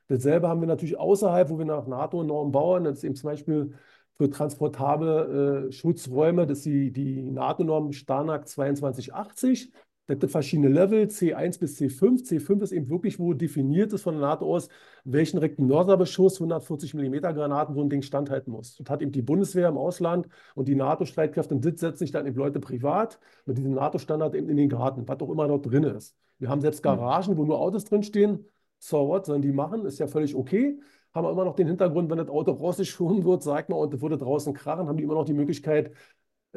Dasselbe 0.08 0.48
haben 0.48 0.60
wir 0.60 0.68
natürlich 0.68 0.98
außerhalb, 0.98 1.50
wo 1.50 1.58
wir 1.58 1.64
nach 1.64 1.86
NATO-Normen 1.86 2.52
bauen. 2.52 2.84
Das 2.84 2.98
ist 2.98 3.04
eben 3.04 3.16
zum 3.16 3.30
Beispiel 3.30 3.72
für 4.16 4.30
transportable 4.30 5.66
äh, 5.68 5.72
Schutzräume, 5.72 6.46
das 6.46 6.58
ist 6.58 6.66
die, 6.66 6.90
die 6.90 7.22
NATO-Norm 7.22 7.92
Starnack 7.92 8.48
2280. 8.48 9.72
Da 10.06 10.14
gibt 10.14 10.22
es 10.22 10.30
verschiedene 10.30 10.68
Level, 10.68 11.04
C1 11.06 11.58
bis 11.58 11.80
C5. 11.80 12.24
C5 12.24 12.62
ist 12.62 12.72
eben 12.72 12.88
wirklich, 12.88 13.18
wo 13.18 13.34
definiert 13.34 13.92
ist 13.92 14.02
von 14.02 14.14
der 14.14 14.22
NATO 14.22 14.54
aus, 14.54 14.68
welchen 15.02 15.40
direkten 15.40 15.66
Mörserbeschuss 15.66 16.36
140 16.36 16.94
mm 16.94 17.18
Granaten, 17.20 17.74
wo 17.74 17.82
ein 17.82 17.90
Ding 17.90 18.02
standhalten 18.02 18.52
muss. 18.52 18.76
Das 18.76 18.88
hat 18.88 19.02
eben 19.02 19.10
die 19.10 19.22
Bundeswehr 19.22 19.68
im 19.68 19.76
Ausland 19.76 20.28
und 20.54 20.68
die 20.68 20.76
NATO-Streitkräfte 20.76 21.54
und 21.54 21.64
das 21.64 21.80
setzt 21.80 21.98
sich 21.98 22.12
dann 22.12 22.24
eben 22.26 22.36
Leute 22.36 22.60
privat 22.60 23.18
mit 23.46 23.58
diesem 23.58 23.72
NATO-Standard 23.74 24.36
eben 24.36 24.48
in 24.48 24.56
den 24.56 24.68
Garten, 24.68 25.08
was 25.08 25.20
auch 25.20 25.30
immer 25.30 25.48
dort 25.48 25.68
drin 25.68 25.82
ist. 25.82 26.16
Wir 26.38 26.48
haben 26.50 26.60
selbst 26.60 26.78
hm. 26.78 26.84
Garagen, 26.84 27.36
wo 27.36 27.44
nur 27.44 27.58
Autos 27.58 27.84
drinstehen. 27.84 28.44
So 28.78 29.08
what, 29.08 29.26
sollen 29.26 29.42
die 29.42 29.52
machen, 29.52 29.86
ist 29.86 29.98
ja 29.98 30.06
völlig 30.06 30.36
okay. 30.36 30.78
Haben 31.14 31.26
wir 31.26 31.32
immer 31.32 31.44
noch 31.46 31.56
den 31.56 31.66
Hintergrund, 31.66 32.10
wenn 32.10 32.18
das 32.18 32.28
Auto 32.28 32.52
rausgeschoben 32.60 33.24
wird, 33.24 33.42
sagt 33.42 33.70
man, 33.70 33.80
und 33.80 33.92
es 33.92 34.00
würde 34.00 34.18
draußen 34.18 34.54
krachen, 34.54 34.86
haben 34.86 34.96
die 34.98 35.02
immer 35.02 35.14
noch 35.14 35.24
die 35.24 35.32
Möglichkeit, 35.32 35.92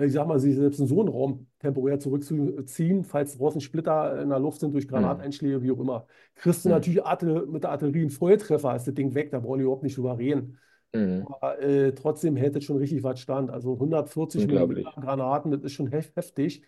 ich 0.05 0.13
sag 0.13 0.27
mal, 0.27 0.39
sich 0.39 0.55
selbst 0.55 0.79
in 0.79 0.87
so 0.87 0.99
einen 0.99 1.09
Raum 1.09 1.47
temporär 1.59 1.99
zurückzuziehen, 1.99 3.03
falls 3.03 3.37
draußen 3.37 3.61
Splitter 3.61 4.21
in 4.21 4.29
der 4.29 4.39
Luft 4.39 4.61
sind 4.61 4.73
durch 4.73 4.85
mhm. 4.85 4.91
Granateinschläge, 4.91 5.61
wie 5.61 5.71
auch 5.71 5.79
immer. 5.79 6.07
Kriegst 6.35 6.63
du 6.63 6.69
mhm. 6.69 6.75
natürlich 6.75 7.01
mit 7.47 7.63
der 7.63 7.71
Artillerie 7.71 8.01
einen 8.01 8.09
Volltreffer, 8.09 8.75
ist 8.75 8.87
das 8.87 8.93
Ding 8.93 9.13
weg, 9.13 9.31
da 9.31 9.39
brauchen 9.39 9.59
die 9.59 9.63
überhaupt 9.63 9.83
nicht 9.83 9.97
drüber 9.97 10.17
reden. 10.17 10.57
Mhm. 10.93 11.27
Aber 11.27 11.59
äh, 11.61 11.93
trotzdem 11.93 12.35
hält 12.35 12.55
es 12.55 12.63
schon 12.63 12.77
richtig 12.77 13.03
was 13.03 13.19
stand. 13.19 13.51
Also 13.51 13.73
140 13.73 14.47
mm 14.47 15.01
Granaten, 15.01 15.51
das 15.51 15.61
ist 15.61 15.73
schon 15.73 15.87
hef 15.87 16.15
heftig. 16.15 16.63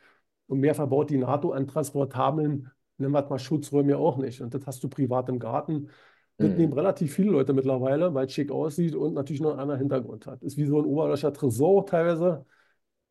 Und 0.48 0.60
mehr 0.60 0.76
verbaut 0.76 1.10
die 1.10 1.18
NATO 1.18 1.52
an 1.52 1.68
transportablen, 1.68 2.70
nennen 2.98 3.14
wir 3.14 3.24
es 3.24 3.30
mal 3.30 3.40
Schutzräumen 3.40 3.90
ja 3.90 3.98
auch 3.98 4.18
nicht. 4.18 4.42
Und 4.42 4.54
das 4.54 4.68
hast 4.68 4.84
du 4.84 4.90
privat 4.90 5.30
im 5.30 5.40
Garten. 5.40 5.88
Das 6.38 6.50
mhm. 6.50 6.58
nehmen 6.58 6.74
relativ 6.74 7.14
viele 7.14 7.32
Leute 7.32 7.54
mittlerweile, 7.54 8.14
weil 8.14 8.26
es 8.26 8.34
schick 8.34 8.52
aussieht 8.52 8.96
und 8.96 9.14
natürlich 9.14 9.42
noch 9.42 9.52
einen 9.52 9.60
anderen 9.60 9.80
Hintergrund 9.80 10.28
hat. 10.28 10.44
Ist 10.44 10.58
wie 10.58 10.66
so 10.66 10.80
ein 10.80 10.86
oberlicher 10.86 11.32
Tresor 11.32 11.86
teilweise. 11.86 12.46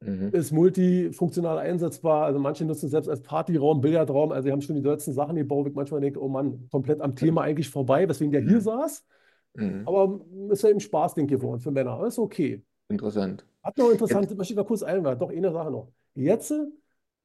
Mhm. 0.00 0.30
Ist 0.32 0.50
multifunktional 0.52 1.58
einsetzbar. 1.58 2.24
Also 2.24 2.38
manche 2.38 2.64
nutzen 2.64 2.86
es 2.86 2.92
selbst 2.92 3.08
als 3.08 3.22
Partyraum, 3.22 3.80
Billardraum. 3.80 4.32
Also 4.32 4.46
sie 4.46 4.52
haben 4.52 4.62
schon 4.62 4.76
die 4.76 4.82
tollsten 4.82 5.12
Sachen 5.12 5.36
gebaut, 5.36 5.66
wo 5.66 5.68
ich 5.68 5.74
manchmal 5.74 6.00
denke, 6.00 6.22
oh 6.22 6.28
Mann, 6.28 6.68
komplett 6.70 7.00
am 7.00 7.14
Thema 7.14 7.42
eigentlich 7.42 7.68
vorbei, 7.68 8.08
weswegen 8.08 8.32
der 8.32 8.40
hier 8.40 8.56
mhm. 8.56 8.60
saß. 8.60 9.04
Mhm. 9.54 9.82
Aber 9.86 10.20
ist 10.50 10.62
ja 10.62 10.70
eben 10.70 10.80
Spaßding 10.80 11.26
geworden 11.26 11.60
für 11.60 11.70
Männer. 11.70 12.02
ist 12.06 12.18
okay. 12.18 12.62
Interessant. 12.88 13.44
Hat 13.62 13.76
noch 13.76 13.90
interessant, 13.90 14.22
Jetzt. 14.22 14.38
möchte 14.38 14.52
ich 14.54 14.56
mal 14.56 14.64
kurz 14.64 14.82
einwerfen. 14.82 15.20
Doch, 15.20 15.30
eine 15.30 15.52
Sache 15.52 15.70
noch. 15.70 15.92
Jetzt 16.14 16.48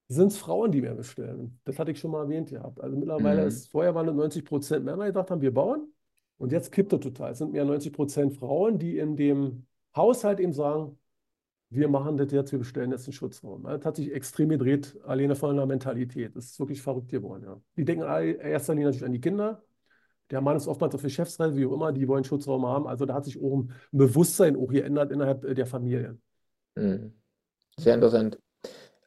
sind 0.07 0.27
es 0.27 0.38
Frauen, 0.38 0.71
die 0.71 0.81
mehr 0.81 0.95
bestellen. 0.95 1.59
Das 1.63 1.79
hatte 1.79 1.91
ich 1.91 1.99
schon 1.99 2.11
mal 2.11 2.23
erwähnt 2.23 2.49
gehabt. 2.49 2.81
Also 2.81 2.97
mittlerweile 2.97 3.43
mhm. 3.43 3.47
ist, 3.47 3.67
vorher 3.69 3.95
waren 3.95 4.07
es 4.09 4.15
90 4.15 4.45
Prozent 4.45 4.85
Männer, 4.85 5.03
die 5.03 5.07
gedacht 5.07 5.31
haben, 5.31 5.41
wir 5.41 5.53
bauen. 5.53 5.93
Und 6.38 6.51
jetzt 6.51 6.71
kippt 6.71 6.91
es 6.91 6.99
total. 6.99 7.31
Es 7.31 7.38
sind 7.38 7.53
mehr 7.53 7.63
90 7.63 7.93
Prozent 7.93 8.33
Frauen, 8.33 8.77
die 8.77 8.97
in 8.97 9.15
dem 9.15 9.65
Haushalt 9.95 10.39
eben 10.41 10.51
sagen, 10.51 10.97
wir 11.69 11.88
machen 11.88 12.17
das 12.17 12.32
jetzt, 12.32 12.51
wir 12.51 12.60
bestellen 12.60 12.91
jetzt 12.91 13.08
einen 13.08 13.13
Schutzraum. 13.13 13.63
Das 13.63 13.86
hat 13.86 13.95
sich 13.95 14.13
extrem 14.13 14.49
gedreht, 14.49 14.97
alleine 15.06 15.36
von 15.36 15.56
der 15.56 15.65
Mentalität. 15.65 16.36
Das 16.36 16.45
ist 16.45 16.60
wirklich 16.60 16.82
verrückt 16.82 17.10
geworden. 17.10 17.43
Ja. 17.43 17.62
Die 17.75 17.86
denken 17.86 18.04
in 18.04 18.39
erster 18.39 18.73
Linie 18.73 18.88
natürlich 18.88 19.06
an 19.06 19.12
die 19.12 19.21
Kinder. 19.21 19.63
Der 20.32 20.41
Mann 20.41 20.58
ist 20.58 20.67
oftmals 20.67 20.95
auf 20.95 21.01
Geschäftsreise, 21.01 21.56
wie 21.56 21.65
auch 21.65 21.73
immer, 21.73 21.91
die 21.91 22.08
wollen 22.08 22.23
Schutzraum 22.23 22.65
haben. 22.65 22.88
Also 22.88 23.06
da 23.06 23.13
hat 23.13 23.25
sich 23.25 23.39
auch 23.39 23.58
ein 23.58 23.71
Bewusstsein 23.91 24.56
auch 24.56 24.67
geändert 24.67 25.12
innerhalb 25.12 25.43
äh, 25.43 25.54
der 25.54 25.67
Familie. 25.67 26.17
Hm. 26.75 27.13
Sehr 27.78 27.93
interessant. 27.93 28.39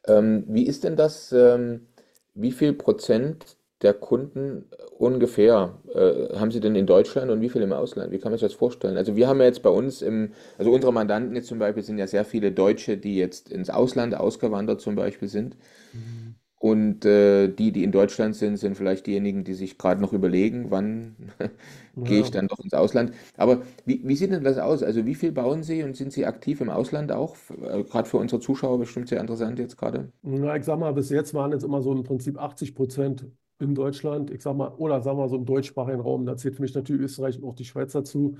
Ähm, 0.07 0.45
wie 0.47 0.65
ist 0.65 0.83
denn 0.83 0.95
das? 0.95 1.31
Ähm, 1.31 1.87
wie 2.35 2.51
viel 2.51 2.73
Prozent 2.73 3.57
der 3.81 3.93
Kunden 3.93 4.65
ungefähr 4.97 5.79
äh, 5.93 6.37
haben 6.37 6.51
Sie 6.51 6.59
denn 6.59 6.75
in 6.75 6.85
Deutschland 6.85 7.31
und 7.31 7.41
wie 7.41 7.49
viel 7.49 7.61
im 7.61 7.71
Ausland? 7.73 8.11
Wie 8.11 8.19
kann 8.19 8.31
man 8.31 8.39
sich 8.39 8.47
das 8.49 8.57
vorstellen? 8.57 8.97
Also 8.97 9.15
wir 9.15 9.27
haben 9.27 9.39
ja 9.39 9.45
jetzt 9.45 9.63
bei 9.63 9.69
uns 9.69 10.01
im, 10.01 10.33
also 10.57 10.71
unsere 10.71 10.91
Mandanten 10.93 11.35
jetzt 11.35 11.47
zum 11.47 11.59
Beispiel 11.59 11.83
sind 11.83 11.97
ja 11.97 12.07
sehr 12.07 12.25
viele 12.25 12.51
Deutsche, 12.51 12.97
die 12.97 13.15
jetzt 13.15 13.49
ins 13.49 13.69
Ausland 13.69 14.15
ausgewandert 14.15 14.81
zum 14.81 14.95
Beispiel 14.95 15.29
sind. 15.29 15.55
Mhm. 15.93 16.35
Und 16.61 17.05
äh, 17.05 17.47
die, 17.47 17.71
die 17.71 17.85
in 17.85 17.93
Deutschland 17.93 18.35
sind, 18.35 18.57
sind 18.57 18.75
vielleicht 18.75 19.07
diejenigen, 19.07 19.45
die 19.45 19.53
sich 19.53 19.77
gerade 19.77 20.01
noch 20.01 20.11
überlegen, 20.11 20.69
wann 20.71 21.15
gehe 21.95 22.19
ich 22.19 22.31
dann 22.31 22.49
doch 22.49 22.59
ins 22.59 22.73
Ausland. 22.73 23.13
Aber 23.37 23.61
wie, 23.85 24.01
wie 24.05 24.15
sieht 24.17 24.31
denn 24.31 24.43
das 24.43 24.57
aus? 24.57 24.83
Also 24.83 25.05
wie 25.05 25.15
viel 25.15 25.31
bauen 25.31 25.63
Sie 25.63 25.83
und 25.83 25.95
sind 25.95 26.11
Sie 26.11 26.25
aktiv 26.25 26.59
im 26.59 26.69
Ausland 26.69 27.13
auch? 27.13 27.37
Äh, 27.49 27.83
gerade 27.85 28.09
für 28.09 28.17
unsere 28.17 28.41
Zuschauer 28.41 28.77
bestimmt 28.77 29.07
sehr 29.07 29.21
interessant 29.21 29.57
jetzt 29.57 29.77
gerade. 29.77 30.11
Na, 30.21 30.57
ich 30.57 30.65
sag 30.65 30.79
mal, 30.79 30.93
bis 30.93 31.09
jetzt 31.09 31.33
waren 31.33 31.51
jetzt 31.53 31.63
immer 31.63 31.81
so 31.81 31.93
im 31.93 32.03
Prinzip 32.03 32.37
80 32.37 32.75
Prozent 32.75 33.25
in 33.59 33.75
Deutschland, 33.75 34.31
ich 34.31 34.41
sag 34.41 34.55
mal, 34.55 34.69
oder 34.77 35.01
sagen 35.01 35.17
wir 35.17 35.27
so 35.29 35.35
im 35.37 35.45
deutschsprachigen 35.45 35.99
Raum, 36.01 36.25
da 36.25 36.37
zählt 36.37 36.55
für 36.55 36.61
mich 36.61 36.73
natürlich 36.73 37.01
Österreich 37.03 37.37
und 37.41 37.45
auch 37.49 37.55
die 37.55 37.65
Schweiz 37.65 37.91
dazu. 37.93 38.37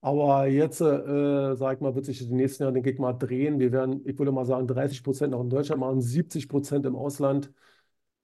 Aber 0.00 0.46
jetzt, 0.46 0.80
äh, 0.80 1.56
sag 1.56 1.76
ich 1.76 1.80
mal, 1.80 1.94
wird 1.94 2.06
sich 2.06 2.22
in 2.22 2.28
den 2.28 2.36
nächsten 2.38 2.62
Jahren, 2.62 2.74
denke 2.74 2.90
ich 2.90 2.98
mal, 2.98 3.12
drehen. 3.12 3.58
Wir 3.60 3.72
werden, 3.72 4.00
ich 4.06 4.18
würde 4.18 4.32
mal 4.32 4.46
sagen, 4.46 4.66
30 4.66 5.02
Prozent 5.04 5.32
noch 5.32 5.42
in 5.42 5.50
Deutschland 5.50 5.80
machen, 5.80 6.00
70 6.00 6.48
Prozent 6.48 6.86
im 6.86 6.96
Ausland, 6.96 7.52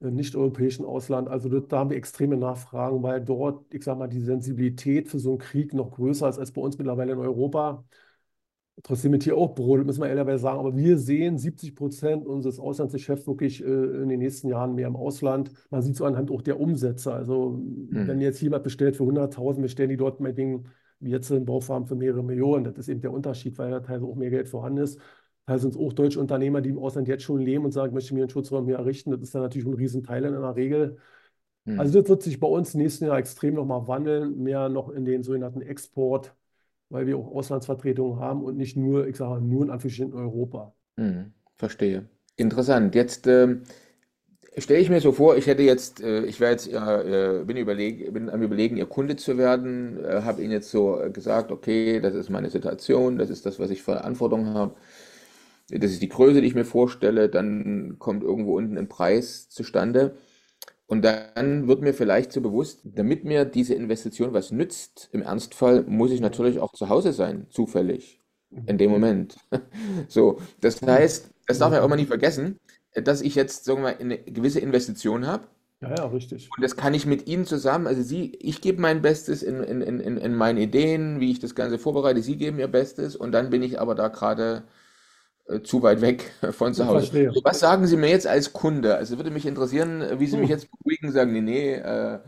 im 0.01 0.15
nicht-europäischen 0.15 0.85
Ausland. 0.85 1.29
Also 1.29 1.49
da 1.61 1.79
haben 1.79 1.91
wir 1.91 1.97
extreme 1.97 2.37
Nachfragen, 2.37 3.03
weil 3.03 3.23
dort, 3.25 3.73
ich 3.75 3.85
sag 3.85 3.99
mal, 3.99 4.09
die 4.09 4.21
Sensibilität 4.21 5.09
für 5.09 5.19
so 5.19 5.31
einen 5.31 5.39
Krieg 5.39 5.75
noch 5.75 5.91
größer 5.93 6.29
ist 6.29 6.39
als 6.39 6.53
bei 6.53 6.61
uns 6.63 6.79
mittlerweile 6.79 7.13
in 7.13 7.19
Europa 7.19 7.85
trotzdem 8.83 9.11
mit 9.11 9.25
hier 9.25 9.37
auch 9.37 9.55
brodelt, 9.55 9.87
müssen 9.87 10.03
wir 10.03 10.09
ehrlicherweise 10.09 10.43
sagen. 10.43 10.59
Aber 10.59 10.77
wir 10.77 10.99
sehen 10.99 11.39
70 11.39 11.75
Prozent 11.75 12.27
unseres 12.27 12.59
Auslandsgeschäfts 12.59 13.27
wirklich 13.27 13.65
äh, 13.65 13.67
in 13.67 14.09
den 14.09 14.19
nächsten 14.19 14.49
Jahren 14.49 14.75
mehr 14.75 14.89
im 14.89 14.97
Ausland. 14.97 15.51
Man 15.71 15.83
sieht 15.83 15.97
so 15.97 16.05
anhand 16.05 16.31
auch 16.31 16.43
der 16.43 16.61
Umsätze. 16.61 17.13
Also, 17.13 17.51
mhm. 17.51 18.07
wenn 18.07 18.21
jetzt 18.21 18.41
jemand 18.41 18.65
bestellt 18.65 18.97
für 18.97 19.05
100.000, 19.05 19.63
wir 19.63 19.69
stellen 19.69 19.91
die 19.91 19.97
dort 19.97 20.21
meinetwegen, 20.21 20.65
wie 21.01 21.11
jetzt 21.11 21.31
in 21.31 21.45
Baufarm, 21.45 21.87
für 21.87 21.95
mehrere 21.95 22.23
Millionen. 22.23 22.65
Das 22.65 22.79
ist 22.79 22.89
eben 22.89 23.01
der 23.01 23.13
Unterschied, 23.13 23.59
weil 23.59 23.71
da 23.71 23.81
teilweise 23.81 24.07
auch 24.07 24.17
mehr 24.17 24.31
Geld 24.31 24.49
vorhanden 24.49 24.83
ist. 24.83 25.01
Teilweise 25.47 25.63
sind 25.63 25.75
es 25.75 25.81
auch 25.81 25.93
deutsche 25.93 26.21
Unternehmer, 26.21 26.61
die 26.61 26.71
im 26.71 26.79
Ausland 26.79 27.09
jetzt 27.09 27.23
schon 27.23 27.41
leben 27.41 27.65
und 27.65 27.73
sagen, 27.73 27.89
ich 27.89 27.95
möchte 27.95 28.15
mir 28.15 28.21
einen 28.21 28.31
Schutzraum 28.31 28.67
hier 28.67 28.77
errichten. 28.77 29.11
Das 29.11 29.21
ist 29.21 29.35
dann 29.35 29.43
natürlich 29.43 29.67
ein 29.67 29.75
Riesenteil 29.75 30.25
in 30.25 30.35
einer 30.35 30.57
Regel. 30.57 30.99
Mhm. 31.65 31.81
Also, 31.81 32.01
das 32.01 32.09
wird 32.09 32.23
sich 32.23 32.41
bei 32.41 32.49
uns 32.49 32.75
nächsten 32.75 33.07
Jahr 33.07 33.19
extrem 33.19 33.55
nochmal 33.55 33.87
wandeln, 33.89 34.43
mehr 34.43 34.69
noch 34.69 34.91
in 34.91 35.05
den 35.05 35.23
sogenannten 35.23 35.63
Export- 35.63 36.35
weil 36.89 37.07
wir 37.07 37.17
auch 37.19 37.35
Auslandsvertretungen 37.35 38.21
haben 38.21 38.43
und 38.43 38.57
nicht 38.57 38.77
nur, 38.77 39.07
ich 39.07 39.17
sage 39.17 39.43
nur 39.43 39.65
in 39.65 39.71
Anführungsstrichen 39.71 40.15
Europa. 40.15 40.75
Hm, 40.97 41.33
verstehe. 41.57 42.09
Interessant. 42.37 42.95
Jetzt 42.95 43.27
ähm, 43.27 43.63
stelle 44.57 44.81
ich 44.81 44.91
mir 44.91 45.01
so 45.01 45.13
vor, 45.13 45.37
ich 45.37 45.47
hätte 45.47 45.63
jetzt, 45.63 46.03
äh, 46.03 46.25
ich 46.25 46.41
wäre 46.41 46.53
jetzt, 46.53 46.69
äh, 46.69 47.43
bin, 47.45 47.57
überleg, 47.57 48.13
bin 48.13 48.31
am 48.31 48.43
überlegen, 48.43 48.77
Ihr 48.77 48.87
Kunde 48.87 49.17
zu 49.17 49.39
werden, 49.39 50.05
äh, 50.05 50.23
habe 50.23 50.43
Ihnen 50.43 50.53
jetzt 50.53 50.71
so 50.71 51.01
gesagt, 51.13 51.51
okay, 51.51 52.01
das 52.01 52.15
ist 52.15 52.31
meine 52.31 52.51
Situation, 52.51 53.19
das 53.19 53.31
ist 53.31 53.47
das, 53.47 53.59
was 53.59 53.71
ich 53.71 53.83
für 53.83 53.93
Verantwortung 53.93 54.47
habe. 54.47 54.75
Das 55.69 55.91
ist 55.91 56.03
die 56.03 56.09
Größe, 56.09 56.41
die 56.41 56.47
ich 56.47 56.55
mir 56.55 56.65
vorstelle. 56.65 57.29
Dann 57.29 57.97
kommt 57.99 58.23
irgendwo 58.23 58.57
unten 58.57 58.79
ein 58.79 58.89
Preis 58.89 59.49
zustande. 59.49 60.17
Und 60.89 61.03
dann 61.05 61.67
wird 61.67 61.83
mir 61.83 61.95
vielleicht 61.95 62.33
so 62.33 62.41
bewusst, 62.41 62.81
damit 62.85 63.25
mir 63.25 63.45
diese 63.45 63.75
Investition 63.75 64.33
was 64.33 64.53
nützt, 64.53 65.09
im 65.13 65.23
Ernstfall 65.23 65.83
muss 65.83 66.13
ich 66.13 66.21
natürlich 66.21 66.61
auch 66.61 66.73
zu 66.73 66.89
Hause 66.89 67.13
sein, 67.13 67.47
zufällig, 67.51 68.21
in 68.67 68.79
dem 68.79 68.91
Moment. 68.91 69.37
So, 70.09 70.41
das 70.61 70.81
heißt, 70.83 71.31
das 71.47 71.59
darf 71.59 71.71
man 71.71 71.81
auch 71.81 71.87
immer 71.87 71.97
nie 71.97 72.07
vergessen, 72.07 72.59
dass 72.95 73.21
ich 73.23 73.35
jetzt, 73.35 73.65
sagen 73.65 73.81
wir 73.81 73.93
mal, 73.93 73.97
eine 73.99 74.19
gewisse 74.19 74.61
Investition 74.61 75.27
habe 75.27 75.49
Ja, 75.83 75.95
ja, 75.95 76.07
richtig. 76.07 76.49
Und 76.57 76.63
das 76.63 76.77
kann 76.77 76.95
ich 76.95 77.07
mit 77.07 77.27
Ihnen 77.27 77.45
zusammen, 77.47 77.87
also 77.87 78.03
Sie, 78.03 78.33
ich 78.41 78.61
gebe 78.61 78.81
mein 78.81 79.03
Bestes 79.03 79.43
in, 79.43 79.63
in, 79.63 79.81
in, 79.83 80.01
in 80.01 80.17
in 80.17 80.35
meinen 80.35 80.59
Ideen, 80.59 81.21
wie 81.21 81.33
ich 81.33 81.41
das 81.41 81.55
Ganze 81.55 81.79
vorbereite, 81.79 82.23
Sie 82.23 82.37
geben 82.37 82.59
Ihr 82.61 82.69
Bestes 82.69 83.17
und 83.17 83.33
dann 83.33 83.51
bin 83.51 83.63
ich 83.63 83.81
aber 83.81 83.95
da 83.97 84.09
gerade 84.09 84.65
zu 85.63 85.83
weit 85.83 86.01
weg 86.01 86.33
von 86.53 86.75
zu 86.75 86.87
Hause. 86.87 87.13
was 87.45 87.61
sagen 87.61 87.87
Sie 87.87 87.97
mir 87.97 88.09
jetzt 88.09 88.27
als 88.27 88.53
Kunde? 88.53 88.97
Also 88.97 89.17
würde 89.17 89.31
mich 89.31 89.47
interessieren, 89.47 90.03
äh, 90.03 90.19
wie 90.21 90.27
Sie 90.27 90.37
mich 90.37 90.51
jetzt 90.51 90.69
beruhigen, 90.71 91.13
sagen, 91.13 91.33
nee, 91.33 91.41
nee, 91.41 91.75
äh, 91.75 92.19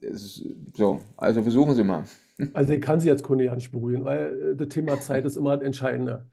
es 0.00 0.22
ist, 0.24 0.44
so, 0.74 1.00
also 1.16 1.42
versuchen 1.42 1.74
Sie 1.74 1.84
mal. 1.84 2.04
Also 2.54 2.72
ich 2.72 2.80
kann 2.80 2.98
Sie 2.98 3.10
als 3.10 3.22
Kunde 3.22 3.44
ja 3.44 3.54
nicht 3.54 3.70
beruhigen, 3.70 4.04
weil 4.04 4.52
äh, 4.52 4.56
das 4.56 4.68
Thema 4.68 5.00
Zeit 5.00 5.24
ist 5.24 5.36
immer 5.36 5.56
das 5.56 5.66
Entscheidende. 5.66 6.26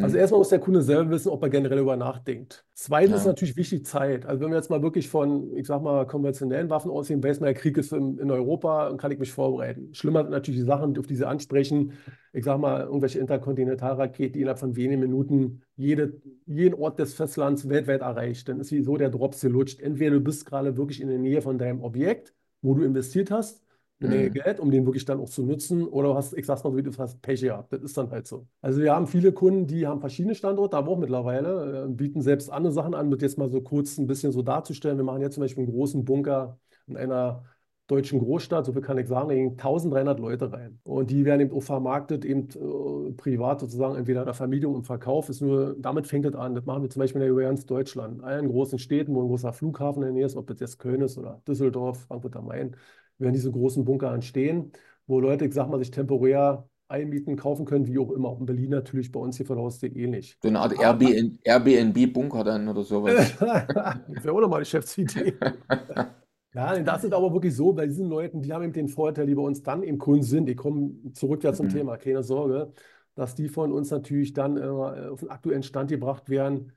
Also 0.00 0.16
Hm, 0.16 0.20
erstmal 0.20 0.38
muss 0.38 0.48
der 0.50 0.60
Kunde 0.60 0.82
selber 0.82 1.10
wissen, 1.10 1.28
ob 1.30 1.42
er 1.42 1.50
generell 1.50 1.76
darüber 1.78 1.96
nachdenkt. 1.96 2.64
Zweitens 2.74 3.18
ist 3.18 3.24
ja, 3.24 3.26
natürlich 3.26 3.56
wichtig 3.56 3.84
Zeit. 3.86 4.24
Also 4.24 4.42
wenn 4.44 4.50
wir 4.50 4.56
jetzt 4.56 4.70
mal 4.70 4.82
wirklich 4.82 5.08
von, 5.08 5.56
ich 5.56 5.66
sag 5.66 5.82
mal, 5.82 6.06
konventionellen 6.06 6.70
Waffen 6.70 6.92
ausgehen, 6.92 7.20
weiß 7.20 7.40
man, 7.40 7.48
der 7.48 7.54
Krieg 7.54 7.76
ist 7.76 7.92
in, 7.92 8.18
in 8.18 8.30
Europa 8.30 8.88
und 8.88 8.98
kann 8.98 9.10
ich 9.10 9.18
mich 9.18 9.32
vorbereiten. 9.32 9.92
Schlimmer 9.94 10.22
sind 10.22 10.30
natürlich 10.30 10.60
die 10.60 10.66
Sachen, 10.66 10.96
auf 10.96 11.06
die 11.08 11.16
Sie 11.16 11.26
ansprechen. 11.26 11.94
Ich 12.32 12.44
sag 12.44 12.58
mal, 12.60 12.82
irgendwelche 12.82 13.18
Interkontinentalraketen, 13.18 14.34
die 14.34 14.40
innerhalb 14.42 14.60
von 14.60 14.76
wenigen 14.76 15.00
Minuten 15.00 15.62
jede, 15.74 16.20
jeden 16.46 16.74
Ort 16.74 17.00
des 17.00 17.14
Festlands 17.14 17.68
weltweit 17.68 18.02
erreicht. 18.02 18.48
Dann 18.48 18.60
ist 18.60 18.70
wie 18.70 18.82
so 18.82 18.96
der 18.96 19.10
Drops 19.10 19.40
gelutscht. 19.40 19.80
Entweder 19.80 20.12
du 20.12 20.20
bist 20.20 20.46
gerade 20.46 20.76
wirklich 20.76 21.00
in 21.00 21.08
der 21.08 21.18
Nähe 21.18 21.42
von 21.42 21.58
deinem 21.58 21.82
Objekt, 21.82 22.32
wo 22.62 22.74
du 22.74 22.84
investiert 22.84 23.32
hast, 23.32 23.64
eine 24.00 24.10
Menge 24.10 24.26
hm, 24.26 24.32
Geld, 24.34 24.60
um 24.60 24.70
den 24.70 24.84
wirklich 24.84 25.04
dann 25.04 25.20
auch 25.20 25.28
zu 25.28 25.44
nutzen. 25.44 25.86
Oder 25.86 26.08
du 26.08 26.14
hast, 26.14 26.32
ich 26.34 26.46
sag's 26.46 26.62
mal 26.64 26.70
so, 26.70 26.76
wie 26.76 26.82
du 26.82 26.96
hast 26.96 27.20
Pech 27.20 27.40
gehabt. 27.40 27.72
Das 27.72 27.82
ist 27.82 27.96
dann 27.96 28.10
halt 28.10 28.26
so. 28.26 28.46
Also 28.60 28.80
wir 28.80 28.94
haben 28.94 29.06
viele 29.06 29.32
Kunden, 29.32 29.66
die 29.66 29.86
haben 29.86 30.00
verschiedene 30.00 30.34
Standorte, 30.34 30.76
aber 30.76 30.92
auch 30.92 30.98
mittlerweile, 30.98 31.84
äh, 31.84 31.88
bieten 31.88 32.22
selbst 32.22 32.50
andere 32.50 32.72
Sachen 32.72 32.94
an, 32.94 33.10
wird 33.10 33.22
jetzt 33.22 33.38
mal 33.38 33.48
so 33.48 33.60
kurz 33.60 33.98
ein 33.98 34.06
bisschen 34.06 34.32
so 34.32 34.42
darzustellen. 34.42 34.96
Wir 34.96 35.04
machen 35.04 35.22
jetzt 35.22 35.34
zum 35.34 35.42
Beispiel 35.42 35.64
einen 35.64 35.72
großen 35.72 36.04
Bunker 36.04 36.58
in 36.86 36.96
einer 36.96 37.44
deutschen 37.88 38.18
Großstadt, 38.20 38.66
so 38.66 38.72
viel 38.72 38.82
kann 38.82 38.98
ich 38.98 39.08
sagen, 39.08 39.28
da 39.28 39.34
gehen 39.34 39.56
1300 39.56 40.20
Leute 40.20 40.52
rein. 40.52 40.78
Und 40.84 41.10
die 41.10 41.24
werden 41.24 41.40
eben 41.40 41.56
auch 41.56 41.62
vermarktet, 41.62 42.24
eben 42.24 42.48
äh, 42.50 43.12
privat 43.14 43.60
sozusagen, 43.60 43.96
entweder 43.96 44.20
in 44.20 44.26
der 44.26 44.34
Vermietung 44.34 44.74
und 44.74 44.84
Verkauf. 44.84 45.28
Ist 45.30 45.40
nur, 45.40 45.74
damit 45.78 46.06
fängt 46.06 46.26
es 46.26 46.34
an. 46.34 46.54
Das 46.54 46.66
machen 46.66 46.82
wir 46.82 46.90
zum 46.90 47.00
Beispiel 47.00 47.22
in 47.22 47.34
der 47.34 47.44
ganz 47.46 47.64
Deutschland. 47.64 48.18
In 48.18 48.24
allen 48.24 48.48
großen 48.48 48.78
Städten, 48.78 49.14
wo 49.14 49.22
ein 49.22 49.28
großer 49.28 49.54
Flughafen 49.54 50.02
in 50.02 50.08
der 50.08 50.12
Nähe 50.12 50.26
ist, 50.26 50.36
ob 50.36 50.46
das 50.46 50.60
jetzt 50.60 50.78
Köln 50.78 51.00
ist 51.00 51.16
oder 51.16 51.42
Düsseldorf, 51.48 52.04
Frankfurt 52.06 52.36
am 52.36 52.46
Main, 52.46 52.76
werden 53.18 53.34
diese 53.34 53.50
großen 53.52 53.84
Bunker 53.84 54.12
entstehen, 54.14 54.72
wo 55.06 55.20
Leute, 55.20 55.46
ich 55.46 55.54
sag 55.54 55.68
mal, 55.68 55.78
sich 55.78 55.90
temporär 55.90 56.68
einmieten, 56.88 57.36
kaufen 57.36 57.64
können, 57.66 57.86
wie 57.86 57.98
auch 57.98 58.10
immer. 58.12 58.28
Auch 58.30 58.40
in 58.40 58.46
Berlin 58.46 58.70
natürlich, 58.70 59.12
bei 59.12 59.20
uns 59.20 59.36
hier 59.36 59.46
vor 59.46 59.56
der 59.56 59.64
Haustür 59.64 59.94
ähnlich. 59.94 60.38
so 60.42 60.48
eine 60.48 60.58
Art 60.60 60.72
Airbnb, 60.78 61.38
Airbnb-Bunker 61.44 62.44
dann 62.44 62.68
oder 62.68 62.82
sowas. 62.84 63.36
das 63.38 63.38
wäre 64.24 64.32
auch 64.34 64.40
nochmal 64.40 64.58
eine 64.58 64.64
Geschäftsidee. 64.64 65.34
Ja, 66.54 66.78
das 66.82 67.04
ist 67.04 67.12
aber 67.12 67.32
wirklich 67.32 67.54
so, 67.54 67.72
bei 67.72 67.86
diesen 67.86 68.08
Leuten, 68.08 68.42
die 68.42 68.52
haben 68.52 68.62
eben 68.64 68.72
den 68.72 68.88
Vorteil, 68.88 69.26
die 69.26 69.34
bei 69.34 69.42
uns 69.42 69.62
dann 69.62 69.82
im 69.82 69.98
Kunden 69.98 70.22
sind, 70.22 70.46
die 70.46 70.56
kommen 70.56 71.12
zurück 71.14 71.44
ja 71.44 71.52
zum 71.52 71.68
Hm, 71.68 71.68
Thema, 71.68 71.96
keine 71.98 72.22
Sorge, 72.22 72.72
dass 73.14 73.34
die 73.34 73.48
von 73.48 73.70
uns 73.70 73.90
natürlich 73.90 74.32
dann 74.32 74.56
äh, 74.56 74.62
auf 74.62 75.20
den 75.20 75.28
aktuellen 75.30 75.62
Stand 75.62 75.90
gebracht 75.90 76.28
werden, 76.30 76.72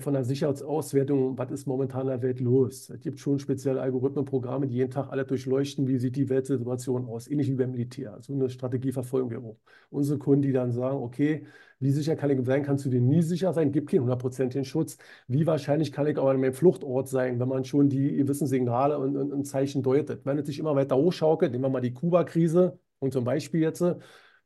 von 0.00 0.12
der 0.12 0.24
Sicherheitsauswertung, 0.24 1.38
was 1.38 1.52
ist 1.52 1.66
momentan 1.66 2.02
in 2.02 2.08
der 2.08 2.22
Welt 2.22 2.40
los? 2.40 2.90
Es 2.90 3.00
gibt 3.00 3.20
schon 3.20 3.38
spezielle 3.38 3.80
Algorithmen, 3.80 4.24
Programme, 4.24 4.66
die 4.66 4.74
jeden 4.74 4.90
Tag 4.90 5.08
alle 5.10 5.24
durchleuchten, 5.24 5.86
wie 5.86 5.98
sieht 5.98 6.16
die 6.16 6.28
Weltsituation 6.28 7.06
aus, 7.06 7.28
ähnlich 7.28 7.48
wie 7.48 7.54
beim 7.54 7.70
Militär. 7.70 8.18
So 8.20 8.32
eine 8.32 8.50
Strategie 8.50 8.90
verfolgen 8.90 9.30
wir 9.30 9.38
auch. 9.38 9.56
Unsere 9.90 10.18
Kunden, 10.18 10.42
die 10.42 10.52
dann 10.52 10.72
sagen, 10.72 10.98
okay, 10.98 11.46
wie 11.78 11.92
sicher 11.92 12.16
kann 12.16 12.30
ich 12.30 12.44
sein, 12.44 12.64
kannst 12.64 12.84
du 12.86 12.90
dir 12.90 13.00
nie 13.00 13.22
sicher 13.22 13.52
sein, 13.52 13.70
gibt 13.70 13.90
keinen 13.90 14.00
hundertprozentigen 14.00 14.64
Schutz. 14.64 14.98
Wie 15.28 15.46
wahrscheinlich 15.46 15.92
kann 15.92 16.08
ich 16.08 16.18
aber 16.18 16.34
in 16.34 16.40
meinem 16.40 16.54
Fluchtort 16.54 17.08
sein, 17.08 17.38
wenn 17.38 17.48
man 17.48 17.64
schon 17.64 17.88
die 17.88 18.16
gewissen 18.16 18.48
Signale 18.48 18.98
und, 18.98 19.16
und, 19.16 19.32
und 19.32 19.44
Zeichen 19.44 19.84
deutet? 19.84 20.26
Wenn 20.26 20.38
es 20.38 20.46
sich 20.46 20.58
immer 20.58 20.74
weiter 20.74 20.96
hochschaukelt, 20.96 21.52
nehmen 21.52 21.62
wir 21.62 21.70
mal 21.70 21.80
die 21.80 21.94
Kuba-Krise 21.94 22.80
und 22.98 23.12
zum 23.12 23.22
Beispiel 23.24 23.60
jetzt, 23.60 23.84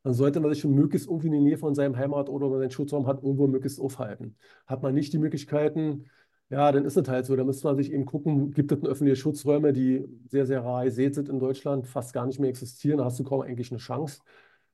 dann 0.03 0.15
sollte 0.15 0.41
man 0.41 0.51
sich 0.53 0.61
schon 0.61 0.75
möglichst 0.75 1.09
irgendwie 1.09 1.29
in 1.29 1.33
der 1.33 1.43
Nähe 1.43 1.59
von 1.59 1.75
seinem 1.75 1.97
Heimatort 1.97 2.29
oder 2.29 2.47
wenn 2.47 2.53
man 2.53 2.61
seinen 2.61 2.71
Schutzraum 2.73 3.07
hat, 3.07 3.23
irgendwo 3.23 3.47
möglichst 3.47 3.81
aufhalten. 3.81 4.37
Hat 4.67 4.83
man 4.83 4.95
nicht 4.95 5.12
die 5.12 5.19
Möglichkeiten, 5.19 6.07
ja, 6.51 6.71
dann 6.71 6.85
ist 6.85 6.97
es 6.97 7.09
halt 7.09 7.25
so. 7.27 7.35
Da 7.37 7.45
müsste 7.45 7.67
man 7.67 7.77
sich 7.77 7.93
eben 7.93 8.05
gucken, 8.05 8.53
gibt 8.53 8.73
es 8.73 8.85
öffentliche 8.85 9.17
Schutzräume, 9.17 9.73
die 9.73 10.05
sehr, 10.29 10.47
sehr 10.47 10.62
rar 10.65 10.85
gesät 10.85 11.15
sind 11.15 11.29
in 11.29 11.38
Deutschland, 11.38 11.87
fast 11.87 12.12
gar 12.12 12.27
nicht 12.27 12.41
mehr 12.41 12.51
existieren, 12.51 12.99
da 12.99 13.05
hast 13.05 13.19
du 13.19 13.25
kaum 13.25 13.41
eigentlich 13.43 13.71
eine 13.71 13.79
Chance. 13.79 14.21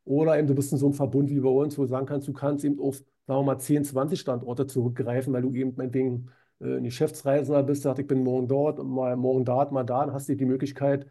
Oder 0.05 0.39
eben 0.39 0.49
du 0.49 0.55
bist 0.55 0.73
in 0.73 0.79
so 0.79 0.87
einem 0.87 0.95
Verbund 0.95 1.31
wie 1.31 1.41
bei 1.41 1.49
uns, 1.51 1.77
wo 1.79 1.83
du 1.83 1.89
sagen 1.89 2.07
kannst, 2.07 2.27
du 2.27 2.33
kannst 2.33 2.65
eben 2.65 2.81
auf, 2.81 2.97
sagen 2.97 3.41
wir 3.41 3.43
mal, 3.43 3.59
10, 3.59 3.85
20 3.85 4.19
Standorte 4.19 4.67
zurückgreifen, 4.67 5.33
weil 5.33 5.43
du 5.43 5.53
eben 5.55 5.75
meinetwegen 5.77 6.31
äh, 6.61 6.77
ein 6.79 6.85
Geschäftsreisender 6.85 7.63
bist, 7.63 7.83
sagst, 7.83 8.01
ich 8.01 8.07
bin 8.07 8.25
morgen 8.25 8.49
dort, 8.49 8.83
mal 8.83 9.17
morgen 9.17 9.45
da, 9.45 9.71
mal 9.71 9.85
da, 9.85 10.07
dann 10.07 10.15
hast 10.15 10.29
du 10.29 10.35
die 10.37 10.47
Möglichkeit, 10.47 11.07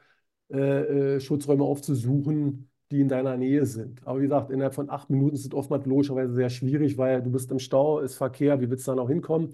äh, 0.49 1.15
äh, 1.15 1.19
Schutzräume 1.19 1.63
aufzusuchen, 1.63 2.69
die 2.91 3.01
in 3.01 3.09
deiner 3.09 3.37
Nähe 3.37 3.65
sind. 3.65 4.05
Aber 4.05 4.19
wie 4.19 4.23
gesagt, 4.23 4.49
innerhalb 4.51 4.73
von 4.73 4.89
acht 4.89 5.09
Minuten 5.09 5.35
es 5.35 5.51
oftmals 5.53 5.85
logischerweise 5.85 6.33
sehr 6.33 6.49
schwierig, 6.49 6.97
weil 6.97 7.21
du 7.21 7.31
bist 7.31 7.51
im 7.51 7.59
Stau, 7.59 7.99
ist 7.99 8.15
Verkehr, 8.15 8.61
wie 8.61 8.69
willst 8.69 8.87
du 8.87 8.91
da 8.91 8.95
noch 8.95 9.09
hinkommen? 9.09 9.53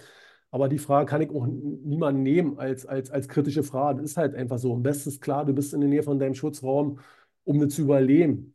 Aber 0.51 0.69
die 0.69 0.77
Frage 0.77 1.07
kann 1.09 1.21
ich 1.21 1.31
auch 1.31 1.47
niemanden 1.47 2.21
nehmen 2.21 2.59
als, 2.59 2.85
als, 2.85 3.09
als 3.09 3.27
kritische 3.27 3.63
Frage. 3.63 4.01
Das 4.01 4.11
ist 4.11 4.17
halt 4.17 4.35
einfach 4.35 4.59
so. 4.59 4.73
Am 4.73 4.83
besten 4.83 5.09
ist 5.09 5.21
klar, 5.21 5.45
du 5.45 5.53
bist 5.53 5.73
in 5.73 5.81
der 5.81 5.89
Nähe 5.89 6.03
von 6.03 6.19
deinem 6.19 6.35
Schutzraum, 6.35 6.99
um 7.43 7.59
das 7.59 7.73
zu 7.73 7.81
überleben. 7.83 8.53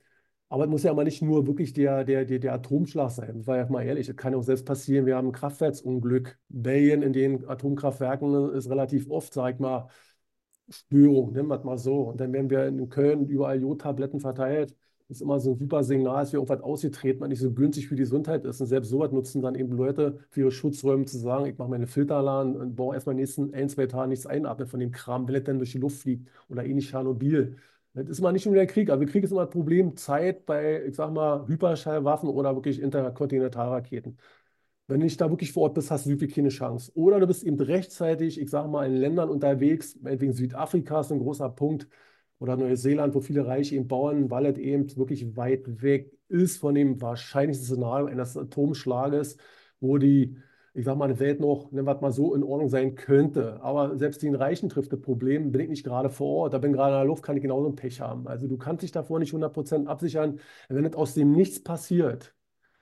Aber 0.48 0.64
es 0.64 0.70
muss 0.70 0.82
ja 0.84 0.94
mal 0.94 1.04
nicht 1.04 1.20
nur 1.22 1.46
wirklich 1.46 1.72
der, 1.74 2.04
der, 2.04 2.24
der, 2.24 2.38
der 2.38 2.54
Atomschlag 2.54 3.10
sein. 3.10 3.42
Sei 3.42 3.58
ja 3.58 3.68
mal 3.68 3.84
ehrlich, 3.84 4.08
es 4.08 4.16
kann 4.16 4.34
auch 4.34 4.42
selbst 4.42 4.64
passieren, 4.64 5.06
wir 5.06 5.16
haben 5.16 5.28
ein 5.28 5.32
Kraftwerksunglück. 5.32 6.38
Belgien 6.48 7.02
in 7.02 7.12
den 7.12 7.46
Atomkraftwerken 7.48 8.52
ist 8.54 8.70
relativ 8.70 9.10
oft, 9.10 9.34
sag 9.34 9.54
ich 9.54 9.60
mal, 9.60 9.88
Störung, 10.70 11.32
nennen 11.32 11.48
wir 11.48 11.56
es 11.58 11.64
mal 11.64 11.78
so. 11.78 12.02
Und 12.02 12.20
dann 12.20 12.32
werden 12.32 12.50
wir 12.50 12.66
in 12.66 12.88
Köln 12.88 13.26
überall 13.26 13.60
Jodtabletten 13.60 14.20
verteilt. 14.20 14.74
Das 15.08 15.16
ist 15.18 15.22
immer 15.22 15.40
so 15.40 15.52
ein 15.52 15.58
super 15.58 15.82
Signal, 15.84 16.20
dass 16.20 16.32
wir 16.32 16.38
irgendwas 16.38 16.60
ausgetreten, 16.60 17.20
was 17.20 17.28
nicht 17.30 17.40
so 17.40 17.50
günstig 17.52 17.88
für 17.88 17.94
die 17.94 18.02
Gesundheit 18.02 18.44
ist. 18.44 18.60
Und 18.60 18.66
selbst 18.66 18.90
sowas 18.90 19.10
nutzen 19.10 19.40
dann 19.40 19.54
eben 19.54 19.72
Leute 19.72 20.18
für 20.30 20.40
ihre 20.40 20.50
Schutzräume 20.50 21.06
zu 21.06 21.16
sagen, 21.18 21.46
ich 21.46 21.56
mache 21.56 21.70
meine 21.70 21.86
Filteranlagen 21.86 22.56
und 22.56 22.76
baue 22.76 22.94
erstmal 22.94 23.14
in 23.14 23.18
den 23.18 23.22
nächsten 23.22 23.54
ein, 23.54 23.68
zwei 23.70 23.86
Tagen 23.86 24.10
nichts 24.10 24.26
einatmen 24.26 24.68
von 24.68 24.80
dem 24.80 24.90
Kram, 24.90 25.26
wenn 25.26 25.34
es 25.36 25.44
dann 25.44 25.58
durch 25.58 25.72
die 25.72 25.78
Luft 25.78 26.02
fliegt 26.02 26.28
oder 26.48 26.64
ähnlich 26.64 26.88
Tschernobyl. 26.88 27.56
Das 27.94 28.08
ist 28.10 28.18
immer 28.18 28.32
nicht 28.32 28.44
nur 28.46 28.54
der 28.54 28.66
Krieg, 28.66 28.90
aber 28.90 29.06
Krieg 29.06 29.24
ist 29.24 29.30
immer 29.32 29.42
ein 29.42 29.50
Problem, 29.50 29.96
Zeit 29.96 30.44
bei, 30.46 30.84
ich 30.84 30.94
sag 30.96 31.10
mal, 31.12 31.48
Hyperschallwaffen 31.48 32.28
oder 32.28 32.54
wirklich 32.54 32.80
Interkontinentalraketen. 32.80 34.18
Wenn 34.88 35.00
du 35.00 35.04
nicht 35.04 35.20
da 35.20 35.30
wirklich 35.30 35.52
vor 35.52 35.64
Ort 35.64 35.74
bist, 35.74 35.90
hast 35.90 36.06
du 36.06 36.10
wirklich 36.10 36.34
keine 36.34 36.48
Chance. 36.48 36.90
Oder 36.94 37.20
du 37.20 37.26
bist 37.26 37.44
eben 37.44 37.60
rechtzeitig, 37.60 38.40
ich 38.40 38.50
sage 38.50 38.68
mal, 38.68 38.86
in 38.86 38.96
Ländern 38.96 39.28
unterwegs, 39.28 39.96
meinetwegen 40.00 40.32
Südafrika 40.32 41.00
ist 41.00 41.12
ein 41.12 41.18
großer 41.20 41.50
Punkt, 41.50 41.88
oder 42.38 42.56
Neuseeland, 42.56 43.14
wo 43.14 43.20
viele 43.20 43.46
Reiche 43.46 43.74
eben 43.76 43.88
bauen, 43.88 44.30
weil 44.30 44.46
es 44.46 44.58
eben 44.58 44.96
wirklich 44.96 45.36
weit 45.36 45.82
weg 45.82 46.16
ist 46.28 46.58
von 46.58 46.74
dem 46.74 47.00
wahrscheinlichsten 47.00 47.66
Szenario 47.66 48.06
eines 48.06 48.36
Atomschlages, 48.36 49.36
wo 49.80 49.98
die, 49.98 50.36
ich 50.74 50.84
sage 50.84 50.98
mal, 50.98 51.06
eine 51.06 51.18
Welt 51.18 51.40
noch, 51.40 51.70
nennen 51.72 51.86
wir 51.86 51.94
es 51.96 52.00
mal 52.00 52.12
so, 52.12 52.34
in 52.34 52.42
Ordnung 52.42 52.68
sein 52.68 52.94
könnte. 52.94 53.60
Aber 53.62 53.96
selbst 53.98 54.22
den 54.22 54.34
Reichen 54.34 54.68
trifft 54.68 54.92
das 54.92 55.00
Problem, 55.00 55.50
bin 55.52 55.62
ich 55.62 55.68
nicht 55.68 55.84
gerade 55.84 56.10
vor 56.10 56.44
Ort, 56.44 56.54
da 56.54 56.58
bin 56.58 56.72
gerade 56.72 56.94
in 56.94 57.00
der 57.00 57.06
Luft, 57.06 57.22
kann 57.24 57.36
ich 57.36 57.42
genauso 57.42 57.68
ein 57.68 57.76
Pech 57.76 58.00
haben. 58.00 58.26
Also 58.28 58.46
du 58.46 58.56
kannst 58.56 58.82
dich 58.82 58.92
davor 58.92 59.18
nicht 59.18 59.34
100% 59.34 59.86
absichern, 59.86 60.38
wenn 60.68 60.84
es 60.84 60.94
aus 60.94 61.14
dem 61.14 61.32
Nichts 61.32 61.62
passiert. 61.62 62.34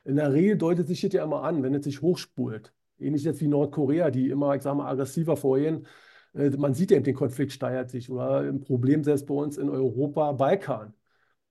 In 0.07 0.17
der 0.17 0.33
Regel 0.33 0.57
deutet 0.57 0.87
sich 0.87 1.01
das 1.01 1.13
ja 1.13 1.25
immer 1.25 1.43
an, 1.43 1.63
wenn 1.63 1.75
es 1.75 1.85
sich 1.85 2.01
hochspult. 2.01 2.73
Ähnlich 2.99 3.25
jetzt 3.25 3.41
wie 3.41 3.49
Nordkorea, 3.49 4.11
die 4.11 4.31
immer, 4.31 4.55
ich 4.55 4.63
sage 4.63 4.77
mal, 4.77 4.91
aggressiver 4.91 5.37
vorgehen. 5.37 5.87
Äh, 6.35 6.51
Man 6.51 6.75
sieht 6.75 6.91
ja, 6.91 6.97
eben, 6.97 7.05
den 7.05 7.15
Konflikt 7.15 7.53
steigert 7.53 7.91
sich. 7.91 8.11
Oder 8.11 8.41
ein 8.41 8.61
Problem 8.61 9.03
selbst 9.05 9.27
bei 9.27 9.35
uns 9.35 9.59
in 9.59 9.69
Europa, 9.69 10.33
Balkan. 10.33 10.95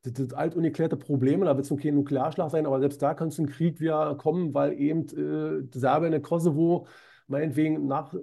Das 0.04 0.14
sind 0.16 0.34
alt 0.36 0.56
ungeklärte 0.56 0.98
Probleme, 0.98 1.46
da 1.46 1.56
wird 1.58 1.70
es 1.70 1.78
kein 1.82 1.96
Nuklearschlag 1.96 2.52
sein, 2.52 2.68
aber 2.68 2.80
selbst 2.80 3.02
da 3.02 3.16
kann 3.16 3.30
es 3.30 3.40
ein 3.40 3.48
Krieg 3.48 3.80
wieder 3.80 4.16
kommen, 4.16 4.54
weil 4.54 4.74
eben 4.80 5.02
äh, 5.18 5.68
Serbien 5.74 6.14
und 6.14 6.22
Kosovo 6.22 6.88
meinetwegen 7.28 7.88
nach, 7.88 8.14
äh, 8.14 8.18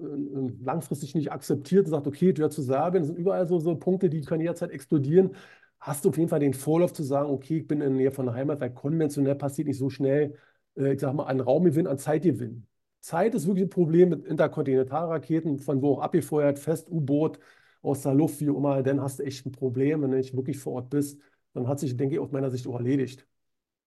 langfristig 0.63 1.15
nicht 1.17 1.33
akzeptiert 1.33 1.87
und 1.87 1.91
sagt, 1.91 2.07
okay, 2.07 2.33
du 2.33 2.49
zu 2.49 2.63
Serbien, 2.63 3.03
das 3.03 3.09
sind 3.09 3.19
überall 3.19 3.49
so, 3.49 3.59
so 3.59 3.75
Punkte, 3.75 4.09
die 4.09 4.21
können 4.21 4.43
jederzeit 4.43 4.71
explodieren. 4.71 5.35
Hast 5.83 6.05
du 6.05 6.11
auf 6.11 6.17
jeden 6.17 6.29
Fall 6.29 6.39
den 6.39 6.55
Vorlauf 6.55 6.93
zu 6.93 7.03
sagen, 7.03 7.29
okay, 7.31 7.59
ich 7.59 7.67
bin 7.67 7.81
in 7.81 7.91
der 7.91 7.97
Nähe 7.99 8.11
von 8.13 8.27
der 8.27 8.35
Heimat, 8.37 8.61
weil 8.61 8.73
konventionell 8.73 9.35
passiert 9.35 9.67
nicht 9.67 9.79
so 9.79 9.91
schnell, 9.91 10.37
äh, 10.77 10.93
ich 10.95 11.01
sag 11.01 11.13
mal, 11.13 11.25
an 11.25 11.41
Raumgewinn, 11.41 11.89
an 11.89 11.99
Zeitgewinn. 11.99 12.67
Zeit 13.01 13.35
ist 13.35 13.47
wirklich 13.49 13.65
ein 13.67 13.71
Problem 13.71 14.11
mit 14.11 14.25
Interkontinentalraketen, 14.25 15.59
von 15.59 15.83
wo 15.83 15.95
auch 15.95 16.01
abgefeuert, 16.01 16.61
Fest-U-Boot 16.61 17.41
aus 17.83 18.03
der 18.03 18.15
Luft, 18.15 18.41
wie 18.41 18.51
auch 18.51 18.59
immer, 18.59 18.83
dann 18.85 19.01
hast 19.01 19.19
du 19.19 19.25
echt 19.25 19.45
ein 19.45 19.51
Problem, 19.53 20.03
wenn 20.03 20.13
du 20.13 20.19
nicht 20.19 20.37
wirklich 20.37 20.59
vor 20.59 20.75
Ort 20.75 20.91
bist. 20.91 21.21
Dann 21.53 21.67
hat 21.67 21.81
sich, 21.81 21.97
denke 21.97 22.15
ich, 22.15 22.21
aus 22.21 22.31
meiner 22.31 22.51
Sicht 22.51 22.67
auch 22.69 22.77
erledigt. 22.77 23.27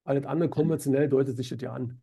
Alles 0.03 0.25
andere 0.25 0.49
konventionell 0.49 1.09
deutet 1.09 1.37
sich 1.37 1.49
das 1.49 1.61
ja 1.61 1.73
an. 1.73 2.01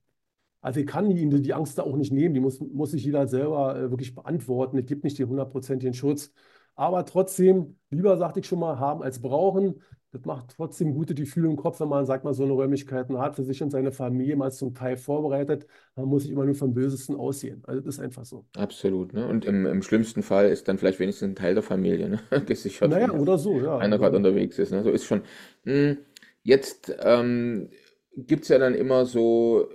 Also 0.63 0.81
ich 0.81 0.87
kann 0.87 1.11
Ihnen 1.11 1.43
die 1.43 1.55
Angst 1.55 1.79
da 1.79 1.83
auch 1.83 1.97
nicht 1.97 2.13
nehmen, 2.13 2.35
die 2.35 2.41
muss, 2.41 2.61
muss 2.61 2.93
sich 2.93 3.05
jeder 3.05 3.27
selber 3.29 3.77
äh, 3.77 3.91
wirklich 3.91 4.15
beantworten. 4.15 4.79
Es 4.79 4.87
gibt 4.87 5.05
nicht 5.05 5.19
den 5.19 5.29
hundertprozentigen 5.29 5.95
Schutz. 5.95 6.33
Aber 6.75 7.05
trotzdem, 7.05 7.79
lieber, 7.91 8.17
sagte 8.17 8.41
ich 8.41 8.47
schon 8.47 8.59
mal, 8.61 8.79
haben 8.79 9.03
als 9.03 9.21
brauchen. 9.21 9.81
Das 10.13 10.25
macht 10.27 10.55
trotzdem 10.57 10.95
gute 10.95 11.15
Gefühle 11.15 11.49
im 11.49 11.57
Kopf, 11.57 11.81
wenn 11.81 11.89
man, 11.89 12.05
sagt 12.07 12.25
mal, 12.25 12.35
so 12.35 12.43
eine 12.45 12.53
Räumlichkeiten 12.53 13.19
hat, 13.19 13.37
für 13.37 13.45
sich 13.45 13.63
und 13.63 13.71
seine 13.71 13.93
Familie 13.93 14.37
mal 14.37 14.53
zum 14.53 14.75
Teil 14.75 14.97
vorbereitet. 14.99 15.67
Man 15.97 16.07
muss 16.07 16.23
sich 16.23 16.33
immer 16.33 16.45
nur 16.45 16.55
vom 16.55 16.75
Bösesten 16.75 17.17
aussehen. 17.17 17.63
Also 17.67 17.81
das 17.81 17.97
ist 17.97 18.01
einfach 18.01 18.25
so. 18.25 18.47
Absolut, 18.55 19.15
ne? 19.15 19.27
Und 19.27 19.47
im, 19.47 19.65
im 19.65 19.83
schlimmsten 19.83 20.23
Fall 20.23 20.51
ist 20.51 20.69
dann 20.69 20.77
vielleicht 20.77 20.99
wenigstens 20.99 21.31
ein 21.31 21.37
Teil 21.37 21.55
der 21.55 21.63
Familie, 21.63 22.09
ne? 22.11 22.21
gesichert, 22.47 22.91
Naja, 22.91 23.11
oder 23.13 23.39
so, 23.39 23.61
ja. 23.63 23.79
einer 23.79 23.99
gerade 23.99 24.17
ja. 24.17 24.19
unterwegs 24.19 24.59
ist, 24.59 24.73
ne? 24.73 24.83
So 24.83 24.91
ist 24.91 25.05
schon. 25.07 25.23
Hm, 25.65 25.99
Jetzt 26.45 26.93
ähm, 27.01 27.71
gibt 28.17 28.43
es 28.43 28.49
ja 28.49 28.59
dann 28.59 28.75
immer 28.75 29.07
so 29.07 29.69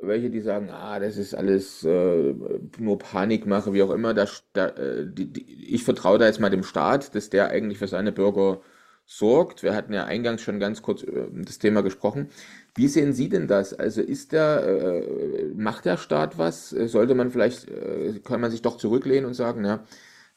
welche, 0.00 0.30
die 0.30 0.40
sagen, 0.40 0.70
ah, 0.70 1.00
das 1.00 1.16
ist 1.16 1.34
alles 1.34 1.82
äh, 1.84 2.34
nur 2.78 2.98
Panikmache, 2.98 3.72
wie 3.72 3.82
auch 3.82 3.90
immer. 3.90 4.14
Da, 4.14 4.26
da, 4.52 4.68
äh, 4.68 5.06
die, 5.10 5.32
die, 5.32 5.74
ich 5.74 5.84
vertraue 5.84 6.18
da 6.18 6.26
jetzt 6.26 6.40
mal 6.40 6.50
dem 6.50 6.64
Staat, 6.64 7.14
dass 7.14 7.30
der 7.30 7.48
eigentlich 7.50 7.78
für 7.78 7.88
seine 7.88 8.12
Bürger 8.12 8.60
sorgt. 9.06 9.62
Wir 9.62 9.74
hatten 9.74 9.92
ja 9.92 10.04
eingangs 10.04 10.42
schon 10.42 10.60
ganz 10.60 10.82
kurz 10.82 11.02
über 11.02 11.28
das 11.32 11.58
Thema 11.58 11.82
gesprochen. 11.82 12.28
Wie 12.74 12.88
sehen 12.88 13.12
Sie 13.12 13.28
denn 13.28 13.46
das? 13.46 13.72
Also 13.72 14.02
ist 14.02 14.32
der, 14.32 14.66
äh, 14.66 15.44
macht 15.54 15.84
der 15.86 15.96
Staat 15.96 16.38
was? 16.38 16.70
Sollte 16.70 17.14
man 17.14 17.30
vielleicht, 17.30 17.68
äh, 17.70 18.20
kann 18.24 18.40
man 18.40 18.50
sich 18.50 18.62
doch 18.62 18.76
zurücklehnen 18.76 19.26
und 19.26 19.34
sagen, 19.34 19.64
ja, 19.64 19.84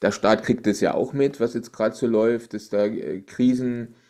der 0.01 0.11
Staat 0.11 0.43
kriegt 0.43 0.67
das 0.67 0.81
ja 0.81 0.93
auch 0.93 1.13
mit, 1.13 1.39
was 1.39 1.53
jetzt 1.53 1.73
gerade 1.73 1.95
so 1.95 2.07
läuft, 2.07 2.53
dass 2.53 2.69
da 2.69 2.85
äh, 2.85 3.21
Krisen 3.21 3.95
äh, 3.95 4.08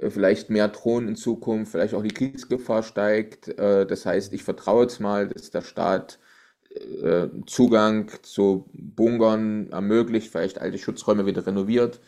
vielleicht 0.00 0.50
mehr 0.50 0.68
drohen 0.68 1.08
in 1.08 1.16
Zukunft, 1.16 1.72
vielleicht 1.72 1.94
auch 1.94 2.02
die 2.02 2.08
Kriegsgefahr 2.14 2.82
steigt. 2.82 3.48
Äh, 3.58 3.86
Das 3.86 4.06
heißt, 4.06 4.32
ich 4.32 4.44
vertraue 4.44 4.82
jetzt 4.82 5.00
mal, 5.00 5.28
dass 5.28 5.50
der 5.50 5.62
Staat 5.62 6.18
äh, 7.02 7.28
Zugang 7.46 8.10
zu 8.22 8.68
Bunkern 8.72 9.70
ermöglicht, 9.72 10.30
vielleicht 10.30 10.60
alte 10.60 10.78
Schutzräume 10.78 11.26
wieder 11.26 11.46
renoviert. 11.46 12.00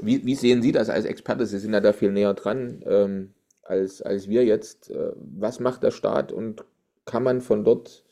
Wie, 0.00 0.24
wie 0.26 0.34
sehen 0.34 0.62
Sie 0.62 0.72
das 0.72 0.90
als 0.90 1.04
Experte? 1.06 1.46
Sie 1.46 1.58
sind 1.58 1.72
ja 1.74 1.80
da 1.80 1.92
viel 1.92 2.12
näher 2.12 2.34
dran 2.34 2.82
ähm, 2.86 3.34
als, 3.62 4.02
als 4.02 4.28
wir 4.28 4.44
jetzt. 4.44 4.90
Äh, 4.90 5.12
Was 5.16 5.60
macht 5.60 5.82
der 5.82 5.90
Staat 5.92 6.32
und 6.32 6.64
kann 7.06 7.22
man 7.22 7.40
von 7.40 7.64
dort 7.64 8.04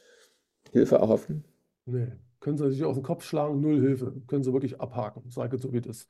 Hilfe 0.73 0.97
erhoffen? 0.97 1.45
Nee, 1.87 2.13
können 2.41 2.57
Sie 2.59 2.71
sich 2.73 2.85
aus 2.85 2.97
dem 2.97 3.03
Kopf 3.05 3.25
schlagen, 3.25 3.61
null 3.61 3.81
Hilfe. 3.81 4.13
Können 4.27 4.43
Sie 4.43 4.53
wirklich 4.53 4.81
abhaken, 4.81 5.31
sage 5.31 5.59
so 5.59 5.73
wie 5.73 5.81
das. 5.81 6.09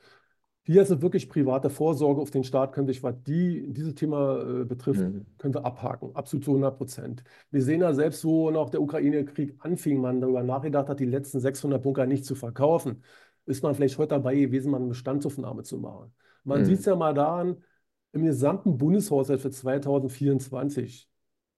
Hier 0.66 0.80
ist 0.82 0.90
es 0.90 1.02
wirklich 1.02 1.28
private 1.28 1.68
Vorsorge 1.68 2.22
auf 2.22 2.30
den 2.30 2.42
Staat, 2.42 2.72
könnte 2.72 2.90
ich, 2.90 3.02
was 3.02 3.14
die, 3.22 3.66
dieses 3.72 3.94
Thema 3.94 4.62
äh, 4.62 4.64
betrifft, 4.64 5.02
Mhm. 5.02 5.26
können 5.36 5.52
wir 5.54 5.64
abhaken, 5.64 6.14
absolut 6.16 6.44
zu 6.44 6.52
100 6.52 6.78
Prozent. 6.78 7.22
Wir 7.50 7.62
sehen 7.62 7.82
ja 7.82 7.92
selbst, 7.92 8.24
wo 8.24 8.50
noch 8.50 8.70
der 8.70 8.80
Ukraine-Krieg 8.80 9.56
anfing, 9.58 10.00
man 10.00 10.20
darüber 10.22 10.42
nachgedacht 10.42 10.88
hat, 10.88 11.00
die 11.00 11.04
letzten 11.06 11.38
600 11.40 11.82
Bunker 11.82 12.06
nicht 12.06 12.24
zu 12.24 12.34
verkaufen, 12.34 13.02
ist 13.46 13.62
man 13.62 13.74
vielleicht 13.74 13.98
heute 13.98 14.10
dabei 14.10 14.36
gewesen, 14.36 14.70
mal 14.70 14.78
eine 14.78 14.88
Bestandsaufnahme 14.88 15.64
zu 15.64 15.78
machen. 15.78 16.14
Man 16.44 16.64
sieht 16.64 16.78
es 16.80 16.86
Mhm. 16.86 16.90
ja 16.90 16.96
mal 16.96 17.12
daran, 17.14 17.62
im 18.12 18.24
gesamten 18.24 18.78
Bundeshaushalt 18.78 19.40
für 19.42 19.50
2024 19.50 21.10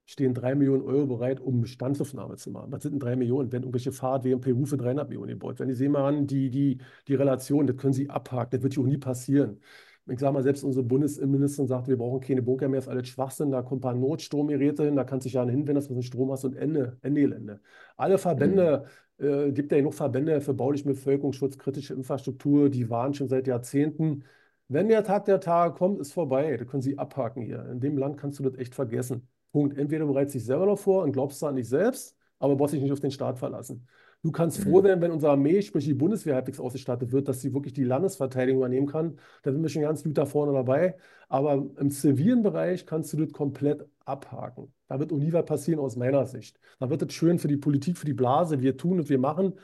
stehen 0.07 0.35
3 0.35 0.55
Millionen 0.55 0.83
Euro 0.83 1.07
bereit, 1.07 1.41
um 1.41 1.61
Bestandsaufnahme 1.61 2.37
zu 2.37 2.51
machen. 2.51 2.73
Was 2.73 2.83
sind 2.83 2.93
denn 2.93 3.01
3 3.01 3.17
Millionen? 3.17 3.53
Wenn 3.53 3.63
irgendwelche 3.63 3.93
Fahrradwege 3.93 4.35
in 4.37 4.41
Peru 4.41 4.65
für 4.65 4.77
300 4.77 5.09
Millionen 5.09 5.31
gebaut 5.31 5.59
werden. 5.59 5.69
Die 5.69 5.75
sehen 5.75 5.93
mal 5.93 6.07
an, 6.09 6.27
die, 6.27 6.51
die, 6.51 6.79
die 7.09 7.15
Relation, 7.15 7.67
das 7.67 7.77
können 7.77 7.93
Sie 7.93 8.09
abhaken, 8.09 8.51
das 8.53 8.63
wird 8.63 8.75
hier 8.75 8.83
auch 8.83 8.87
nie 8.87 8.99
passieren. 8.99 9.61
Ich 10.09 10.21
sage 10.21 10.33
mal, 10.33 10.43
selbst 10.43 10.63
unsere 10.63 10.85
Bundesinnenministerin 10.85 11.67
sagt, 11.67 11.89
wir 11.89 11.97
brauchen 11.99 12.21
keine 12.21 12.41
Bunker 12.43 12.69
mehr, 12.69 12.79
ist 12.79 12.87
alles 12.89 13.09
Schwachsinn, 13.09 13.51
da 13.51 13.63
kommen 13.63 13.79
ein 13.79 13.83
paar 13.83 13.95
Notstromgeräte 13.95 14.85
hin, 14.85 14.95
da 14.95 15.03
kannst 15.05 15.25
du 15.25 15.29
dich 15.29 15.35
ja 15.35 15.45
hinwenden, 15.45 15.75
dass 15.75 15.89
du 15.89 15.95
einen 15.95 16.03
Strom 16.03 16.31
hast 16.31 16.45
und 16.45 16.55
Ende, 16.57 16.97
Ende 17.03 17.21
Gelände. 17.23 17.61
Alle 17.97 18.15
Mhm. 18.15 18.19
Verbände, 18.19 18.85
äh, 19.19 19.51
gibt 19.53 19.73
ja 19.73 19.79
genug 19.79 19.95
Verbände 19.95 20.41
für 20.41 20.55
baulichen 20.55 20.89
Bevölkerungsschutz, 20.93 21.59
kritische 21.59 21.95
Infrastruktur, 21.95 22.71
die 22.71 22.89
waren 22.89 23.15
schon 23.15 23.29
seit 23.29 23.47
Jahrzehnten. 23.49 24.25
Wenn 24.69 24.89
der 24.89 25.03
Tag 25.05 25.25
der 25.25 25.41
Tage 25.41 25.75
kommt, 25.75 26.01
ist 26.01 26.13
vorbei. 26.13 26.57
Da 26.57 26.65
können 26.65 26.83
Sie 26.83 26.99
abhaken 26.99 27.43
hier. 27.43 27.65
In 27.71 27.81
dem 27.81 27.97
Land 27.99 28.17
kannst 28.19 28.39
du 28.39 28.43
das 28.45 28.55
echt 28.59 28.75
vergessen. 28.75 29.29
Punkt. 29.53 29.77
Entweder 29.79 30.05
du 30.07 30.13
bereitest 30.13 30.35
dich 30.37 30.45
selber 30.45 30.67
noch 30.67 30.79
vor 30.79 31.03
und 31.05 31.13
glaubst 31.13 31.43
an 31.45 31.57
dich 31.57 31.69
selbst, 31.69 32.17
aber 32.39 32.57
brauchst 32.57 32.75
dich 32.75 32.83
nicht 32.83 32.93
auf 32.93 33.01
den 33.01 33.11
Staat 33.11 33.39
verlassen. 33.39 33.87
Du 34.23 34.33
kannst 34.33 34.59
froh 34.59 34.81
Mhm. 34.81 34.87
sein, 34.87 35.01
wenn 35.03 35.11
unsere 35.13 35.33
Armee, 35.33 35.63
sprich 35.63 35.85
die 35.85 35.95
Bundeswehr, 35.95 36.35
halbwegs 36.35 36.59
ausgestattet 36.59 37.13
wird, 37.13 37.29
dass 37.29 37.41
sie 37.41 37.53
wirklich 37.55 37.75
die 37.75 37.85
Landesverteidigung 37.85 38.61
übernehmen 38.61 38.87
kann. 38.87 39.19
Da 39.43 39.53
sind 39.53 39.63
wir 39.63 39.69
schon 39.69 39.83
ganz 39.83 40.03
gut 40.03 40.19
da 40.19 40.27
vorne 40.27 40.53
dabei. 40.53 40.97
Aber 41.29 41.65
im 41.79 41.91
zivilen 41.91 42.43
Bereich 42.43 42.87
kannst 42.87 43.13
du 43.13 43.19
das 43.19 43.33
komplett 43.33 43.87
abhaken. 44.05 44.73
Da 44.89 44.99
wird 44.99 45.13
auch 45.13 45.19
nie 45.19 45.33
was 45.33 45.45
passieren 45.45 45.81
aus 45.81 45.97
meiner 45.97 46.27
Sicht. 46.27 46.59
Da 46.81 46.91
wird 46.91 47.03
es 47.03 47.13
schön 47.13 47.39
für 47.39 47.49
die 47.49 47.57
Politik, 47.57 47.99
für 47.99 48.07
die 48.07 48.15
Blase. 48.15 48.61
Wir 48.61 48.77
tun 48.77 48.99
und 49.01 49.09
wir 49.09 49.19
machen. 49.19 49.55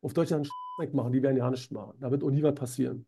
Auf 0.00 0.14
Deutschland 0.14 0.48
machen, 0.92 1.12
die 1.12 1.22
werden 1.22 1.36
ja 1.36 1.50
nichts 1.50 1.70
machen. 1.72 1.94
Da 1.98 2.10
wird 2.10 2.22
auch 2.22 2.30
nie 2.30 2.42
was 2.42 2.54
passieren. 2.54 3.04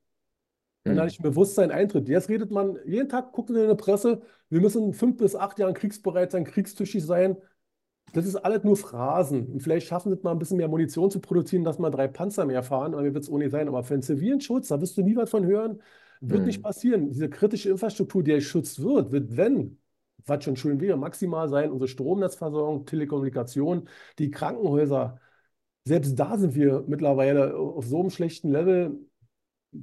Mhm. 0.98 1.04
nicht 1.04 1.20
ein 1.20 1.22
Bewusstsein 1.22 1.70
eintritt. 1.70 2.08
Jetzt 2.08 2.28
redet 2.28 2.50
man, 2.50 2.78
jeden 2.86 3.08
Tag 3.08 3.32
guckt 3.32 3.50
in 3.50 3.56
der 3.56 3.74
Presse, 3.74 4.22
wir 4.48 4.60
müssen 4.60 4.84
in 4.84 4.92
fünf 4.94 5.16
bis 5.16 5.34
acht 5.36 5.58
Jahren 5.58 5.74
kriegsbereit 5.74 6.30
sein, 6.32 6.44
kriegstüchtig 6.44 7.04
sein. 7.04 7.36
Das 8.12 8.26
ist 8.26 8.36
alles 8.36 8.64
nur 8.64 8.76
Phrasen. 8.76 9.46
Und 9.46 9.62
vielleicht 9.62 9.86
schaffen 9.86 10.10
sie 10.10 10.16
es 10.18 10.22
mal 10.24 10.32
ein 10.32 10.38
bisschen 10.38 10.56
mehr 10.56 10.68
Munition 10.68 11.10
zu 11.10 11.20
produzieren, 11.20 11.62
dass 11.64 11.78
mal 11.78 11.90
drei 11.90 12.08
Panzer 12.08 12.44
mehr 12.44 12.62
fahren, 12.64 12.92
aber 12.94 13.02
mir 13.02 13.14
wird 13.14 13.24
es 13.24 13.30
ohne 13.30 13.50
sein. 13.50 13.68
Aber 13.68 13.84
für 13.84 13.94
den 13.94 14.02
zivilen 14.02 14.40
Schutz, 14.40 14.68
da 14.68 14.80
wirst 14.80 14.96
du 14.96 15.02
nie 15.02 15.14
was 15.16 15.30
von 15.30 15.46
hören, 15.46 15.80
wird 16.26 16.44
nicht 16.44 16.58
Mhm. 16.58 16.62
passieren. 16.62 17.08
Diese 17.10 17.30
kritische 17.30 17.70
Infrastruktur, 17.70 18.22
die 18.24 18.32
geschützt 18.32 18.82
wird, 18.82 19.12
wird, 19.12 19.36
wenn, 19.36 19.78
was 20.26 20.42
schon 20.44 20.56
schön 20.56 20.80
wäre, 20.80 20.96
maximal 20.96 21.48
sein, 21.48 21.70
unsere 21.70 21.88
Stromnetzversorgung, 21.88 22.84
Telekommunikation, 22.86 23.88
die 24.18 24.30
Krankenhäuser. 24.30 25.20
Selbst 25.84 26.18
da 26.18 26.36
sind 26.38 26.54
wir 26.54 26.84
mittlerweile 26.88 27.56
auf 27.56 27.86
so 27.86 28.00
einem 28.00 28.10
schlechten 28.10 28.50
Level 28.50 28.98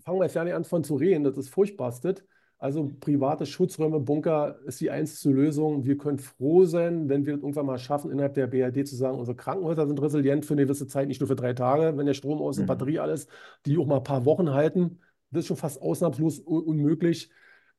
fangen 0.03 0.19
wir 0.19 0.25
jetzt 0.25 0.35
ja 0.35 0.43
nicht 0.43 0.53
an 0.53 0.63
von 0.65 0.83
zu 0.83 0.95
reden, 0.95 1.23
das 1.23 1.37
ist 1.37 1.49
furchtbarstet. 1.49 2.25
Also 2.59 2.91
private 2.99 3.45
Schutzräume, 3.45 3.99
Bunker 3.99 4.57
ist 4.65 4.81
die 4.81 4.89
einzige 4.89 5.33
Lösung. 5.33 5.85
Wir 5.85 5.95
können 5.97 6.17
froh 6.17 6.65
sein, 6.65 7.07
wenn 7.07 7.25
wir 7.25 7.35
es 7.35 7.41
irgendwann 7.41 7.67
mal 7.67 7.77
schaffen, 7.77 8.09
innerhalb 8.11 8.33
der 8.33 8.47
BRD 8.47 8.83
zu 8.87 8.95
sagen, 8.95 9.19
unsere 9.19 9.35
Krankenhäuser 9.37 9.85
sind 9.85 10.01
resilient 10.01 10.43
für 10.45 10.53
eine 10.55 10.63
gewisse 10.63 10.87
Zeit, 10.87 11.07
nicht 11.07 11.21
nur 11.21 11.27
für 11.27 11.35
drei 11.35 11.53
Tage, 11.53 11.95
wenn 11.97 12.07
der 12.07 12.15
Strom 12.15 12.41
aus 12.41 12.57
ist, 12.57 12.63
Mhm. 12.63 12.67
Batterie 12.67 12.99
alles, 12.99 13.27
die 13.65 13.77
auch 13.77 13.85
mal 13.85 13.97
ein 13.97 14.03
paar 14.03 14.25
Wochen 14.25 14.51
halten. 14.51 14.99
Das 15.29 15.41
ist 15.41 15.47
schon 15.47 15.57
fast 15.57 15.81
ausnahmslos 15.81 16.39
un 16.39 16.63
unmöglich. 16.63 17.29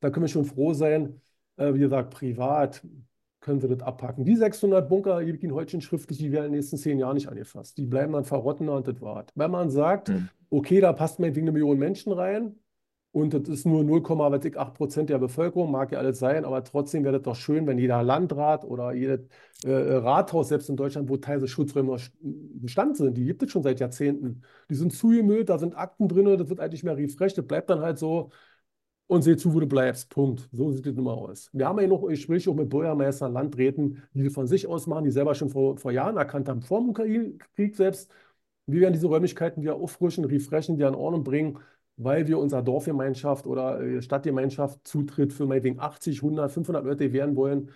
Da 0.00 0.10
können 0.10 0.24
wir 0.24 0.28
schon 0.28 0.44
froh 0.44 0.72
sein. 0.74 1.20
Äh, 1.56 1.74
wie 1.74 1.80
gesagt, 1.80 2.10
privat 2.14 2.82
können 3.48 3.62
wir 3.62 3.68
das 3.70 3.80
abpacken. 3.86 4.24
Die 4.24 4.36
600 4.36 4.88
Bunker, 4.88 5.20
ich 5.22 5.42
Ihnen 5.42 5.54
heute 5.54 5.72
schon 5.72 5.80
schriftlich, 5.80 6.18
die 6.18 6.30
werden 6.32 6.46
in 6.46 6.52
den 6.52 6.58
nächsten 6.58 6.76
zehn 6.76 6.98
Jahren 6.98 7.14
nicht 7.14 7.28
angefasst. 7.28 7.78
Die 7.78 7.86
bleiben 7.86 8.12
dann 8.12 8.24
verrotten 8.24 8.68
und 8.68 8.86
das 8.86 9.00
war's. 9.00 9.26
Wenn 9.34 9.50
man 9.50 9.70
sagt, 9.70 10.08
Mhm. 10.10 10.28
okay, 10.50 10.80
da 10.80 10.92
passt 10.92 11.18
meinetwegen 11.20 11.46
eine 11.48 11.52
Million 11.52 11.78
Menschen 11.78 12.12
rein 12.12 12.56
und 13.12 13.32
das 13.34 13.48
ist 13.48 13.66
nur 13.66 13.82
0,8 13.84 14.74
Prozent 14.74 15.10
der 15.10 15.18
Bevölkerung, 15.18 15.70
mag 15.70 15.92
ja 15.92 15.98
alles 15.98 16.18
sein, 16.18 16.44
aber 16.44 16.62
trotzdem 16.62 17.04
wäre 17.04 17.14
das 17.14 17.22
doch 17.22 17.34
schön, 17.36 17.66
wenn 17.66 17.78
jeder 17.78 18.02
Landrat 18.02 18.64
oder 18.64 18.92
jedes 18.92 19.20
äh, 19.64 19.70
Rathaus, 19.72 20.48
selbst 20.48 20.68
in 20.68 20.76
Deutschland, 20.76 21.08
wo 21.08 21.16
teilweise 21.16 21.48
Schutzräume 21.48 21.92
noch 21.92 22.00
Bestand 22.20 22.96
sind, 22.96 23.16
die 23.16 23.24
gibt 23.24 23.42
es 23.42 23.50
schon 23.50 23.62
seit 23.62 23.80
Jahrzehnten. 23.80 24.42
Die 24.70 24.74
sind 24.74 24.92
zugemüllt, 24.92 25.48
da 25.48 25.58
sind 25.58 25.74
Akten 25.76 26.06
drin, 26.08 26.26
das 26.38 26.48
wird 26.48 26.60
eigentlich 26.60 26.84
mehr 26.84 26.96
refreshed, 26.96 27.38
das 27.38 27.46
bleibt 27.46 27.70
dann 27.70 27.80
halt 27.80 27.98
so 27.98 28.30
und 29.08 29.22
seh 29.22 29.36
zu, 29.36 29.52
wo 29.54 29.60
du 29.60 29.66
bleibst. 29.66 30.10
Punkt. 30.10 30.48
So 30.52 30.70
sieht 30.72 30.86
das 30.86 30.96
immer 30.96 31.14
aus. 31.14 31.50
Wir 31.52 31.66
haben 31.66 31.80
ja 31.80 31.88
noch 31.88 32.06
Gespräche 32.06 32.50
auch 32.50 32.54
mit 32.54 32.68
Bürgermeistern, 32.70 33.32
Landräten, 33.32 34.02
die 34.14 34.24
das 34.24 34.34
von 34.34 34.46
sich 34.46 34.66
aus 34.68 34.86
machen, 34.86 35.04
die 35.04 35.10
selber 35.10 35.34
schon 35.34 35.50
vor, 35.50 35.76
vor 35.78 35.92
Jahren 35.92 36.16
erkannt 36.16 36.48
haben, 36.48 36.62
vor 36.62 36.80
dem 36.80 36.90
Ukraine-Krieg 36.90 37.76
selbst, 37.76 38.10
wir 38.66 38.80
werden 38.82 38.92
diese 38.92 39.06
Räumlichkeiten 39.06 39.62
wieder 39.62 39.76
auffrischen, 39.76 40.24
refreshen, 40.26 40.76
wieder 40.76 40.88
in 40.88 40.94
Ordnung 40.94 41.24
bringen, 41.24 41.58
weil 41.96 42.28
wir 42.28 42.38
unserer 42.38 42.62
Dorfgemeinschaft 42.62 43.46
oder 43.46 43.80
äh, 43.80 44.02
Stadtgemeinschaft 44.02 44.86
Zutritt 44.86 45.32
für 45.32 45.46
meinetwegen 45.46 45.80
80, 45.80 46.18
100, 46.22 46.52
500 46.52 46.84
Leute 46.84 47.06
gewähren 47.08 47.34
wollen. 47.34 47.70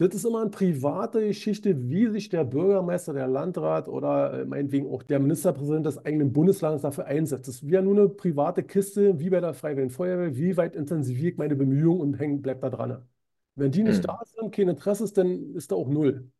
Das 0.00 0.14
ist 0.14 0.24
immer 0.24 0.42
eine 0.42 0.50
private 0.50 1.26
Geschichte, 1.26 1.88
wie 1.90 2.06
sich 2.08 2.28
der 2.28 2.44
Bürgermeister, 2.44 3.12
der 3.12 3.26
Landrat 3.26 3.88
oder 3.88 4.42
äh, 4.42 4.44
meinetwegen 4.44 4.86
auch 4.88 5.02
der 5.02 5.18
Ministerpräsident 5.18 5.86
des 5.86 5.98
eigenen 6.04 6.32
Bundeslandes 6.32 6.82
dafür 6.82 7.06
einsetzt. 7.06 7.48
Das 7.48 7.56
ist 7.56 7.64
ja 7.68 7.82
nur 7.82 7.96
eine 7.96 8.08
private 8.08 8.62
Kiste, 8.62 9.18
wie 9.18 9.28
bei 9.28 9.40
der 9.40 9.54
Freiwilligen 9.54 9.90
Feuerwehr. 9.90 10.36
Wie 10.36 10.56
weit 10.56 10.76
intensiviere 10.76 11.32
ich 11.32 11.36
meine 11.36 11.56
Bemühungen 11.56 12.00
und 12.00 12.14
häng, 12.20 12.42
bleib 12.42 12.60
da 12.60 12.70
dran. 12.70 13.08
Wenn 13.56 13.72
die 13.72 13.82
nicht 13.82 14.04
Mhm. 14.04 14.06
da 14.06 14.20
sind, 14.24 14.54
kein 14.54 14.68
Interesse 14.68 15.02
ist, 15.02 15.18
dann 15.18 15.54
ist 15.56 15.72
da 15.72 15.76
auch 15.76 15.88
null. 15.88 16.30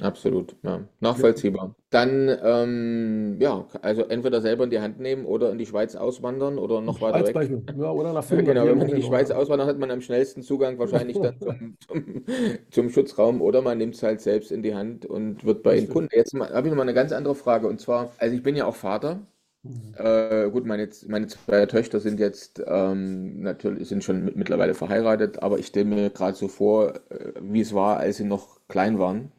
Absolut, 0.00 0.56
ja. 0.62 0.88
Ja. 1.16 1.34
Nachvollziehbar. 1.34 1.74
Dann, 1.90 2.28
ähm, 2.42 3.36
ja, 3.40 3.66
also 3.82 4.04
entweder 4.04 4.40
selber 4.40 4.64
in 4.64 4.70
die 4.70 4.80
Hand 4.80 4.98
nehmen 4.98 5.26
oder 5.26 5.50
in 5.52 5.58
die 5.58 5.66
Schweiz 5.66 5.94
auswandern 5.94 6.58
oder 6.58 6.80
noch 6.80 7.00
weiter 7.02 7.18
Als 7.18 7.28
weg. 7.28 7.34
Beispiel. 7.34 7.68
Ja, 7.76 7.90
oder 7.90 8.12
nach 8.14 8.24
Ja, 8.30 8.36
Finnland. 8.36 8.46
genau, 8.46 8.68
wie 8.68 8.68
wenn 8.68 8.78
auch 8.80 8.86
man 8.86 8.88
in 8.88 8.96
die. 8.96 9.02
Schweiz 9.02 9.30
auswandert, 9.30 9.68
hat 9.68 9.78
man 9.78 9.90
am 9.90 10.00
schnellsten 10.00 10.42
Zugang 10.42 10.78
wahrscheinlich 10.78 11.20
dann 11.20 11.38
zum, 11.40 11.76
zum, 11.86 12.24
zum 12.70 12.90
Schutzraum 12.90 13.42
oder 13.42 13.60
man 13.62 13.78
nimmt 13.78 13.94
es 13.94 14.02
halt 14.02 14.20
selbst 14.22 14.50
in 14.50 14.62
die 14.62 14.74
Hand 14.74 15.04
und 15.06 15.44
wird 15.44 15.62
bei 15.62 15.76
Ihnen 15.76 15.88
Richtig. 15.88 15.92
Kunde. 15.92 16.16
Jetzt 16.16 16.34
habe 16.34 16.66
ich 16.66 16.70
noch 16.70 16.76
mal 16.76 16.82
eine 16.82 16.94
ganz 16.94 17.12
andere 17.12 17.34
Frage 17.34 17.68
und 17.68 17.80
zwar, 17.80 18.12
also 18.18 18.34
ich 18.34 18.42
bin 18.42 18.56
ja 18.56 18.64
auch 18.66 18.76
Vater. 18.76 19.20
Mhm. 19.64 19.94
Äh, 19.96 20.50
gut, 20.50 20.66
meine, 20.66 20.88
meine 21.06 21.26
zwei 21.28 21.66
Töchter 21.66 22.00
sind 22.00 22.18
jetzt 22.18 22.62
ähm, 22.66 23.42
natürlich 23.42 23.88
sind 23.88 24.02
schon 24.02 24.24
mit, 24.24 24.36
mittlerweile 24.36 24.74
verheiratet, 24.74 25.42
aber 25.42 25.58
ich 25.58 25.66
stelle 25.68 25.84
mir 25.86 26.10
gerade 26.10 26.36
so 26.36 26.48
vor, 26.48 26.94
äh, 27.10 27.32
wie 27.40 27.60
es 27.60 27.74
war, 27.74 27.98
als 27.98 28.16
sie 28.16 28.24
noch 28.24 28.60
klein 28.68 28.98
waren. 28.98 29.30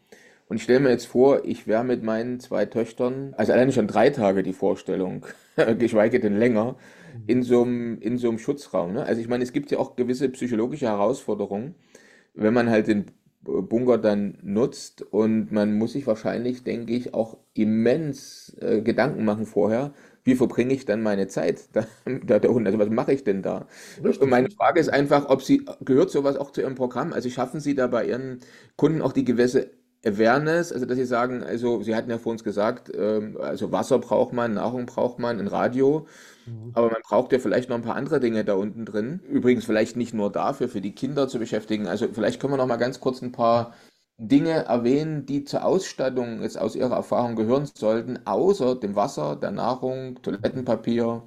Und 0.53 0.57
ich 0.57 0.63
stelle 0.65 0.81
mir 0.81 0.91
jetzt 0.91 1.07
vor, 1.07 1.45
ich 1.45 1.65
wäre 1.65 1.83
mit 1.83 2.03
meinen 2.03 2.39
zwei 2.39 2.67
Töchtern, 2.67 3.33
also 3.37 3.53
alleine 3.53 3.71
schon 3.71 3.87
drei 3.87 4.11
Tage 4.11 4.43
die 4.43 4.53
Vorstellung, 4.53 5.25
geschweige 5.79 6.19
denn 6.19 6.37
länger, 6.37 6.75
in 7.25 7.41
so 7.41 7.63
einem, 7.63 7.97
in 7.99 8.19
so 8.19 8.29
einem 8.29 8.37
Schutzraum. 8.37 8.93
Ne? 8.93 9.03
Also 9.03 9.19
ich 9.19 9.27
meine, 9.27 9.43
es 9.43 9.51
gibt 9.51 9.71
ja 9.71 9.79
auch 9.79 9.95
gewisse 9.95 10.29
psychologische 10.29 10.85
Herausforderungen, 10.85 11.73
wenn 12.35 12.53
man 12.53 12.69
halt 12.69 12.85
den 12.85 13.05
Bunker 13.41 13.97
dann 13.97 14.37
nutzt 14.43 15.01
und 15.01 15.51
man 15.51 15.75
muss 15.75 15.93
sich 15.93 16.05
wahrscheinlich, 16.05 16.63
denke 16.63 16.93
ich, 16.93 17.15
auch 17.15 17.39
immens 17.55 18.55
äh, 18.61 18.83
Gedanken 18.83 19.25
machen 19.25 19.47
vorher, 19.47 19.91
wie 20.23 20.35
verbringe 20.35 20.75
ich 20.75 20.85
dann 20.85 21.01
meine 21.01 21.27
Zeit 21.29 21.63
da, 21.73 21.87
da 22.05 22.37
der 22.37 22.51
Hund? 22.51 22.67
Also 22.67 22.77
was 22.77 22.91
mache 22.91 23.11
ich 23.13 23.23
denn 23.23 23.41
da? 23.41 23.67
Richtig. 24.03 24.21
Und 24.21 24.29
meine 24.29 24.51
Frage 24.51 24.79
ist 24.79 24.89
einfach, 24.89 25.29
ob 25.29 25.41
Sie, 25.41 25.65
gehört 25.83 26.11
sowas 26.11 26.37
auch 26.37 26.51
zu 26.51 26.61
Ihrem 26.61 26.75
Programm? 26.75 27.11
Also 27.11 27.31
schaffen 27.31 27.59
Sie 27.59 27.73
da 27.73 27.87
bei 27.87 28.05
Ihren 28.05 28.41
Kunden 28.75 29.01
auch 29.01 29.13
die 29.13 29.25
gewisse 29.25 29.71
Awareness, 30.05 30.73
also 30.73 30.85
dass 30.85 30.97
Sie 30.97 31.05
sagen, 31.05 31.43
also 31.43 31.81
Sie 31.81 31.95
hatten 31.95 32.09
ja 32.09 32.17
vor 32.17 32.33
uns 32.33 32.43
gesagt, 32.43 32.91
ähm, 32.95 33.37
also 33.39 33.71
Wasser 33.71 33.99
braucht 33.99 34.33
man, 34.33 34.55
Nahrung 34.55 34.85
braucht 34.85 35.17
man, 35.17 35.39
ein 35.39 35.47
Radio, 35.47 36.07
mhm. 36.45 36.71
aber 36.73 36.89
man 36.91 37.01
braucht 37.03 37.31
ja 37.31 37.39
vielleicht 37.39 37.69
noch 37.69 37.77
ein 37.77 37.83
paar 37.83 37.95
andere 37.95 38.19
Dinge 38.19 38.43
da 38.43 38.55
unten 38.55 38.85
drin. 38.85 39.21
Übrigens 39.29 39.63
vielleicht 39.65 39.95
nicht 39.95 40.13
nur 40.13 40.31
dafür, 40.31 40.67
für 40.67 40.81
die 40.81 40.93
Kinder 40.93 41.27
zu 41.27 41.39
beschäftigen. 41.39 41.87
Also 41.87 42.07
vielleicht 42.11 42.41
können 42.41 42.53
wir 42.53 42.57
noch 42.57 42.67
mal 42.67 42.75
ganz 42.75 42.99
kurz 42.99 43.21
ein 43.21 43.31
paar 43.31 43.73
Dinge 44.17 44.65
erwähnen, 44.65 45.25
die 45.25 45.45
zur 45.45 45.65
Ausstattung 45.65 46.41
jetzt 46.41 46.57
aus 46.57 46.75
Ihrer 46.75 46.95
Erfahrung 46.95 47.35
gehören 47.35 47.65
sollten, 47.65 48.19
außer 48.25 48.75
dem 48.75 48.95
Wasser, 48.95 49.37
der 49.37 49.51
Nahrung, 49.51 50.21
Toilettenpapier 50.21 51.23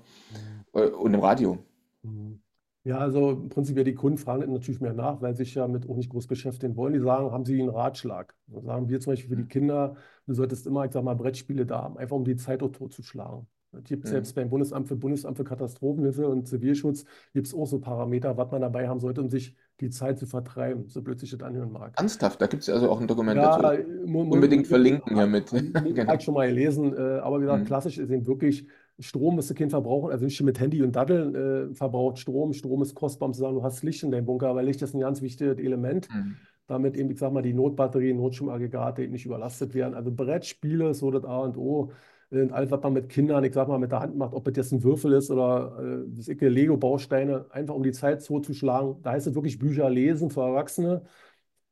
mhm. 0.74 0.81
äh, 0.81 0.87
und 0.89 1.12
dem 1.12 1.20
Radio. 1.20 1.59
Mhm. 2.03 2.41
Ja, 2.87 2.99
also 2.99 3.30
im 3.32 3.49
Prinzip 3.49 3.76
ja 3.76 3.82
die 3.84 3.95
Kunden 3.95 4.16
fragen 4.16 4.51
natürlich 4.53 4.80
mehr 4.80 4.93
nach, 4.95 5.20
weil 5.20 5.34
sie 5.34 5.45
sich 5.45 5.55
ja 5.57 5.66
mit 5.66 5.89
auch 5.89 5.97
nicht 5.97 6.09
groß 6.09 6.26
beschäftigen 6.28 6.76
wollen. 6.76 6.93
Die 6.95 7.01
sagen, 7.01 7.32
haben 7.32 7.45
Sie 7.45 7.61
einen 7.61 7.68
Ratschlag? 7.68 8.34
Dann 8.47 8.64
sagen 8.64 8.89
wir 8.89 9.01
zum 9.01 9.12
Beispiel 9.12 9.28
für 9.30 9.43
die 9.43 9.49
Kinder, 9.49 9.97
du 10.26 10.34
solltest 10.34 10.66
immer, 10.68 10.84
ich 10.84 10.93
sag 10.93 11.03
mal, 11.03 11.14
Brettspiele 11.16 11.66
da 11.66 11.82
haben, 11.82 11.99
einfach 11.99 12.14
um 12.16 12.24
die 12.24 12.37
Zeit 12.37 12.62
auch 12.62 12.70
totzuschlagen. 12.70 13.47
Es 13.73 13.85
gibt 13.85 14.05
mhm. 14.05 14.09
selbst 14.09 14.35
beim 14.35 14.49
Bundesamt 14.49 14.89
für 14.89 14.97
Bundesamt 14.97 15.37
für 15.37 15.45
Katastrophenhilfe 15.45 16.27
und 16.29 16.47
Zivilschutz 16.49 17.05
gibt 17.33 17.47
es 17.47 17.55
auch 17.55 17.67
so 17.67 17.79
Parameter, 17.79 18.37
was 18.37 18.51
man 18.51 18.61
dabei 18.61 18.89
haben 18.89 19.01
sollte, 19.01 19.21
um 19.21 19.29
sich 19.29 19.55
die 19.81 19.91
Zeit 19.91 20.19
zu 20.19 20.27
vertreiben, 20.27 20.89
so 20.89 21.03
blöd 21.03 21.21
sich 21.21 21.31
das 21.31 21.43
anhören 21.43 21.71
mag. 21.71 21.93
Ernsthaft, 21.97 22.41
da 22.41 22.47
gibt 22.47 22.62
es 22.62 22.69
also 22.71 22.91
auch 22.91 23.01
ein 23.01 23.07
Dokument 23.07 23.37
ja, 23.37 23.59
dazu. 23.59 23.83
Unbedingt 24.07 24.67
verlinken 24.67 25.14
hiermit. 25.14 25.51
genau. 25.51 26.07
Habe 26.07 26.17
ich 26.17 26.25
schon 26.25 26.35
mal 26.35 26.49
gelesen, 26.49 26.95
äh, 26.97 27.19
aber 27.19 27.39
wie 27.39 27.43
gesagt, 27.43 27.62
mhm. 27.62 27.67
klassisch 27.67 27.99
ist 27.99 28.11
eben 28.11 28.27
wirklich 28.27 28.67
Strom 28.99 29.37
müsste 29.37 29.55
kein 29.55 29.69
verbrauchen, 29.69 30.11
also 30.11 30.25
nicht 30.25 30.43
mit 30.43 30.59
Handy 30.59 30.83
und 30.83 30.97
Datteln 30.97 31.35
äh, 31.35 31.75
verbraucht 31.75 32.19
Strom. 32.19 32.55
Strom 32.55 32.81
ist 32.81 32.95
kostbar, 32.95 33.29
um 33.29 33.35
zu 33.35 33.41
sagen, 33.41 33.55
du 33.55 33.62
hast 33.62 33.83
Licht 33.83 34.03
in 34.03 34.11
deinem 34.11 34.25
Bunker, 34.25 34.55
weil 34.55 34.64
Licht 34.64 34.81
ist 34.81 34.95
ein 34.95 35.01
ganz 35.01 35.21
wichtiges 35.21 35.59
Element, 35.59 36.09
mhm. 36.11 36.37
damit 36.67 36.97
eben, 36.97 37.11
ich 37.11 37.19
sag 37.19 37.33
mal, 37.33 37.43
die 37.43 37.53
Notbatterien, 37.53 38.17
Notstromaggregate 38.17 39.07
nicht 39.09 39.27
überlastet 39.27 39.75
werden. 39.75 39.95
Also 39.95 40.11
Brettspiele, 40.11 40.95
so 40.95 41.11
das 41.11 41.25
A 41.25 41.41
und 41.41 41.59
O. 41.59 41.93
Und 42.31 42.53
alles, 42.53 42.70
was 42.70 42.83
man 42.83 42.93
mit 42.93 43.09
Kindern, 43.09 43.45
ich 43.45 43.55
sag 43.55 43.68
mal, 43.68 43.79
mit 43.79 43.93
der 43.93 44.01
Hand 44.01 44.16
macht, 44.16 44.35
ob 44.35 44.45
das 44.45 44.57
jetzt 44.57 44.72
ein 44.72 44.83
Würfel 44.83 45.12
ist 45.12 45.31
oder 45.31 45.79
äh, 45.81 46.49
Lego-Bausteine, 46.49 47.47
einfach 47.51 47.74
um 47.74 47.83
die 47.83 47.93
Zeit 47.93 48.22
so 48.22 48.41
zu 48.41 48.53
schlagen. 48.55 49.01
Da 49.03 49.12
heißt 49.12 49.27
es 49.29 49.35
wirklich 49.35 49.59
Bücher 49.59 49.89
lesen 49.91 50.31
für 50.31 50.41
Erwachsene. 50.43 51.03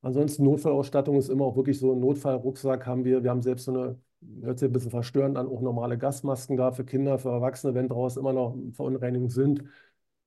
Ansonsten 0.03 0.45
Notfallausstattung 0.45 1.17
ist 1.17 1.29
immer 1.29 1.45
auch 1.47 1.57
wirklich 1.57 1.79
so 1.79 1.93
ein 1.93 2.01
Notfallrucksack 2.01 2.87
haben 2.87 3.05
wir. 3.05 3.23
Wir 3.25 3.31
haben 3.31 3.43
selbst 3.43 3.65
so 3.65 3.73
eine 3.73 3.99
hört 4.43 4.59
sich 4.59 4.69
ein 4.69 4.73
bisschen 4.73 4.91
verstörend 4.91 5.37
an, 5.37 5.47
auch 5.47 5.61
normale 5.61 5.99
Gasmasken 5.99 6.57
da 6.57 6.73
für 6.73 6.85
Kinder, 6.85 7.19
für 7.19 7.31
Erwachsene, 7.31 7.75
wenn 7.75 7.89
draußen 7.89 8.21
immer 8.21 8.33
noch 8.33 8.57
Verunreinigungen 8.73 9.31
sind. 9.31 9.63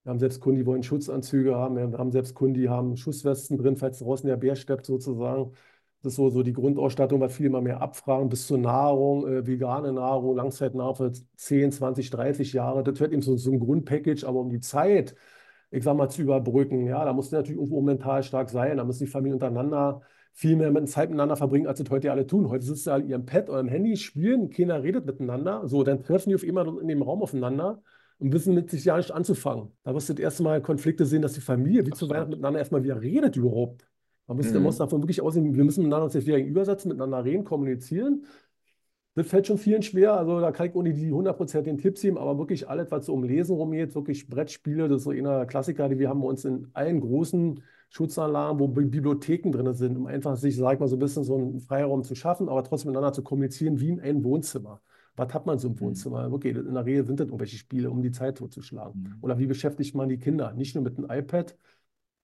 Wir 0.03 0.11
haben 0.11 0.19
selbst 0.19 0.39
Kunden, 0.39 0.59
die 0.59 0.65
wollen 0.65 0.83
Schutzanzüge 0.83 1.55
haben. 1.55 1.75
Wir 1.75 1.97
haben 1.97 2.11
selbst 2.11 2.33
Kunden, 2.33 2.55
die 2.55 2.69
haben 2.69 2.95
Schusswesten 2.97 3.57
drin, 3.57 3.75
falls 3.75 3.99
draußen 3.99 4.27
der 4.27 4.37
Bär 4.37 4.55
steppt 4.55 4.85
sozusagen. 4.85 5.51
Das 6.07 6.13
ist 6.13 6.17
so, 6.17 6.29
so 6.29 6.41
die 6.41 6.53
Grundausstattung, 6.53 7.19
was 7.19 7.35
viele 7.35 7.49
immer 7.49 7.59
mehr 7.59 7.81
abfragen, 7.81 8.29
bis 8.29 8.47
zur 8.47 8.57
Nahrung, 8.57 9.27
äh, 9.27 9.45
vegane 9.45 9.91
Nahrung, 9.91 10.37
Langzeitnahrung 10.37 10.95
für 10.95 11.11
10, 11.35 11.73
20, 11.73 12.09
30 12.09 12.53
Jahre. 12.53 12.81
Das 12.81 12.97
wird 13.01 13.11
eben 13.11 13.21
so, 13.21 13.35
so 13.35 13.51
ein 13.51 13.59
Grundpackage, 13.59 14.23
aber 14.25 14.39
um 14.39 14.49
die 14.49 14.61
Zeit, 14.61 15.15
ich 15.69 15.83
sag 15.83 15.97
mal, 15.97 16.07
zu 16.07 16.21
überbrücken, 16.21 16.85
ja, 16.87 17.03
da 17.03 17.11
muss 17.11 17.31
natürlich 17.31 17.57
irgendwo 17.57 17.81
mental 17.81 18.23
stark 18.23 18.49
sein, 18.49 18.77
da 18.77 18.85
müssen 18.85 19.03
die 19.03 19.11
Familien 19.11 19.33
untereinander 19.33 20.01
viel 20.31 20.55
mehr 20.55 20.71
mit 20.71 20.87
Zeit 20.89 21.09
miteinander 21.09 21.35
verbringen, 21.35 21.67
als 21.67 21.79
das 21.79 21.89
heute 21.89 22.09
alle 22.09 22.25
tun. 22.25 22.47
Heute 22.49 22.63
sitzen 22.63 22.83
sie 22.85 22.93
an 22.93 23.09
ihrem 23.09 23.25
Pad 23.25 23.49
oder 23.49 23.59
am 23.59 23.67
Handy, 23.67 23.97
spielen, 23.97 24.49
keiner 24.49 24.83
redet 24.83 25.05
miteinander. 25.05 25.67
So, 25.67 25.83
dann 25.83 26.03
treffen 26.03 26.29
die 26.29 26.35
auf 26.35 26.43
immer 26.43 26.65
in 26.81 26.87
dem 26.87 27.01
Raum 27.01 27.21
aufeinander 27.21 27.81
und 28.19 28.31
wissen 28.31 28.53
mit 28.55 28.69
sich 28.69 28.85
ja 28.85 28.95
nicht 28.95 29.11
anzufangen. 29.11 29.73
Da 29.83 29.93
wirst 29.93 30.07
du 30.07 30.13
das 30.13 30.23
erste 30.23 30.43
Mal 30.43 30.61
Konflikte 30.61 31.05
sehen, 31.05 31.21
dass 31.21 31.33
die 31.33 31.41
Familie 31.41 31.85
wie 31.85 31.91
zu 31.91 32.09
Weihnachten 32.09 32.29
miteinander 32.29 32.59
erstmal 32.59 32.83
wieder 32.83 33.01
redet 33.01 33.35
überhaupt. 33.35 33.85
Man 34.27 34.37
muss, 34.37 34.51
mhm. 34.51 34.61
muss 34.61 34.77
davon 34.77 35.01
wirklich 35.01 35.21
aussehen, 35.21 35.55
wir 35.55 35.63
müssen 35.63 35.81
miteinander 35.81 36.05
uns 36.05 36.13
jetzt 36.13 36.27
wieder 36.27 36.37
gegenübersetzen, 36.37 36.89
miteinander 36.89 37.23
reden, 37.23 37.43
kommunizieren. 37.43 38.25
Das 39.15 39.27
fällt 39.27 39.47
schon 39.47 39.57
vielen 39.57 39.81
schwer. 39.81 40.13
Also 40.13 40.39
da 40.39 40.51
kann 40.51 40.67
ich 40.67 40.75
ohne 40.75 40.93
die 40.93 41.11
100% 41.11 41.61
den 41.61 41.77
Tipps 41.77 42.01
geben, 42.01 42.17
aber 42.17 42.37
wirklich 42.37 42.69
alles, 42.69 42.91
was 42.91 43.07
so 43.07 43.13
um 43.13 43.23
Lesen 43.23 43.55
rumgeht, 43.55 43.95
wirklich 43.95 44.27
Brettspiele, 44.27 44.87
das 44.87 44.97
ist 44.97 45.03
so 45.05 45.11
einer 45.11 45.45
Klassiker, 45.45 45.89
die 45.89 45.97
wir 45.97 46.09
haben 46.09 46.21
bei 46.21 46.27
uns 46.27 46.45
in 46.45 46.67
allen 46.73 46.99
großen 46.99 47.63
Schutzanlagen, 47.89 48.59
wo 48.59 48.67
Bibliotheken 48.67 49.51
drin 49.51 49.73
sind, 49.73 49.97
um 49.97 50.07
einfach 50.07 50.35
sich, 50.35 50.55
sag 50.57 50.73
ich 50.73 50.79
mal, 50.79 50.87
so 50.87 50.97
ein 50.97 50.99
bisschen 50.99 51.23
so 51.23 51.35
einen 51.35 51.59
Freiraum 51.59 52.03
zu 52.03 52.15
schaffen, 52.15 52.49
aber 52.49 52.63
trotzdem 52.63 52.91
miteinander 52.91 53.13
zu 53.13 53.23
kommunizieren 53.23 53.79
wie 53.79 53.89
in 53.89 54.01
einem 54.01 54.23
Wohnzimmer. 54.23 54.81
Was 55.15 55.33
hat 55.33 55.47
man 55.47 55.57
so 55.57 55.69
im 55.69 55.73
mhm. 55.73 55.79
Wohnzimmer? 55.79 56.31
Okay, 56.31 56.49
in 56.51 56.73
der 56.73 56.85
Regel 56.85 57.05
sind 57.05 57.19
das 57.19 57.27
irgendwelche 57.27 57.57
Spiele, 57.57 57.89
um 57.89 58.03
die 58.03 58.11
Zeit 58.11 58.37
totzuschlagen. 58.37 59.01
Mhm. 59.01 59.15
Oder 59.21 59.39
wie 59.39 59.47
beschäftigt 59.47 59.95
man 59.95 60.09
die 60.09 60.19
Kinder? 60.19 60.53
Nicht 60.53 60.75
nur 60.75 60.83
mit 60.83 60.97
einem 60.97 61.09
iPad, 61.09 61.57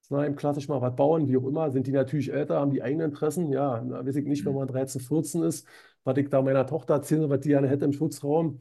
sondern 0.04 0.28
eben 0.28 0.36
klassisch 0.36 0.68
mal 0.68 0.82
was 0.82 0.96
bauen, 0.96 1.28
wie 1.28 1.38
auch 1.38 1.48
immer. 1.48 1.72
Sind 1.72 1.88
die 1.88 1.92
natürlich 1.92 2.32
älter, 2.32 2.60
haben 2.60 2.72
die 2.72 2.84
eigenen 2.84 3.10
Interessen? 3.10 3.52
Ja, 3.52 3.80
da 3.82 4.06
weiß 4.06 4.16
ich 4.16 4.26
nicht, 4.26 4.46
wenn 4.46 4.54
mhm. 4.54 4.60
man 4.60 4.68
13, 4.68 5.02
14 5.02 5.44
ist, 5.44 5.68
was 6.04 6.18
ich 6.18 6.30
da 6.30 6.42
meiner 6.42 6.68
Tochter 6.68 6.96
erzähle, 6.96 7.30
was 7.30 7.40
die 7.42 7.50
gerne 7.50 7.68
hätte 7.68 7.86
im 7.86 7.94
Schutzraum 7.94 8.60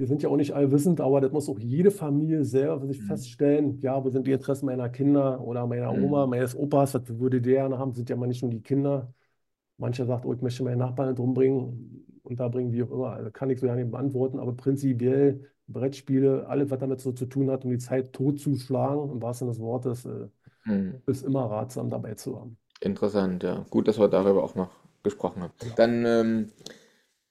wir 0.00 0.06
sind 0.06 0.22
ja 0.22 0.30
auch 0.30 0.36
nicht 0.36 0.54
allwissend, 0.54 0.98
aber 1.02 1.20
das 1.20 1.30
muss 1.30 1.50
auch 1.50 1.58
jede 1.58 1.90
Familie 1.90 2.42
selber 2.42 2.80
für 2.80 2.86
sich 2.86 3.02
mhm. 3.02 3.06
feststellen. 3.06 3.80
Ja, 3.82 4.02
wo 4.02 4.08
sind 4.08 4.26
die 4.26 4.32
Interessen 4.32 4.64
meiner 4.64 4.88
Kinder 4.88 5.42
oder 5.42 5.66
meiner 5.66 5.92
mhm. 5.92 6.04
Oma, 6.04 6.26
meines 6.26 6.56
Opas? 6.56 6.94
Was 6.94 7.02
würde 7.18 7.42
der 7.42 7.56
gerne 7.56 7.78
haben? 7.78 7.92
Sind 7.92 8.08
ja 8.08 8.16
mal 8.16 8.26
nicht 8.26 8.40
nur 8.40 8.50
die 8.50 8.62
Kinder. 8.62 9.12
Mancher 9.76 10.06
sagt, 10.06 10.24
oh, 10.24 10.32
ich 10.32 10.40
möchte 10.40 10.64
meinen 10.64 10.78
Nachbarn 10.78 11.10
nicht 11.10 11.20
umbringen, 11.20 12.06
unterbringen, 12.22 12.72
wie 12.72 12.82
auch 12.82 12.90
immer. 12.90 13.10
Also 13.10 13.30
kann 13.30 13.50
ich 13.50 13.60
so 13.60 13.66
ja 13.66 13.76
nicht 13.76 13.90
beantworten, 13.90 14.38
aber 14.38 14.54
prinzipiell 14.56 15.46
Brettspiele, 15.68 16.46
alles, 16.48 16.70
was 16.70 16.78
damit 16.78 17.00
so 17.00 17.12
zu 17.12 17.26
tun 17.26 17.50
hat, 17.50 17.66
um 17.66 17.70
die 17.70 17.78
Zeit 17.78 18.14
totzuschlagen, 18.14 19.10
im 19.10 19.20
wahrsten 19.20 19.48
Sinne 19.48 19.58
des 19.58 19.60
Wortes, 19.60 20.06
äh, 20.06 20.28
mhm. 20.70 21.02
ist 21.06 21.24
immer 21.24 21.44
ratsam 21.50 21.90
dabei 21.90 22.14
zu 22.14 22.38
haben. 22.38 22.56
Interessant, 22.80 23.42
ja. 23.42 23.64
Gut, 23.70 23.88
dass 23.88 23.98
wir 23.98 24.08
darüber 24.08 24.42
auch 24.42 24.54
noch 24.54 24.70
gesprochen 25.02 25.42
haben. 25.42 25.52
Ja. 25.62 25.68
Dann 25.76 26.04
ähm, 26.06 26.52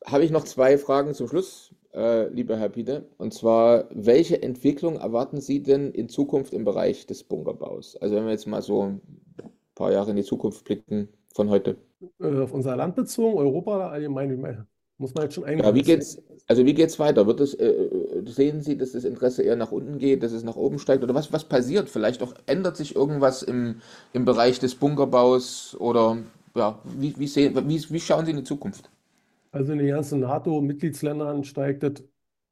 habe 0.05 0.23
ich 0.23 0.31
noch 0.31 0.43
zwei 0.43 0.77
Fragen 0.77 1.13
zum 1.13 1.27
Schluss 1.27 1.73
äh, 1.93 2.27
lieber 2.29 2.57
Herr 2.57 2.69
Pieter. 2.69 3.03
Und 3.17 3.33
zwar, 3.33 3.85
welche 3.91 4.41
Entwicklung 4.41 4.97
erwarten 4.97 5.41
Sie 5.41 5.61
denn 5.63 5.91
in 5.91 6.09
Zukunft 6.09 6.53
im 6.53 6.65
Bereich 6.65 7.05
des 7.05 7.23
Bunkerbaus? 7.23 7.95
Also 7.97 8.15
wenn 8.15 8.25
wir 8.25 8.31
jetzt 8.31 8.47
mal 8.47 8.61
so 8.61 8.83
ein 8.83 9.01
paar 9.75 9.91
Jahre 9.91 10.11
in 10.11 10.17
die 10.17 10.23
Zukunft 10.23 10.65
blicken 10.65 11.09
von 11.33 11.49
heute. 11.49 11.77
Äh, 12.19 12.41
auf 12.41 12.53
unser 12.53 12.75
Land 12.75 12.95
bezogen, 12.95 13.37
Europa 13.37 13.89
allgemein, 13.89 14.67
muss 15.00 15.14
man 15.14 15.24
jetzt 15.24 15.34
schon 15.34 15.45
eingehen. 15.45 15.66
Ja, 15.66 15.74
wie 15.74 15.82
geht's, 15.82 16.22
also 16.47 16.66
wie 16.66 16.74
geht 16.74 16.89
es 16.89 17.00
weiter? 17.00 17.26
Wird 17.26 17.39
es, 17.39 17.54
äh, 17.54 17.89
sehen 18.26 18.62
Sie, 18.62 18.78
dass 18.78 18.91
das 18.91 19.06
Interesse 19.06 19.43
eher 19.43 19.56
nach 19.56 19.72
unten 19.72 19.97
geht, 19.97 20.24
dass 20.24 20.34
es 20.34 20.43
nach 20.43 20.56
oben 20.56 20.78
steigt? 20.78 21.04
Oder 21.04 21.16
was, 21.16 21.32
was 21.32 21.45
passiert? 21.45 21.89
Vielleicht 21.89 22.22
auch 22.22 22.34
ändert 22.45 22.78
sich 22.78 22.95
irgendwas 22.95 23.41
im, 23.41 23.82
im 24.14 24.26
Bereich 24.26 24.60
des 24.60 24.76
Bunkerbaus 24.76 25.76
oder 25.80 26.18
ja, 26.56 26.80
wie, 26.84 27.18
wie, 27.18 27.28
sehen, 27.28 27.56
wie, 27.68 27.89
wie 27.89 28.00
schauen 28.00 28.26
Sie 28.26 28.32
in 28.32 28.38
die 28.38 28.43
Zukunft? 28.43 28.89
Also 29.52 29.72
in 29.72 29.80
den 29.80 29.88
ganzen 29.88 30.20
NATO-Mitgliedsländern 30.20 31.43
steigt 31.43 31.84
das 31.84 32.04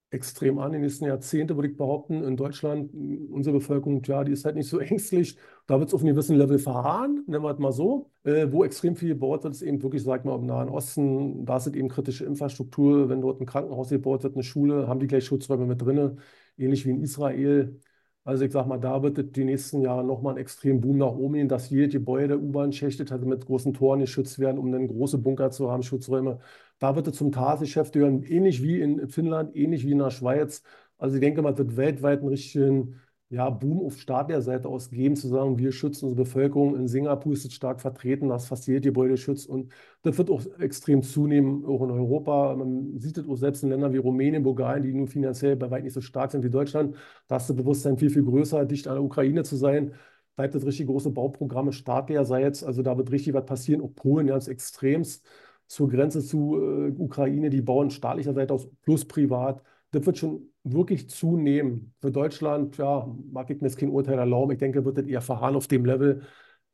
extrem 0.09 0.57
an 0.59 0.67
in 0.67 0.73
den 0.73 0.81
nächsten 0.83 1.05
Jahrzehnten, 1.05 1.55
würde 1.55 1.69
ich 1.69 1.77
behaupten. 1.77 2.23
In 2.23 2.37
Deutschland, 2.37 2.93
unsere 3.29 3.57
Bevölkerung, 3.57 4.01
ja, 4.03 4.23
die 4.23 4.31
ist 4.31 4.45
halt 4.45 4.55
nicht 4.55 4.69
so 4.69 4.79
ängstlich. 4.79 5.37
Da 5.67 5.79
wird 5.79 5.89
es 5.89 5.93
auf 5.93 6.01
einem 6.01 6.13
gewissen 6.15 6.37
Level 6.37 6.59
verharren, 6.59 7.23
nennen 7.27 7.43
wir 7.43 7.51
es 7.51 7.59
mal 7.59 7.71
so. 7.73 8.11
Äh, 8.23 8.51
wo 8.51 8.63
extrem 8.63 8.95
viel 8.95 9.09
gebaut 9.09 9.43
wird, 9.43 9.53
ist 9.53 9.61
eben 9.61 9.81
wirklich, 9.83 10.03
sag 10.03 10.21
ich 10.21 10.25
mal, 10.25 10.35
im 10.35 10.45
Nahen 10.45 10.69
Osten. 10.69 11.45
Da 11.45 11.57
ist 11.57 11.67
es 11.67 11.73
eben 11.73 11.89
kritische 11.89 12.25
Infrastruktur. 12.25 13.09
Wenn 13.09 13.21
dort 13.21 13.41
ein 13.41 13.45
Krankenhaus 13.45 13.89
gebaut 13.89 14.23
wird, 14.23 14.35
eine 14.35 14.43
Schule, 14.43 14.87
haben 14.87 14.99
die 14.99 15.07
gleich 15.07 15.25
Schutzräume 15.25 15.65
mit 15.65 15.81
drin. 15.81 16.19
Ähnlich 16.57 16.85
wie 16.85 16.91
in 16.91 17.01
Israel. 17.01 17.79
Also 18.23 18.43
ich 18.43 18.51
sage 18.51 18.67
mal, 18.67 18.77
da 18.77 19.01
wird 19.03 19.37
die 19.37 19.45
nächsten 19.45 19.81
Jahre 19.81 20.03
nochmal 20.03 20.33
einen 20.33 20.41
extremen 20.41 20.81
Boom 20.81 20.97
nach 20.97 21.07
oben 21.13 21.35
gehen, 21.35 21.47
dass 21.47 21.69
jedes 21.69 21.93
Gebäude, 21.93 22.37
U-Bahn-Schächte 22.37 23.05
mit 23.19 23.45
großen 23.45 23.73
Toren 23.73 24.01
geschützt 24.01 24.37
werden, 24.37 24.57
um 24.57 24.69
dann 24.69 24.87
große 24.89 25.17
Bunker 25.17 25.49
zu 25.49 25.71
haben, 25.71 25.81
Schutzräume. 25.81 26.39
Da 26.79 26.95
wird 26.95 27.07
es 27.07 27.15
zum 27.15 27.31
Tagesgeschäft 27.31 27.93
gehören, 27.93 28.23
ähnlich 28.23 28.61
wie 28.61 28.79
in 28.81 29.09
Finnland, 29.09 29.55
ähnlich 29.55 29.85
wie 29.85 29.91
in 29.91 29.99
der 29.99 30.11
Schweiz. 30.11 30.63
Also 30.97 31.15
ich 31.15 31.21
denke 31.21 31.41
es 31.47 31.57
wird 31.57 31.77
weltweit 31.77 32.19
einen 32.19 32.29
richtigen 32.29 32.99
ja, 33.29 33.49
Boom 33.49 33.85
auf 33.85 33.97
staatlicher 33.99 34.41
Seite 34.41 34.69
aus 34.69 34.89
geben, 34.89 35.15
zu 35.17 35.27
sagen, 35.27 35.57
wir 35.57 35.71
schützen 35.73 36.05
unsere 36.05 36.23
Bevölkerung. 36.23 36.75
In 36.77 36.87
Singapur 36.87 37.33
ist 37.33 37.43
es 37.45 37.53
stark 37.53 37.81
vertreten, 37.81 38.29
dass 38.29 38.47
fast 38.47 38.67
jedes 38.67 38.83
Gebäude 38.83 39.17
schützt. 39.17 39.49
Und 39.49 39.73
das 40.03 40.17
wird 40.17 40.29
auch 40.29 40.41
extrem 40.59 41.01
zunehmen, 41.03 41.65
auch 41.65 41.81
in 41.83 41.91
Europa. 41.91 42.55
Man 42.55 42.97
sieht 42.99 43.17
es 43.17 43.27
auch 43.27 43.35
selbst 43.35 43.63
in 43.63 43.69
Ländern 43.69 43.91
wie 43.91 43.97
Rumänien, 43.97 44.43
Bulgarien, 44.43 44.83
die 44.83 44.93
nur 44.93 45.07
finanziell 45.07 45.57
bei 45.57 45.69
weitem 45.69 45.85
nicht 45.85 45.93
so 45.93 46.01
stark 46.01 46.31
sind 46.31 46.43
wie 46.43 46.49
Deutschland. 46.49 46.95
Da 47.27 47.37
ist 47.37 47.49
das 47.49 47.55
Bewusstsein 47.55 47.97
viel, 47.97 48.09
viel 48.09 48.23
größer, 48.23 48.65
dicht 48.65 48.87
an 48.87 48.95
der 48.95 49.03
Ukraine 49.03 49.43
zu 49.43 49.57
sein. 49.57 49.93
Da 50.37 50.43
gibt 50.43 50.55
es 50.55 50.65
richtig 50.65 50.87
große 50.87 51.11
Bauprogramme 51.11 51.73
staatlicherseits. 51.73 52.63
Also 52.63 52.81
da 52.81 52.97
wird 52.97 53.11
richtig 53.11 53.33
was 53.33 53.45
passieren. 53.45 53.81
Auch 53.81 53.93
Polen 53.95 54.27
ganz 54.27 54.47
extremst 54.47 55.27
zur 55.67 55.89
Grenze 55.89 56.23
zu 56.23 56.57
äh, 56.57 56.91
Ukraine, 56.97 57.49
die 57.49 57.61
bauen 57.61 57.89
staatlicher 57.89 58.33
Seite 58.33 58.53
aus 58.53 58.67
plus 58.81 59.05
privat. 59.05 59.61
Das 59.91 60.05
wird 60.05 60.17
schon 60.17 60.51
wirklich 60.63 61.09
zunehmen. 61.09 61.93
Für 62.01 62.11
Deutschland, 62.11 62.77
ja, 62.77 63.07
mag 63.31 63.49
ich 63.49 63.61
mir 63.61 63.67
jetzt 63.67 63.77
kein 63.77 63.89
Urteil 63.89 64.17
erlauben. 64.19 64.51
Ich 64.53 64.57
denke, 64.59 64.85
wird 64.85 64.97
das 64.97 65.05
eher 65.07 65.21
verharren 65.21 65.55
auf 65.55 65.67
dem 65.67 65.85
Level. 65.85 66.21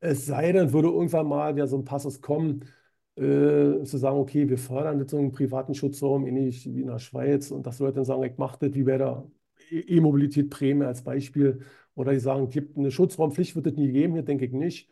Es 0.00 0.26
sei 0.26 0.52
denn, 0.52 0.72
würde 0.72 0.88
irgendwann 0.88 1.26
mal 1.28 1.56
ja 1.56 1.66
so 1.66 1.76
ein 1.78 1.84
Passus 1.84 2.20
kommen, 2.20 2.64
äh, 3.16 3.82
zu 3.84 3.96
sagen, 3.98 4.18
okay, 4.18 4.48
wir 4.48 4.58
fördern 4.58 4.98
jetzt 4.98 5.10
so 5.12 5.18
einen 5.18 5.32
privaten 5.32 5.74
Schutzraum, 5.74 6.26
ähnlich 6.26 6.66
wie 6.72 6.80
in 6.82 6.88
der 6.88 6.98
Schweiz, 6.98 7.50
und 7.50 7.66
dass 7.66 7.78
Leute 7.78 7.96
dann 7.96 8.04
sagen, 8.04 8.22
ich 8.24 8.36
mache 8.38 8.58
das 8.60 8.74
wie 8.74 8.82
bei 8.84 8.98
der 8.98 9.24
E-Mobilität 9.70 10.50
Prämie 10.50 10.84
als 10.84 11.02
Beispiel. 11.02 11.60
Oder 11.94 12.12
die 12.12 12.18
sagen, 12.18 12.48
gibt 12.50 12.76
eine 12.76 12.90
Schutzraumpflicht, 12.90 13.54
wird 13.56 13.66
es 13.68 13.74
nie 13.76 13.92
geben, 13.92 14.14
hier 14.14 14.22
denke 14.22 14.44
ich 14.46 14.52
nicht. 14.52 14.90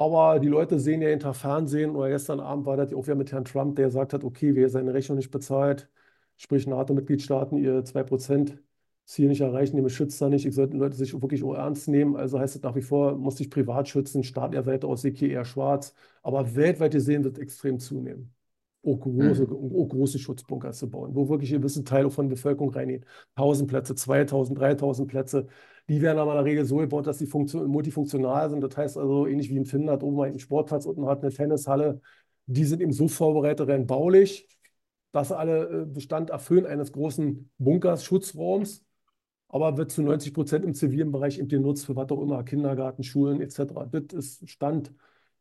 Aber 0.00 0.38
die 0.40 0.48
Leute 0.48 0.78
sehen 0.80 1.02
ja 1.02 1.08
hinter 1.10 1.34
Fernsehen, 1.34 1.94
oder 1.94 2.08
gestern 2.08 2.40
Abend 2.40 2.64
war 2.64 2.76
das 2.78 2.92
auch 2.94 3.04
wieder 3.04 3.16
mit 3.16 3.32
Herrn 3.32 3.44
Trump, 3.44 3.76
der 3.76 3.86
gesagt 3.86 4.14
hat, 4.14 4.24
okay, 4.24 4.54
wer 4.54 4.70
seine 4.70 4.94
Rechnung 4.94 5.18
nicht 5.18 5.30
bezahlt, 5.30 5.90
sprich 6.38 6.66
NATO-Mitgliedstaaten 6.66 7.58
ihr 7.58 7.84
2% 7.84 8.58
Ziel 9.04 9.28
nicht 9.28 9.42
erreichen, 9.42 9.76
die 9.76 9.82
beschützt 9.82 10.20
da 10.22 10.28
nicht. 10.30 10.46
Ich 10.46 10.54
sollte 10.54 10.76
Leute 10.78 10.96
sich 10.96 11.12
wirklich 11.20 11.42
ernst 11.42 11.88
nehmen. 11.88 12.16
Also 12.16 12.38
heißt 12.40 12.56
es 12.56 12.62
nach 12.62 12.76
wie 12.76 12.82
vor, 12.82 13.16
muss 13.18 13.36
sich 13.36 13.50
privat 13.50 13.88
schützen, 13.88 14.24
staatlicher 14.24 14.64
Seite 14.64 14.86
aus 14.86 15.02
sehe 15.02 15.12
eher 15.12 15.44
schwarz. 15.44 15.94
Aber 16.22 16.54
weltweit 16.54 16.92
gesehen 16.92 17.24
wird 17.24 17.38
extrem 17.38 17.78
zunehmen. 17.78 18.32
Auch 18.82 18.98
große, 18.98 19.46
mhm. 19.46 19.76
auch 19.76 19.88
große 19.88 20.18
Schutzbunker 20.18 20.72
zu 20.72 20.88
bauen, 20.88 21.14
wo 21.14 21.28
wirklich 21.28 21.52
ein 21.52 21.60
gewisser 21.60 21.84
Teil 21.84 22.08
von 22.10 22.28
der 22.28 22.36
Bevölkerung 22.36 22.70
reingeht. 22.70 23.04
1000 23.34 23.68
Plätze, 23.68 23.94
2000, 23.94 24.58
3000 24.58 25.08
Plätze. 25.08 25.46
Die 25.88 26.00
werden 26.00 26.18
aber 26.18 26.32
in 26.32 26.36
der 26.38 26.44
Regel 26.44 26.64
so 26.64 26.76
gebaut, 26.76 27.06
dass 27.06 27.18
sie 27.18 27.28
multifunktional 27.32 28.48
sind. 28.50 28.62
Das 28.62 28.76
heißt 28.76 28.96
also, 28.96 29.26
ähnlich 29.26 29.50
wie 29.50 29.56
in 29.56 29.66
Finnland, 29.66 30.02
oben 30.02 30.20
einen 30.22 30.38
Sportplatz, 30.38 30.86
unten 30.86 31.06
hat 31.06 31.22
eine 31.22 31.32
Tennishalle. 31.32 32.00
Die 32.46 32.64
sind 32.64 32.80
eben 32.80 32.92
so 32.92 33.08
vorbereitet, 33.08 33.68
rein 33.68 33.86
baulich, 33.86 34.48
dass 35.12 35.32
alle 35.32 35.82
äh, 35.82 35.86
Bestand 35.86 36.30
erfüllen 36.30 36.66
eines 36.66 36.92
großen 36.92 37.50
Bunkers, 37.58 38.04
Schutzraums 38.04 38.84
aber 39.50 39.76
wird 39.76 39.90
zu 39.90 40.02
90 40.02 40.32
Prozent 40.32 40.64
im 40.64 40.74
zivilen 40.74 41.10
Bereich 41.10 41.38
eben 41.38 41.48
genutzt 41.48 41.86
für 41.86 41.96
was 41.96 42.10
auch 42.10 42.22
immer, 42.22 42.44
Kindergarten, 42.44 43.02
Schulen 43.02 43.40
etc. 43.40 43.88
Das 43.90 44.12
ist 44.12 44.48
Stand. 44.48 44.92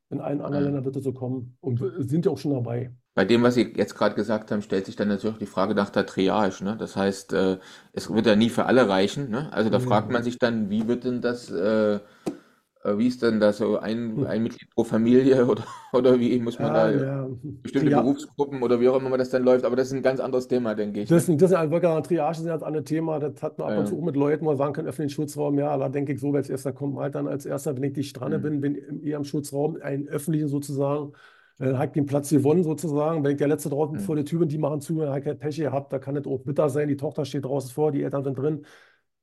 In 0.10 0.20
allen 0.20 0.42
anderen 0.42 0.66
Ländern 0.66 0.86
wird 0.86 0.96
es 0.96 1.04
so 1.04 1.14
kommen 1.14 1.58
und 1.62 1.80
sind 2.00 2.26
ja 2.26 2.32
auch 2.32 2.38
schon 2.40 2.54
dabei. 2.54 2.92
Bei 3.20 3.26
dem, 3.26 3.44
was 3.44 3.56
Sie 3.56 3.74
jetzt 3.76 3.96
gerade 3.96 4.16
gesagt 4.16 4.50
haben, 4.50 4.62
stellt 4.62 4.86
sich 4.86 4.96
dann 4.96 5.10
natürlich 5.10 5.40
die 5.40 5.46
Frage 5.46 5.76
nach 5.76 5.90
der 5.90 6.06
Triage. 6.06 6.64
Ne? 6.64 6.78
Das 6.80 6.96
heißt, 6.96 7.34
äh, 7.34 7.58
es 7.92 8.10
wird 8.10 8.26
ja 8.26 8.38
nie 8.38 8.48
für 8.48 8.66
alle 8.66 8.88
reichen. 8.88 9.30
Ne? 9.30 9.52
Also 9.52 9.70
da 9.70 9.80
ja. 9.80 9.84
fragt 9.84 10.10
man 10.10 10.24
sich 10.24 10.38
dann, 10.40 10.70
wie 10.70 10.88
wird 10.88 11.04
denn 11.04 11.20
das 11.20 11.52
äh, 11.52 11.96
äh, 11.96 12.98
wie 12.98 13.08
ist 13.08 13.22
denn 13.22 13.42
da 13.42 13.52
so 13.52 13.78
ein, 13.78 14.26
ein 14.26 14.42
Mitglied 14.42 14.70
pro 14.74 14.86
Familie 14.86 15.46
oder, 15.50 15.66
oder 15.92 16.18
wie 16.18 16.40
muss 16.40 16.60
man 16.60 16.74
ja, 16.74 16.74
da 16.74 16.92
ja. 16.92 17.28
bestimmte 17.42 17.92
ja. 17.92 18.02
Berufsgruppen 18.02 18.64
oder 18.64 18.80
wie 18.80 18.88
auch 18.88 18.96
immer 19.04 19.18
das 19.18 19.32
dann 19.32 19.44
läuft? 19.44 19.66
Aber 19.66 19.76
das 19.76 19.88
ist 19.88 19.96
ein 19.96 20.02
ganz 20.02 20.22
anderes 20.22 20.48
Thema, 20.48 20.74
denke 20.74 21.02
ich. 21.02 21.10
Das, 21.10 21.28
ne? 21.28 21.36
das 21.36 21.52
ist 21.52 21.58
ein 21.58 21.72
wirklich 21.72 21.92
Triage, 22.08 22.40
ist 22.40 22.48
ein 22.48 22.64
anderes 22.64 22.86
Thema. 22.86 23.20
Das 23.20 23.44
hat 23.44 23.60
man 23.60 23.70
ab 23.70 23.80
und 23.80 23.88
zu 23.88 23.98
mit 23.98 24.16
Leuten, 24.16 24.46
wo 24.46 24.52
man 24.52 24.58
sagen 24.58 24.72
kann, 24.72 24.88
öffentlichen 24.88 25.14
Schutzraum. 25.14 25.60
Ja, 25.60 25.78
da 25.78 25.90
denke 25.90 26.14
ich 26.14 26.22
so, 26.22 26.32
als 26.32 26.50
erster 26.50 26.72
kommt, 26.72 26.98
halt 26.98 27.16
dann 27.16 27.28
als 27.28 27.46
erster, 27.46 27.76
wenn 27.76 27.84
ich 27.84 27.92
dicht 27.96 28.18
dran 28.18 28.32
mhm. 28.32 28.42
bin, 28.42 28.62
bin 28.62 29.04
eher 29.04 29.18
im 29.18 29.26
Schutzraum, 29.26 29.78
einen 29.82 30.08
öffentlichen 30.08 30.48
sozusagen. 30.48 31.12
Dann 31.60 31.78
habe 31.78 31.88
ich 31.88 31.92
den 31.92 32.06
Platz 32.06 32.30
gewonnen 32.30 32.64
sozusagen. 32.64 33.24
Wenn 33.24 33.32
ich 33.32 33.38
der 33.38 33.50
Letzte 33.50 33.70
draußen 33.70 33.98
mhm. 33.98 34.00
vor 34.00 34.16
der 34.16 34.26
Tür 34.26 34.40
bin, 34.40 34.50
die 34.50 34.58
machen 34.58 34.82
zu, 34.82 35.00
dann 35.00 35.10
habe 35.10 35.20
ich 35.20 35.26
halt 35.26 35.40
Pech 35.40 35.58
gehabt. 35.58 35.94
Da 35.94 36.00
kann 36.00 36.16
es 36.16 36.26
auch 36.26 36.40
bitter 36.40 36.70
sein. 36.70 36.88
Die 36.88 36.98
Tochter 36.98 37.26
steht 37.26 37.46
draußen 37.46 37.70
vor, 37.70 37.92
die 37.92 38.02
Eltern 38.02 38.24
sind 38.24 38.38
drin. 38.38 38.66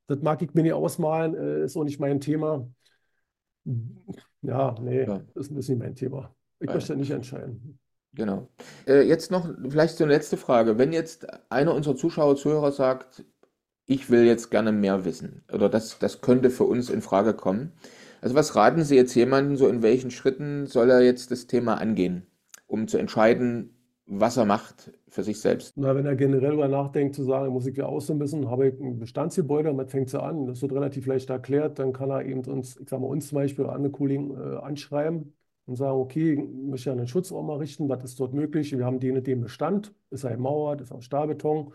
Das 0.07 0.20
mag 0.20 0.41
ich 0.43 0.55
mir 0.55 0.62
nicht 0.62 0.74
ausmalen, 0.74 1.34
äh, 1.34 1.64
ist 1.64 1.76
auch 1.76 1.84
nicht 1.84 1.99
mein 1.99 2.20
Thema. 2.20 2.68
Ja, 4.43 4.76
nee, 4.80 5.05
ja. 5.05 5.22
ist 5.34 5.51
ein 5.51 5.57
bisschen 5.57 5.78
mein 5.78 5.97
Thema. 5.97 6.34
Ich 6.61 6.68
möchte 6.68 6.95
nicht 6.95 7.11
entscheiden. 7.11 7.78
Genau. 8.12 8.49
Äh, 8.87 9.03
jetzt 9.03 9.30
noch 9.30 9.49
vielleicht 9.68 9.97
so 9.97 10.05
eine 10.05 10.12
letzte 10.12 10.37
Frage. 10.37 10.78
Wenn 10.78 10.93
jetzt 10.93 11.26
einer 11.51 11.74
unserer 11.74 11.97
Zuschauer, 11.97 12.37
Zuhörer 12.37 12.70
sagt, 12.70 13.24
ich 13.87 14.11
will 14.11 14.24
jetzt 14.24 14.51
gerne 14.51 14.72
mehr 14.72 15.05
wissen 15.05 15.45
oder 15.53 15.68
das, 15.68 15.99
das 15.99 16.20
könnte 16.20 16.51
für 16.51 16.64
uns 16.64 16.91
in 16.91 17.03
Frage 17.03 17.34
kommen. 17.34 17.72
Also 18.26 18.34
was 18.34 18.56
raten 18.56 18.82
Sie 18.82 18.96
jetzt 18.96 19.14
jemandem, 19.14 19.56
so 19.56 19.68
in 19.68 19.82
welchen 19.82 20.10
Schritten 20.10 20.66
soll 20.66 20.90
er 20.90 21.00
jetzt 21.00 21.30
das 21.30 21.46
Thema 21.46 21.74
angehen, 21.74 22.26
um 22.66 22.88
zu 22.88 22.98
entscheiden, 22.98 23.76
was 24.04 24.36
er 24.36 24.46
macht 24.46 24.90
für 25.06 25.22
sich 25.22 25.40
selbst. 25.40 25.74
Na, 25.76 25.94
wenn 25.94 26.06
er 26.06 26.16
generell 26.16 26.48
darüber 26.48 26.66
nachdenkt, 26.66 27.14
zu 27.14 27.22
sagen, 27.22 27.52
muss 27.52 27.68
ich 27.68 27.76
ja 27.76 27.86
aus 27.86 28.10
ein 28.10 28.18
bisschen, 28.18 28.50
habe 28.50 28.66
ich 28.66 28.80
ein 28.80 28.98
Bestandsgebäude, 28.98 29.68
damit 29.68 29.92
fängt 29.92 30.10
sie 30.10 30.20
an, 30.20 30.44
das 30.44 30.60
wird 30.60 30.72
relativ 30.72 31.06
leicht 31.06 31.30
erklärt, 31.30 31.78
dann 31.78 31.92
kann 31.92 32.10
er 32.10 32.24
eben 32.24 32.44
uns, 32.46 32.76
ich 32.76 32.88
sage 32.88 33.00
mal 33.00 33.06
uns 33.06 33.28
zum 33.28 33.36
Beispiel 33.36 33.64
oder 33.64 33.74
andere 33.74 33.92
Kollegen 33.92 34.32
äh, 34.32 34.56
anschreiben 34.56 35.32
und 35.66 35.76
sagen, 35.76 35.96
okay, 35.96 36.32
ich 36.32 36.68
möchte 36.68 36.90
ja 36.90 36.96
einen 36.96 37.06
Schutzraum 37.06 37.48
errichten, 37.48 37.88
was 37.88 38.02
ist 38.02 38.18
dort 38.18 38.34
möglich? 38.34 38.76
Wir 38.76 38.84
haben 38.84 38.98
den 38.98 39.18
und 39.18 39.26
den 39.28 39.40
Bestand, 39.40 39.94
ist 40.10 40.24
er 40.24 40.36
Mauer, 40.36 40.80
ist 40.80 40.90
er 40.90 41.00
Stahlbeton, 41.00 41.72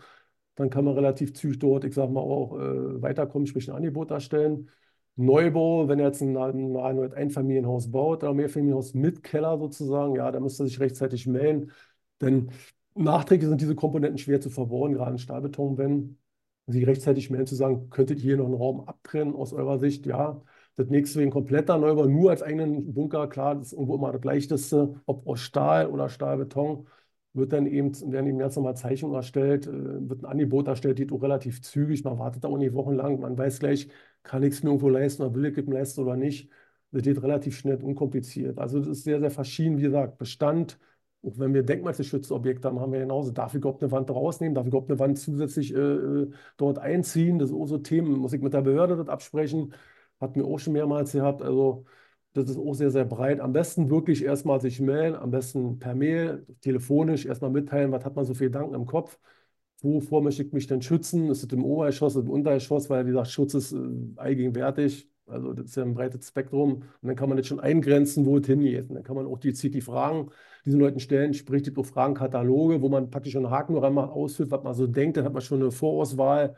dann 0.56 0.68
kann 0.68 0.84
man 0.84 0.96
relativ 0.96 1.32
zügig 1.32 1.60
dort, 1.60 1.86
ich 1.86 1.94
sage 1.94 2.12
mal, 2.12 2.20
auch 2.20 2.60
äh, 2.60 3.00
weiterkommen, 3.00 3.46
sprich 3.46 3.70
ein 3.70 3.76
Angebot 3.76 4.10
erstellen. 4.10 4.68
Neubau, 5.16 5.88
wenn 5.88 5.98
er 5.98 6.06
jetzt 6.06 6.22
ein, 6.22 6.36
ein, 6.36 6.76
ein 6.76 7.12
Einfamilienhaus 7.12 7.90
baut 7.90 8.22
oder 8.22 8.30
ein 8.30 8.36
Mehrfamilienhaus 8.36 8.94
mit 8.94 9.22
Keller 9.22 9.58
sozusagen, 9.58 10.16
ja, 10.16 10.30
da 10.30 10.40
müsste 10.40 10.62
er 10.64 10.66
sich 10.66 10.80
rechtzeitig 10.80 11.26
melden. 11.26 11.72
Denn 12.20 12.50
nachträglich 12.94 13.48
sind 13.48 13.60
diese 13.60 13.74
Komponenten 13.74 14.18
schwer 14.18 14.40
zu 14.40 14.50
verbauen, 14.50 14.94
gerade 14.94 15.12
in 15.12 15.18
Stahlbeton, 15.18 15.78
wenn 15.78 16.18
Sie 16.66 16.84
rechtzeitig 16.84 17.28
melden 17.30 17.46
zu 17.46 17.56
sagen, 17.56 17.90
könntet 17.90 18.18
ihr 18.18 18.22
hier 18.24 18.36
noch 18.36 18.46
einen 18.46 18.54
Raum 18.54 18.82
abtrennen 18.88 19.34
aus 19.34 19.52
eurer 19.52 19.78
Sicht? 19.78 20.06
Ja, 20.06 20.40
das 20.76 20.88
nächste 20.88 21.18
wäre 21.18 21.28
ein 21.28 21.32
kompletter 21.32 21.76
Neubau, 21.76 22.06
nur 22.06 22.30
als 22.30 22.42
eigenen 22.42 22.94
Bunker, 22.94 23.28
klar, 23.28 23.56
das 23.56 23.68
ist 23.68 23.72
irgendwo 23.72 23.96
immer 23.96 24.12
das 24.12 24.24
Leichteste, 24.24 24.94
ob 25.06 25.26
aus 25.26 25.40
Stahl 25.40 25.88
oder 25.88 26.08
Stahlbeton, 26.08 26.86
wird 27.34 27.52
dann 27.52 27.66
eben, 27.66 27.92
werden 28.12 28.26
eben 28.26 28.38
ganz 28.38 28.56
normal 28.56 28.76
Zeichnungen 28.76 29.16
erstellt, 29.16 29.66
äh, 29.66 30.08
wird 30.08 30.22
ein 30.22 30.26
Angebot 30.26 30.68
erstellt, 30.68 30.98
die 30.98 31.10
auch 31.10 31.22
relativ 31.22 31.62
zügig, 31.62 32.04
man 32.04 32.18
wartet 32.18 32.44
da 32.44 32.48
auch 32.48 32.58
nicht 32.58 32.74
wochenlang, 32.74 33.20
man 33.20 33.36
weiß 33.38 33.58
gleich, 33.60 33.88
kann 34.22 34.42
ich 34.42 34.54
es 34.54 34.62
mir 34.62 34.70
irgendwo 34.70 34.88
leisten 34.88 35.22
oder 35.22 35.34
will 35.34 35.46
ich 35.46 35.56
es 35.56 35.66
mir 35.66 35.74
leisten 35.74 36.02
oder 36.02 36.16
nicht. 36.16 36.50
Das 36.90 37.02
geht 37.02 37.22
relativ 37.22 37.56
schnell 37.56 37.76
und 37.76 37.84
unkompliziert. 37.84 38.58
Also 38.58 38.78
das 38.78 38.88
ist 38.88 39.04
sehr, 39.04 39.18
sehr 39.20 39.30
verschieden, 39.30 39.78
wie 39.78 39.82
gesagt, 39.82 40.18
Bestand, 40.18 40.78
auch 41.22 41.38
wenn 41.38 41.54
wir 41.54 41.62
denkmalgeschützte 41.62 42.34
Objekte 42.34 42.68
haben, 42.68 42.80
haben 42.80 42.92
wir 42.92 43.00
genauso. 43.00 43.30
Darf 43.30 43.52
ich 43.54 43.58
überhaupt 43.58 43.82
eine 43.82 43.92
Wand 43.92 44.10
rausnehmen? 44.10 44.54
Darf 44.54 44.66
ich 44.66 44.68
überhaupt 44.72 44.90
eine 44.90 44.98
Wand 44.98 45.18
zusätzlich 45.18 45.72
äh, 45.74 45.78
äh 45.78 46.30
dort 46.56 46.78
einziehen? 46.78 47.38
Das 47.38 47.50
sind 47.50 47.58
auch 47.58 47.66
so 47.66 47.78
Themen. 47.78 48.12
Muss 48.18 48.32
ich 48.32 48.40
mit 48.42 48.52
der 48.54 48.62
Behörde 48.62 48.96
das 48.96 49.08
absprechen? 49.08 49.72
Hatten 50.20 50.40
wir 50.40 50.46
auch 50.46 50.58
schon 50.58 50.72
mehrmals 50.72 51.12
gehabt. 51.12 51.42
Also, 51.42 51.84
das 52.34 52.48
ist 52.48 52.58
auch 52.58 52.74
sehr, 52.74 52.90
sehr 52.90 53.04
breit. 53.04 53.40
Am 53.40 53.52
besten 53.52 53.90
wirklich 53.90 54.24
erstmal 54.24 54.60
sich 54.60 54.80
melden, 54.80 55.16
am 55.16 55.30
besten 55.30 55.78
per 55.78 55.94
Mail, 55.94 56.46
telefonisch 56.62 57.26
erstmal 57.26 57.50
mitteilen, 57.50 57.92
was 57.92 58.04
hat 58.04 58.16
man 58.16 58.24
so 58.24 58.34
viele 58.34 58.50
Gedanken 58.50 58.74
im 58.74 58.86
Kopf. 58.86 59.18
Wovor 59.82 60.22
möchte 60.22 60.42
ich 60.44 60.52
mich 60.52 60.66
denn 60.66 60.80
schützen? 60.80 61.28
Ist 61.30 61.42
es 61.44 61.52
im 61.52 61.64
Obergeschoss, 61.64 62.16
im 62.16 62.30
Untergeschoss? 62.30 62.88
Weil, 62.88 63.04
wie 63.06 63.10
gesagt, 63.10 63.28
Schutz 63.28 63.54
ist 63.54 63.72
äh, 63.72 63.78
allgegenwärtig. 64.16 65.08
Also, 65.26 65.52
das 65.52 65.66
ist 65.66 65.76
ja 65.76 65.82
ein 65.82 65.94
breites 65.94 66.28
Spektrum. 66.28 66.74
Und 66.74 67.08
dann 67.08 67.16
kann 67.16 67.28
man 67.28 67.38
jetzt 67.38 67.48
schon 67.48 67.60
eingrenzen, 67.60 68.24
wo 68.24 68.38
es 68.38 68.46
hingeht. 68.46 68.88
Und 68.88 68.94
dann 68.94 69.02
kann 69.04 69.16
man 69.16 69.26
auch 69.26 69.38
die, 69.38 69.52
die 69.52 69.80
Fragen 69.80 70.30
diesen 70.64 70.80
Leuten 70.80 71.00
stellen, 71.00 71.34
sprich 71.34 71.62
die 71.62 71.72
Fragenkataloge, 71.72 72.80
wo 72.80 72.88
man 72.88 73.10
praktisch 73.10 73.36
einen 73.36 73.50
Haken 73.50 73.76
reinmacht, 73.76 74.10
ausfüllt, 74.12 74.50
was 74.50 74.62
man 74.62 74.74
so 74.74 74.86
denkt, 74.86 75.16
dann 75.16 75.24
hat 75.24 75.32
man 75.32 75.42
schon 75.42 75.60
eine 75.60 75.72
Vorauswahl 75.72 76.56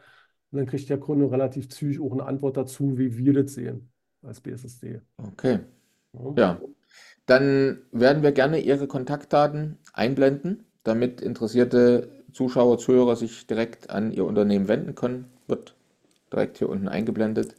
und 0.50 0.58
dann 0.58 0.66
kriegt 0.66 0.88
der 0.90 0.98
Kunde 0.98 1.30
relativ 1.30 1.68
zügig 1.70 2.00
auch 2.00 2.12
eine 2.12 2.26
Antwort 2.26 2.56
dazu, 2.56 2.98
wie 2.98 3.16
wir 3.16 3.32
das 3.32 3.54
sehen 3.54 3.90
als 4.24 4.40
BSSD. 4.40 5.00
Okay. 5.16 5.60
Ja. 6.12 6.32
ja. 6.36 6.60
Dann 7.26 7.78
werden 7.92 8.22
wir 8.22 8.32
gerne 8.32 8.60
Ihre 8.60 8.86
Kontaktdaten 8.86 9.78
einblenden, 9.92 10.64
damit 10.82 11.20
interessierte 11.20 12.08
Zuschauer, 12.32 12.78
Zuhörer 12.78 13.16
sich 13.16 13.46
direkt 13.46 13.90
an 13.90 14.12
Ihr 14.12 14.24
Unternehmen 14.24 14.68
wenden 14.68 14.94
können. 14.94 15.30
Wird 15.46 15.74
direkt 16.32 16.58
hier 16.58 16.68
unten 16.68 16.88
eingeblendet. 16.88 17.54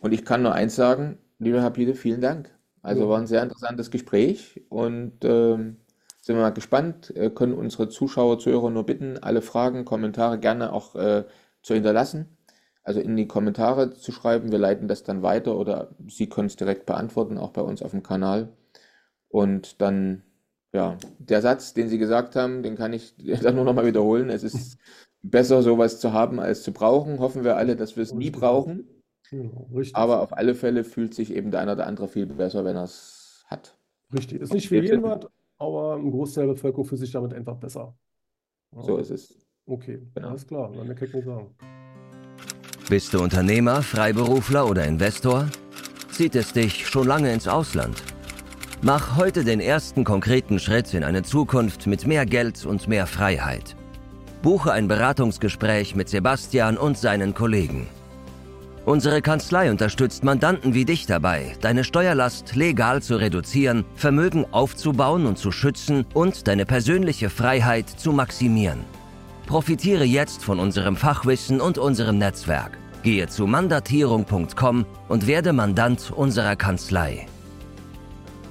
Und 0.00 0.12
ich 0.12 0.24
kann 0.24 0.42
nur 0.42 0.54
eins 0.54 0.76
sagen, 0.76 1.18
lieber 1.38 1.60
Herr 1.60 1.70
Biede, 1.70 1.94
vielen 1.94 2.20
Dank. 2.20 2.50
Also 2.82 3.08
war 3.08 3.18
ein 3.18 3.26
sehr 3.26 3.42
interessantes 3.42 3.90
Gespräch 3.90 4.62
und 4.70 5.22
ähm, 5.22 5.76
sind 6.22 6.36
wir 6.36 6.42
mal 6.42 6.50
gespannt, 6.50 7.14
äh, 7.14 7.28
können 7.28 7.52
unsere 7.52 7.88
Zuschauer, 7.88 8.38
Zuhörer 8.38 8.70
nur 8.70 8.86
bitten, 8.86 9.18
alle 9.18 9.42
Fragen, 9.42 9.84
Kommentare 9.84 10.38
gerne 10.38 10.72
auch 10.72 10.94
äh, 10.94 11.24
zu 11.62 11.74
hinterlassen. 11.74 12.38
Also 12.90 13.02
in 13.02 13.16
die 13.16 13.28
Kommentare 13.28 13.92
zu 13.92 14.10
schreiben. 14.10 14.50
Wir 14.50 14.58
leiten 14.58 14.88
das 14.88 15.04
dann 15.04 15.22
weiter 15.22 15.56
oder 15.56 15.94
Sie 16.08 16.28
können 16.28 16.48
es 16.48 16.56
direkt 16.56 16.86
beantworten, 16.86 17.38
auch 17.38 17.50
bei 17.50 17.60
uns 17.60 17.82
auf 17.82 17.92
dem 17.92 18.02
Kanal. 18.02 18.48
Und 19.28 19.80
dann, 19.80 20.24
ja, 20.72 20.98
der 21.20 21.40
Satz, 21.40 21.72
den 21.72 21.88
Sie 21.88 21.98
gesagt 21.98 22.34
haben, 22.34 22.64
den 22.64 22.74
kann 22.74 22.92
ich 22.92 23.14
dann 23.42 23.54
nur 23.54 23.64
nochmal 23.64 23.86
wiederholen. 23.86 24.28
Es 24.28 24.42
ist 24.42 24.76
besser, 25.22 25.62
sowas 25.62 26.00
zu 26.00 26.12
haben, 26.12 26.40
als 26.40 26.64
zu 26.64 26.72
brauchen. 26.72 27.20
Hoffen 27.20 27.44
wir 27.44 27.56
alle, 27.56 27.76
dass 27.76 27.94
wir 27.94 28.02
es 28.02 28.12
nie 28.12 28.32
brauchen. 28.32 28.88
Genau, 29.30 29.70
richtig. 29.72 29.94
Aber 29.94 30.20
auf 30.20 30.36
alle 30.36 30.56
Fälle 30.56 30.82
fühlt 30.82 31.14
sich 31.14 31.32
eben 31.32 31.52
der 31.52 31.60
eine 31.60 31.74
oder 31.74 31.86
andere 31.86 32.08
viel 32.08 32.26
besser, 32.26 32.64
wenn 32.64 32.74
er 32.74 32.82
es 32.82 33.44
hat. 33.46 33.78
Richtig. 34.12 34.40
Ist 34.40 34.52
nicht 34.52 34.68
für 34.68 34.82
jeden 34.82 35.04
was, 35.04 35.28
aber 35.58 35.94
ein 35.94 36.10
Großteil 36.10 36.46
der 36.48 36.54
Bevölkerung 36.54 36.86
fühlt 36.86 37.00
sich 37.00 37.12
damit 37.12 37.34
einfach 37.34 37.54
besser. 37.54 37.96
Ja. 38.74 38.82
So 38.82 38.96
ist 38.96 39.10
es. 39.10 39.46
Okay, 39.64 40.00
genau. 40.12 40.30
alles 40.30 40.44
klar. 40.44 40.72
Dann 40.72 40.92
kann 40.96 41.06
ich 41.06 41.14
nur 41.14 41.22
sagen. 41.22 41.54
Bist 42.90 43.14
du 43.14 43.22
Unternehmer, 43.22 43.84
Freiberufler 43.84 44.68
oder 44.68 44.84
Investor? 44.84 45.46
Zieht 46.10 46.34
es 46.34 46.52
dich 46.52 46.88
schon 46.88 47.06
lange 47.06 47.32
ins 47.32 47.46
Ausland? 47.46 48.02
Mach 48.82 49.16
heute 49.16 49.44
den 49.44 49.60
ersten 49.60 50.02
konkreten 50.02 50.58
Schritt 50.58 50.92
in 50.92 51.04
eine 51.04 51.22
Zukunft 51.22 51.86
mit 51.86 52.08
mehr 52.08 52.26
Geld 52.26 52.66
und 52.66 52.88
mehr 52.88 53.06
Freiheit. 53.06 53.76
Buche 54.42 54.72
ein 54.72 54.88
Beratungsgespräch 54.88 55.94
mit 55.94 56.08
Sebastian 56.08 56.76
und 56.76 56.98
seinen 56.98 57.32
Kollegen. 57.32 57.86
Unsere 58.86 59.22
Kanzlei 59.22 59.70
unterstützt 59.70 60.24
Mandanten 60.24 60.74
wie 60.74 60.84
dich 60.84 61.06
dabei, 61.06 61.52
deine 61.60 61.84
Steuerlast 61.84 62.56
legal 62.56 63.02
zu 63.02 63.14
reduzieren, 63.14 63.84
Vermögen 63.94 64.46
aufzubauen 64.50 65.26
und 65.26 65.38
zu 65.38 65.52
schützen 65.52 66.06
und 66.12 66.48
deine 66.48 66.66
persönliche 66.66 67.30
Freiheit 67.30 67.88
zu 67.88 68.10
maximieren. 68.10 68.80
Profitiere 69.50 70.04
jetzt 70.04 70.44
von 70.44 70.60
unserem 70.60 70.94
Fachwissen 70.94 71.60
und 71.60 71.76
unserem 71.76 72.18
Netzwerk. 72.18 72.78
Gehe 73.02 73.26
zu 73.26 73.48
mandatierung.com 73.48 74.86
und 75.08 75.26
werde 75.26 75.52
Mandant 75.52 76.12
unserer 76.12 76.54
Kanzlei. 76.54 77.26